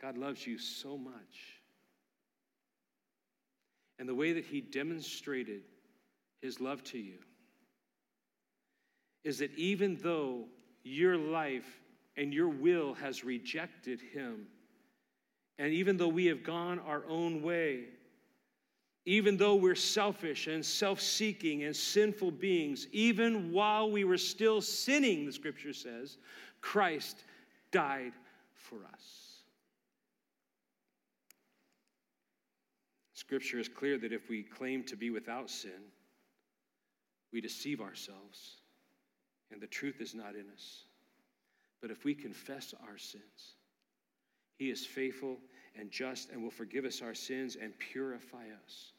God 0.00 0.16
loves 0.16 0.46
you 0.46 0.58
so 0.58 0.96
much. 0.96 1.57
And 3.98 4.08
the 4.08 4.14
way 4.14 4.32
that 4.32 4.44
He 4.44 4.60
demonstrated 4.60 5.62
His 6.40 6.60
love 6.60 6.82
to 6.84 6.98
you 6.98 7.18
is 9.24 9.38
that 9.38 9.54
even 9.56 9.96
though 9.96 10.44
your 10.84 11.16
life 11.16 11.80
and 12.16 12.32
your 12.32 12.48
will 12.48 12.94
has 12.94 13.24
rejected 13.24 14.00
Him, 14.00 14.46
and 15.58 15.72
even 15.72 15.96
though 15.96 16.08
we 16.08 16.26
have 16.26 16.44
gone 16.44 16.78
our 16.80 17.04
own 17.08 17.42
way, 17.42 17.84
even 19.04 19.36
though 19.36 19.54
we're 19.54 19.74
selfish 19.74 20.48
and 20.48 20.64
self 20.64 21.00
seeking 21.00 21.64
and 21.64 21.74
sinful 21.74 22.30
beings, 22.30 22.86
even 22.92 23.52
while 23.52 23.90
we 23.90 24.04
were 24.04 24.18
still 24.18 24.60
sinning, 24.60 25.24
the 25.24 25.32
scripture 25.32 25.72
says, 25.72 26.18
Christ 26.60 27.24
died 27.70 28.12
for 28.52 28.76
us. 28.92 29.37
Scripture 33.18 33.58
is 33.58 33.68
clear 33.68 33.98
that 33.98 34.12
if 34.12 34.28
we 34.28 34.44
claim 34.44 34.84
to 34.84 34.94
be 34.94 35.10
without 35.10 35.50
sin, 35.50 35.90
we 37.32 37.40
deceive 37.40 37.80
ourselves, 37.80 38.58
and 39.50 39.60
the 39.60 39.66
truth 39.66 40.00
is 40.00 40.14
not 40.14 40.36
in 40.36 40.44
us. 40.54 40.84
But 41.82 41.90
if 41.90 42.04
we 42.04 42.14
confess 42.14 42.74
our 42.86 42.96
sins, 42.96 43.56
He 44.56 44.70
is 44.70 44.86
faithful 44.86 45.36
and 45.76 45.90
just 45.90 46.30
and 46.30 46.44
will 46.44 46.52
forgive 46.52 46.84
us 46.84 47.02
our 47.02 47.12
sins 47.12 47.56
and 47.60 47.76
purify 47.80 48.44
us 48.64 48.92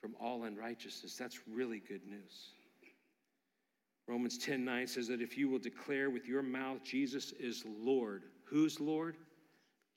from 0.00 0.16
all 0.18 0.44
unrighteousness. 0.44 1.14
That's 1.16 1.40
really 1.46 1.80
good 1.86 2.06
news. 2.06 2.52
Romans 4.08 4.38
10 4.38 4.64
9 4.64 4.86
says 4.86 5.08
that 5.08 5.20
if 5.20 5.36
you 5.36 5.50
will 5.50 5.58
declare 5.58 6.08
with 6.08 6.26
your 6.26 6.42
mouth 6.42 6.82
Jesus 6.84 7.32
is 7.32 7.64
Lord, 7.66 8.22
who's 8.44 8.80
Lord? 8.80 9.18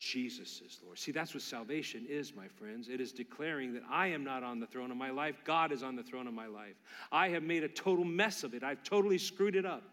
Jesus 0.04 0.62
is 0.66 0.80
Lord. 0.84 0.99
See, 0.99 1.14
that's 1.14 1.34
what 1.34 1.41
salvation 1.41 2.06
is, 2.10 2.36
my 2.36 2.47
friends. 2.47 2.89
It 2.89 2.99
is 2.99 3.14
declaring 3.14 3.74
that 3.74 3.84
I 3.89 4.08
am 4.08 4.22
not 4.22 4.43
on 4.43 4.60
the 4.60 4.68
throne 4.68 4.91
of 4.91 4.97
my 4.97 5.12
life, 5.12 5.41
God 5.45 5.72
is 5.72 5.82
on 5.82 5.95
the 5.95 6.04
throne 6.04 6.28
of 6.28 6.34
my 6.34 6.45
life. 6.45 6.76
I 7.10 7.30
have 7.30 7.43
made 7.43 7.64
a 7.64 7.70
total 7.70 8.04
mess 8.04 8.43
of 8.43 8.54
it, 8.54 8.64
I've 8.64 8.84
totally 8.84 9.18
screwed 9.18 9.56
it 9.56 9.66
up. 9.66 9.84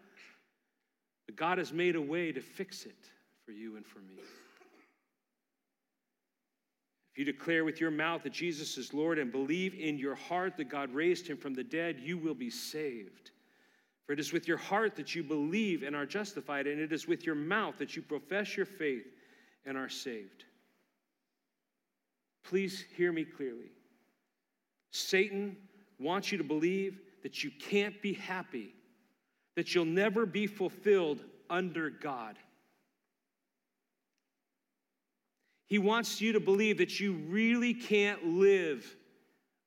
But 1.27 1.37
God 1.37 1.59
has 1.59 1.71
made 1.71 1.95
a 1.95 2.01
way 2.01 2.33
to 2.33 2.41
fix 2.41 2.85
it 2.85 3.07
for 3.45 3.53
you 3.53 3.77
and 3.77 3.85
for 3.85 3.99
me. 3.99 4.15
If 7.13 7.17
you 7.17 7.23
declare 7.23 7.63
with 7.63 7.79
your 7.79 7.91
mouth 7.91 8.23
that 8.23 8.33
Jesus 8.33 8.77
is 8.77 8.93
Lord 8.93 9.17
and 9.17 9.31
believe 9.31 9.73
in 9.79 9.97
your 9.97 10.15
heart 10.15 10.57
that 10.57 10.67
God 10.67 10.93
raised 10.93 11.25
him 11.25 11.37
from 11.37 11.53
the 11.53 11.63
dead, 11.63 12.01
you 12.01 12.17
will 12.17 12.35
be 12.35 12.49
saved. 12.49 13.31
For 14.05 14.11
it 14.11 14.19
is 14.19 14.33
with 14.33 14.45
your 14.45 14.57
heart 14.57 14.97
that 14.97 15.15
you 15.15 15.23
believe 15.23 15.83
and 15.83 15.95
are 15.95 16.05
justified, 16.05 16.67
and 16.67 16.81
it 16.81 16.91
is 16.91 17.07
with 17.07 17.25
your 17.25 17.35
mouth 17.35 17.77
that 17.77 17.95
you 17.95 18.01
profess 18.01 18.57
your 18.57 18.65
faith 18.65 19.05
and 19.65 19.77
are 19.77 19.89
saved. 19.89 20.45
Please 22.43 22.83
hear 22.95 23.11
me 23.11 23.23
clearly. 23.23 23.71
Satan 24.91 25.55
wants 25.99 26.31
you 26.31 26.37
to 26.37 26.43
believe 26.43 26.99
that 27.23 27.43
you 27.43 27.51
can't 27.59 28.01
be 28.01 28.13
happy, 28.13 28.73
that 29.55 29.73
you'll 29.73 29.85
never 29.85 30.25
be 30.25 30.47
fulfilled 30.47 31.23
under 31.49 31.89
God. 31.89 32.37
He 35.67 35.79
wants 35.79 36.19
you 36.19 36.33
to 36.33 36.39
believe 36.39 36.79
that 36.79 36.99
you 36.99 37.13
really 37.13 37.73
can't 37.73 38.25
live 38.25 38.97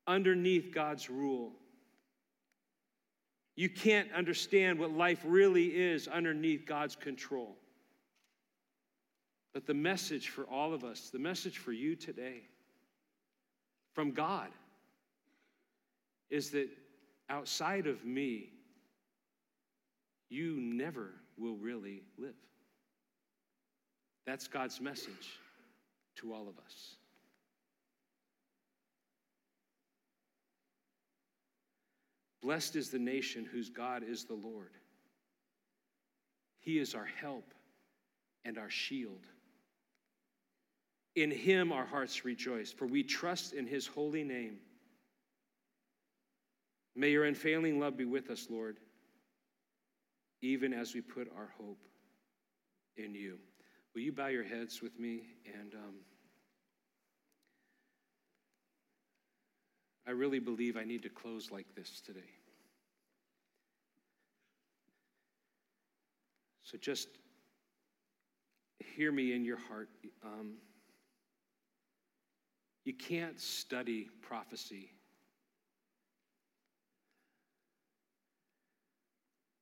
underneath 0.06 0.70
God's 0.74 1.08
rule. 1.08 1.52
You 3.56 3.70
can't 3.70 4.12
understand 4.12 4.78
what 4.78 4.90
life 4.90 5.22
really 5.24 5.66
is 5.66 6.08
underneath 6.08 6.66
God's 6.66 6.96
control. 6.96 7.56
But 9.54 9.66
the 9.66 9.74
message 9.74 10.28
for 10.28 10.44
all 10.44 10.74
of 10.74 10.84
us, 10.84 11.10
the 11.10 11.18
message 11.18 11.58
for 11.58 11.72
you 11.72 11.94
today 11.94 12.42
from 13.94 14.10
God 14.10 14.48
is 16.28 16.50
that 16.50 16.68
outside 17.30 17.86
of 17.86 18.04
me, 18.04 18.50
you 20.28 20.56
never 20.58 21.12
will 21.38 21.56
really 21.56 22.02
live. 22.18 22.34
That's 24.26 24.48
God's 24.48 24.80
message 24.80 25.38
to 26.16 26.34
all 26.34 26.48
of 26.48 26.58
us. 26.58 26.96
Blessed 32.42 32.74
is 32.74 32.90
the 32.90 32.98
nation 32.98 33.48
whose 33.50 33.70
God 33.70 34.02
is 34.02 34.24
the 34.24 34.34
Lord. 34.34 34.72
He 36.58 36.78
is 36.80 36.94
our 36.94 37.08
help 37.20 37.54
and 38.44 38.58
our 38.58 38.70
shield. 38.70 39.26
In 41.16 41.30
him 41.30 41.72
our 41.72 41.86
hearts 41.86 42.24
rejoice, 42.24 42.72
for 42.72 42.86
we 42.86 43.02
trust 43.02 43.52
in 43.52 43.66
his 43.66 43.86
holy 43.86 44.24
name. 44.24 44.56
May 46.96 47.10
your 47.10 47.24
unfailing 47.24 47.78
love 47.78 47.96
be 47.96 48.04
with 48.04 48.30
us, 48.30 48.46
Lord, 48.50 48.78
even 50.42 50.72
as 50.72 50.94
we 50.94 51.00
put 51.00 51.28
our 51.36 51.50
hope 51.58 51.86
in 52.96 53.14
you. 53.14 53.38
Will 53.94 54.02
you 54.02 54.12
bow 54.12 54.26
your 54.26 54.44
heads 54.44 54.82
with 54.82 54.98
me? 54.98 55.22
And 55.60 55.74
um, 55.74 55.94
I 60.06 60.10
really 60.10 60.40
believe 60.40 60.76
I 60.76 60.84
need 60.84 61.02
to 61.04 61.08
close 61.08 61.50
like 61.50 61.66
this 61.76 62.00
today. 62.00 62.20
So 66.64 66.78
just 66.78 67.08
hear 68.96 69.12
me 69.12 69.32
in 69.32 69.44
your 69.44 69.58
heart. 69.58 69.88
Um, 70.24 70.54
you 72.84 72.92
can't 72.92 73.40
study 73.40 74.08
prophecy 74.20 74.90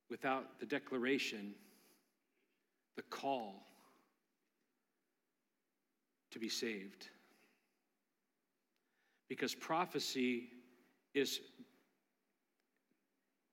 without 0.09 0.59
the 0.59 0.65
declaration, 0.65 1.53
the 2.95 3.01
call 3.03 3.65
to 6.31 6.39
be 6.39 6.49
saved. 6.49 7.09
Because 9.29 9.55
prophecy 9.55 10.49
is 11.13 11.39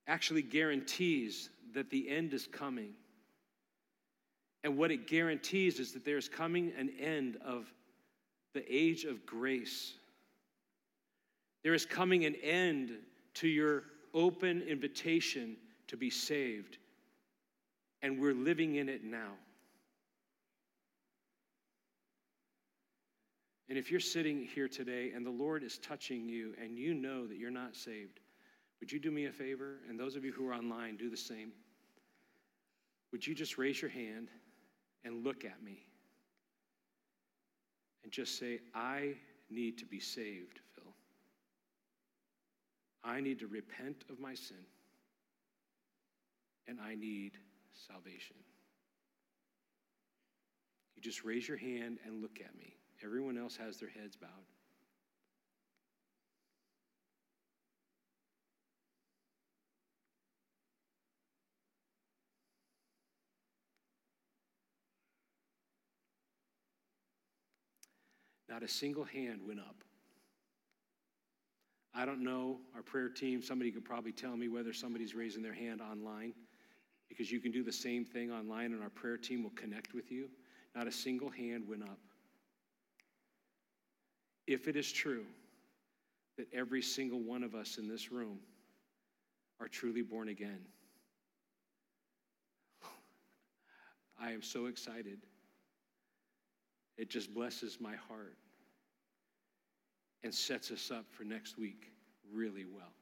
actually 0.07 0.43
guarantees 0.43 1.49
that 1.73 1.89
the 1.91 2.09
end 2.09 2.35
is 2.35 2.47
coming. 2.47 2.93
And 4.65 4.77
what 4.77 4.91
it 4.91 5.07
guarantees 5.07 5.79
is 5.79 5.93
that 5.93 6.05
there's 6.05 6.29
coming 6.29 6.73
an 6.77 6.91
end 7.01 7.39
of 7.45 7.73
the 8.55 8.65
age 8.69 9.05
of 9.05 9.25
grace. 9.27 9.95
There 11.63 11.75
is 11.75 11.87
coming 11.87 12.25
an 12.25 12.35
end 12.37 12.93
to 13.35 13.49
your 13.49 13.85
open 14.15 14.63
invitation 14.63 15.57
to 15.89 15.97
be 15.97 16.11
saved, 16.11 16.79
and 18.03 18.21
we're 18.21 18.35
living 18.35 18.77
in 18.77 18.89
it 18.89 19.05
now. 19.05 19.33
And 23.69 23.79
if 23.79 23.89
you're 23.89 24.01
sitting 24.01 24.49
here 24.53 24.67
today 24.67 25.13
and 25.15 25.25
the 25.25 25.31
Lord 25.31 25.63
is 25.63 25.79
touching 25.79 26.29
you 26.29 26.55
and 26.61 26.77
you 26.77 26.93
know 26.93 27.29
that 27.29 27.37
you're 27.37 27.53
not 27.53 27.77
saved, 27.77 28.19
would 28.81 28.91
you 28.91 28.99
do 28.99 29.13
me 29.13 29.27
a 29.27 29.33
favor? 29.33 29.77
And 29.89 29.99
those 29.99 30.17
of 30.17 30.25
you 30.25 30.33
who 30.33 30.49
are 30.49 30.55
online, 30.55 30.97
do 30.97 31.09
the 31.09 31.17
same. 31.17 31.53
Would 33.13 33.25
you 33.25 33.33
just 33.33 33.59
raise 33.59 33.81
your 33.81 33.91
hand 33.91 34.29
and 35.05 35.23
look 35.25 35.45
at 35.45 35.63
me 35.63 35.85
and 38.03 38.13
just 38.13 38.39
say, 38.39 38.61
I 38.75 39.15
need 39.51 39.79
to 39.79 39.85
be 39.85 40.01
saved, 40.01 40.61
Phil. 40.75 40.93
I 43.03 43.21
need 43.21 43.39
to 43.41 43.47
repent 43.47 44.05
of 44.11 44.21
my 44.21 44.35
sin 44.35 44.65
and 46.69 46.79
I 46.81 46.95
need 46.95 47.33
salvation. 47.89 48.37
You 50.95 51.03
just 51.03 51.25
raise 51.25 51.49
your 51.49 51.57
hand 51.57 51.99
and 52.07 52.23
look 52.23 52.41
at 52.45 52.57
me. 52.57 52.77
Everyone 53.03 53.39
else 53.39 53.57
has 53.57 53.79
their 53.79 53.89
heads 53.89 54.17
bowed. 54.17 54.29
Not 68.51 68.63
a 68.63 68.69
single 68.69 69.05
hand 69.05 69.41
went 69.47 69.61
up. 69.61 69.77
I 71.95 72.05
don't 72.05 72.23
know 72.23 72.59
our 72.75 72.83
prayer 72.83 73.09
team. 73.09 73.43
Somebody 73.43 73.71
could 73.71 73.85
probably 73.85 74.13
tell 74.13 74.37
me 74.37 74.49
whether 74.49 74.73
somebody's 74.73 75.15
raising 75.15 75.43
their 75.43 75.55
hand 75.55 75.81
online 75.81 76.35
because 77.09 77.31
you 77.31 77.41
can 77.41 77.53
do 77.53 77.63
the 77.63 77.73
same 77.73 78.05
thing 78.05 78.31
online 78.31 78.73
and 78.73 78.83
our 78.83 78.91
prayer 78.91 79.17
team 79.17 79.43
will 79.43 79.51
connect 79.51 79.95
with 79.95 80.13
you. 80.13 80.29
Not 80.75 80.87
a 80.87 80.93
single 80.93 81.31
hand 81.31 81.67
went 81.69 81.83
up 81.83 81.99
if 84.51 84.67
it 84.67 84.75
is 84.75 84.91
true 84.91 85.25
that 86.37 86.47
every 86.53 86.83
single 86.83 87.21
one 87.21 87.45
of 87.45 87.55
us 87.55 87.79
in 87.79 87.87
this 87.87 88.11
room 88.11 88.41
are 89.61 89.69
truly 89.69 90.03
born 90.03 90.29
again, 90.29 90.59
I 94.21 94.33
am 94.33 94.43
so 94.43 94.67
excited. 94.67 95.19
It 97.01 97.09
just 97.09 97.33
blesses 97.33 97.79
my 97.81 97.95
heart 97.97 98.37
and 100.23 100.35
sets 100.35 100.71
us 100.71 100.91
up 100.91 101.07
for 101.11 101.25
next 101.25 101.57
week 101.57 101.91
really 102.31 102.67
well. 102.67 102.93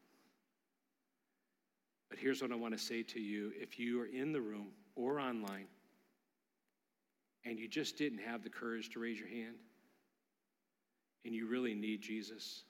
But 2.09 2.21
here's 2.21 2.41
what 2.41 2.53
I 2.53 2.55
want 2.55 2.79
to 2.79 2.83
say 2.83 3.03
to 3.03 3.21
you 3.21 3.51
if 3.61 3.77
you 3.77 4.01
are 4.01 4.07
in 4.07 4.31
the 4.31 4.41
room 4.41 4.69
or 4.95 5.19
online 5.19 5.67
and 7.45 7.59
you 7.59 7.67
just 7.67 7.99
didn't 7.99 8.21
have 8.21 8.45
the 8.45 8.49
courage 8.49 8.89
to 8.91 9.01
raise 9.01 9.19
your 9.19 9.29
hand, 9.29 9.57
and 11.25 11.35
you 11.35 11.49
really 11.49 11.75
need 11.75 12.01
Jesus, 12.01 12.63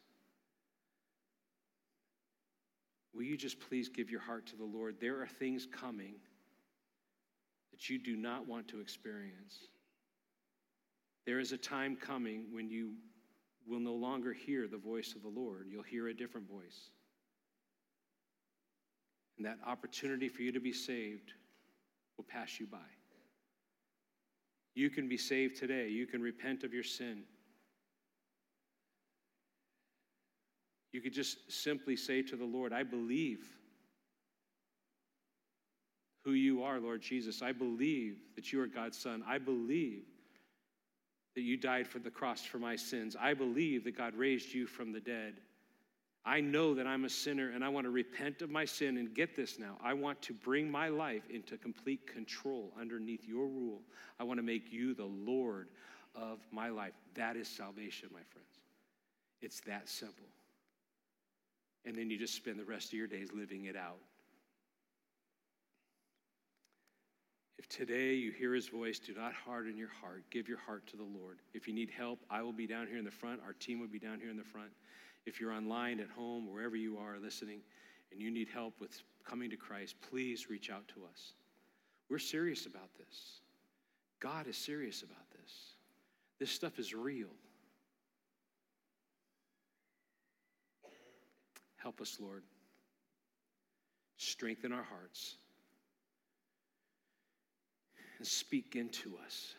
will 3.13 3.25
you 3.25 3.37
just 3.37 3.61
please 3.61 3.91
give 3.91 4.11
your 4.11 4.21
heart 4.21 4.47
to 4.47 4.57
the 4.57 4.65
Lord? 4.65 4.97
There 4.99 5.21
are 5.21 5.27
things 5.27 5.67
coming 5.71 6.15
that 7.73 7.91
you 7.91 7.99
do 7.99 8.17
not 8.17 8.49
want 8.49 8.67
to 8.69 8.81
experience. 8.81 9.69
There 11.27 11.41
is 11.41 11.53
a 11.53 11.59
time 11.59 11.97
coming 11.97 12.47
when 12.53 12.69
you 12.69 12.95
will 13.67 13.81
no 13.81 13.95
longer 13.95 14.33
hear 14.33 14.67
the 14.67 14.79
voice 14.79 15.15
of 15.15 15.23
the 15.23 15.29
Lord, 15.29 15.67
you'll 15.71 15.83
hear 15.83 16.09
a 16.09 16.15
different 16.15 16.49
voice. 16.49 16.91
And 19.37 19.47
that 19.47 19.59
opportunity 19.67 20.29
for 20.29 20.43
you 20.43 20.53
to 20.53 20.61
be 20.61 20.73
saved 20.73 21.33
will 22.17 22.25
pass 22.25 22.59
you 22.59 22.67
by. 22.67 22.79
You 24.75 24.91
can 24.91 25.09
be 25.09 25.17
saved 25.17 25.57
today. 25.57 25.89
You 25.89 26.07
can 26.07 26.21
repent 26.23 26.65
of 26.65 26.73
your 26.73 26.83
sin. 26.83 27.23
You 30.93 31.01
could 31.01 31.13
just 31.13 31.51
simply 31.51 31.97
say 31.97 32.23
to 32.23 32.37
the 32.37 32.45
Lord, 32.45 32.73
I 32.73 32.83
believe 32.83 33.45
who 36.25 36.33
you 36.33 36.63
are, 36.63 36.81
Lord 36.81 37.01
Jesus. 37.03 37.43
I 37.43 37.53
believe 37.53 38.19
that 38.37 38.53
you 38.53 38.61
are 38.61 38.67
God's 38.67 38.99
Son. 38.99 39.23
I 39.27 39.39
believe 39.39 40.05
that 41.39 41.45
you 41.45 41.57
died 41.57 41.87
for 41.87 42.01
the 42.01 42.11
cross 42.11 42.45
for 42.45 42.59
my 42.59 42.75
sins. 42.75 43.15
I 43.15 43.33
believe 43.33 43.85
that 43.85 43.97
God 43.97 44.17
raised 44.17 44.53
you 44.53 44.67
from 44.67 44.91
the 44.91 44.99
dead. 44.99 45.35
I 46.25 46.41
know 46.41 46.75
that 46.75 46.85
I'm 46.85 47.05
a 47.05 47.09
sinner 47.09 47.53
and 47.53 47.65
I 47.65 47.69
want 47.69 47.85
to 47.85 47.91
repent 47.91 48.43
of 48.43 48.51
my 48.51 48.65
sin 48.65 48.97
and 48.97 49.15
get 49.15 49.37
this 49.37 49.57
now. 49.57 49.79
I 49.81 49.95
want 49.95 50.21
to 50.23 50.35
bring 50.35 50.69
my 50.69 50.89
life 50.89 51.23
into 51.31 51.57
complete 51.57 52.13
control 52.13 52.73
underneath 52.79 53.25
your 53.25 53.47
rule. 53.47 53.83
I 54.19 54.25
want 54.25 54.39
to 54.39 54.43
make 54.43 54.73
you 54.73 54.95
the 54.95 55.05
Lord 55.05 55.69
of 56.17 56.41
my 56.51 56.71
life. 56.71 56.95
That 57.15 57.37
is 57.37 57.47
salvation, 57.47 58.09
my 58.13 58.23
friends. 58.33 58.59
It's 59.41 59.61
that 59.61 59.89
simple 59.89 60.27
and 61.85 61.97
then 61.97 62.11
you 62.11 62.19
just 62.19 62.35
spend 62.35 62.59
the 62.59 62.65
rest 62.65 62.89
of 62.89 62.99
your 62.99 63.07
days 63.07 63.31
living 63.33 63.65
it 63.65 63.77
out. 63.77 63.99
If 67.59 67.69
today 67.69 68.15
you 68.15 68.31
hear 68.31 68.55
his 68.55 68.69
voice, 68.69 69.01
do 69.01 69.13
not 69.15 69.33
harden 69.33 69.77
your 69.77 69.89
heart. 70.01 70.23
Give 70.31 70.49
your 70.49 70.59
heart 70.59 70.87
to 70.89 70.97
the 70.97 71.03
Lord. 71.03 71.39
If 71.55 71.67
you 71.67 71.75
need 71.75 71.91
help, 71.91 72.21
I 72.31 72.41
will 72.41 72.53
be 72.53 72.69
down 72.69 72.87
here 72.87 72.99
in 72.99 73.05
the 73.05 73.11
front. 73.11 73.41
Our 73.45 73.53
team 73.55 73.81
will 73.81 73.89
be 73.89 73.99
down 73.99 74.21
here 74.21 74.31
in 74.31 74.37
the 74.37 74.45
front. 74.45 74.71
If 75.27 75.41
you're 75.41 75.53
online, 75.53 75.99
at 75.99 76.09
home, 76.09 76.51
wherever 76.51 76.77
you 76.77 76.99
are 76.99 77.19
listening, 77.21 77.61
and 78.13 78.21
you 78.21 78.31
need 78.31 78.49
help 78.49 78.81
with 78.81 79.03
coming 79.29 79.51
to 79.51 79.57
Christ, 79.57 79.97
please 80.09 80.49
reach 80.49 80.71
out 80.71 80.87
to 80.89 81.01
us. 81.11 81.33
We're 82.09 82.21
serious 82.21 82.65
about 82.67 82.95
this. 82.97 83.41
God 84.21 84.47
is 84.47 84.57
serious 84.57 85.03
about 85.03 85.29
this. 85.33 85.53
This 86.39 86.51
stuff 86.51 86.79
is 86.79 86.95
real. 86.95 87.29
Help 91.77 92.01
us, 92.01 92.19
Lord. 92.21 92.45
Strengthen 94.17 94.73
our 94.73 94.83
hearts 94.85 95.37
and 98.19 98.27
speak 98.27 98.77
into 98.77 99.17
us 99.25 99.55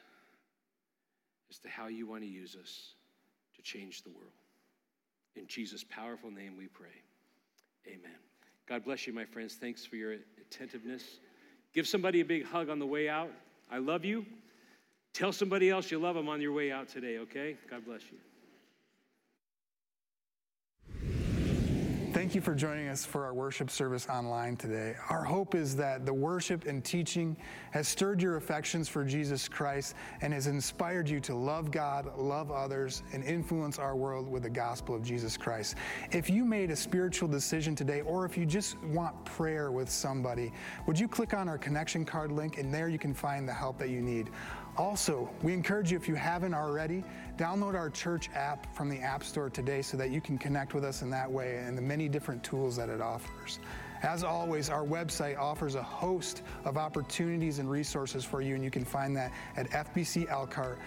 as 1.49 1.59
to 1.59 1.69
how 1.69 1.87
you 1.87 2.07
want 2.07 2.21
to 2.21 2.27
use 2.27 2.55
us 2.61 2.93
to 3.55 3.61
change 3.61 4.03
the 4.03 4.09
world. 4.09 4.31
In 5.35 5.47
Jesus' 5.47 5.83
powerful 5.83 6.29
name 6.29 6.55
we 6.57 6.67
pray. 6.67 6.87
Amen. 7.87 8.17
God 8.67 8.83
bless 8.83 9.07
you, 9.07 9.13
my 9.13 9.25
friends. 9.25 9.55
Thanks 9.55 9.85
for 9.85 9.95
your 9.95 10.15
attentiveness. 10.39 11.03
Give 11.73 11.87
somebody 11.87 12.21
a 12.21 12.25
big 12.25 12.45
hug 12.45 12.69
on 12.69 12.79
the 12.79 12.85
way 12.85 13.09
out. 13.09 13.31
I 13.71 13.77
love 13.77 14.05
you. 14.05 14.25
Tell 15.13 15.31
somebody 15.31 15.69
else 15.69 15.89
you 15.91 15.99
love 15.99 16.15
them 16.15 16.29
on 16.29 16.41
your 16.41 16.53
way 16.53 16.71
out 16.71 16.87
today, 16.87 17.17
okay? 17.19 17.57
God 17.69 17.85
bless 17.85 18.01
you. 18.11 18.17
Thank 22.11 22.33
you 22.33 22.41
for 22.41 22.55
joining 22.55 22.87
us 22.87 23.05
for 23.05 23.23
our 23.23 23.35
worship 23.35 23.69
service 23.69 24.07
online 24.09 24.57
today. 24.57 24.95
Our 25.09 25.23
hope 25.23 25.53
is 25.53 25.75
that 25.75 26.07
the 26.07 26.13
worship 26.13 26.65
and 26.65 26.83
teaching 26.83 27.37
has 27.69 27.87
stirred 27.87 28.19
your 28.19 28.35
affections 28.35 28.89
for 28.89 29.05
Jesus 29.05 29.47
Christ 29.47 29.93
and 30.21 30.33
has 30.33 30.47
inspired 30.47 31.07
you 31.07 31.19
to 31.19 31.35
love 31.35 31.69
God, 31.69 32.17
love 32.17 32.49
others, 32.49 33.03
and 33.13 33.23
influence 33.23 33.77
our 33.77 33.95
world 33.95 34.27
with 34.27 34.41
the 34.41 34.49
gospel 34.49 34.95
of 34.95 35.03
Jesus 35.03 35.37
Christ. 35.37 35.75
If 36.11 36.31
you 36.31 36.45
made 36.45 36.71
a 36.71 36.75
spiritual 36.75 37.27
decision 37.27 37.75
today, 37.75 38.01
or 38.01 38.25
if 38.25 38.39
you 38.39 38.45
just 38.47 38.79
want 38.85 39.23
prayer 39.23 39.71
with 39.71 39.87
somebody, 39.87 40.51
would 40.87 40.99
you 40.99 41.07
click 41.07 41.35
on 41.35 41.47
our 41.47 41.59
connection 41.59 42.05
card 42.05 42.31
link 42.31 42.57
and 42.57 42.73
there 42.73 42.89
you 42.89 42.97
can 42.97 43.13
find 43.13 43.47
the 43.47 43.53
help 43.53 43.77
that 43.77 43.89
you 43.89 44.01
need. 44.01 44.31
Also, 44.79 45.29
we 45.43 45.53
encourage 45.53 45.91
you, 45.91 45.97
if 45.97 46.07
you 46.07 46.15
haven't 46.15 46.53
already, 46.53 47.03
download 47.37 47.75
our 47.75 47.89
church 47.89 48.29
app 48.33 48.73
from 48.73 48.87
the 48.87 48.97
App 48.99 49.25
Store 49.25 49.49
today 49.49 49.81
so 49.81 49.97
that 49.97 50.09
you 50.09 50.21
can 50.21 50.37
connect 50.37 50.73
with 50.73 50.85
us 50.85 51.01
in 51.01 51.09
that 51.09 51.29
way 51.29 51.57
and 51.57 51.77
the 51.77 51.81
many 51.81 52.07
different 52.07 52.41
tools 52.45 52.77
that 52.77 52.87
it 52.87 53.01
offers. 53.01 53.59
As 54.03 54.23
always, 54.23 54.69
our 54.69 54.85
website 54.85 55.37
offers 55.37 55.75
a 55.75 55.83
host 55.83 56.43
of 56.63 56.77
opportunities 56.77 57.59
and 57.59 57.69
resources 57.69 58.23
for 58.23 58.41
you, 58.41 58.55
and 58.55 58.63
you 58.63 58.71
can 58.71 58.85
find 58.85 59.13
that 59.17 59.33
at 59.57 59.69
fbcelcar.org. 59.69 60.79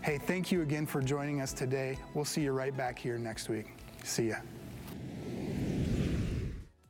Hey, 0.00 0.16
thank 0.16 0.50
you 0.50 0.62
again 0.62 0.86
for 0.86 1.02
joining 1.02 1.42
us 1.42 1.52
today. 1.52 1.98
We'll 2.14 2.24
see 2.24 2.40
you 2.40 2.52
right 2.52 2.74
back 2.74 2.98
here 2.98 3.18
next 3.18 3.50
week. 3.50 3.66
See 4.02 4.28
ya. 4.28 4.36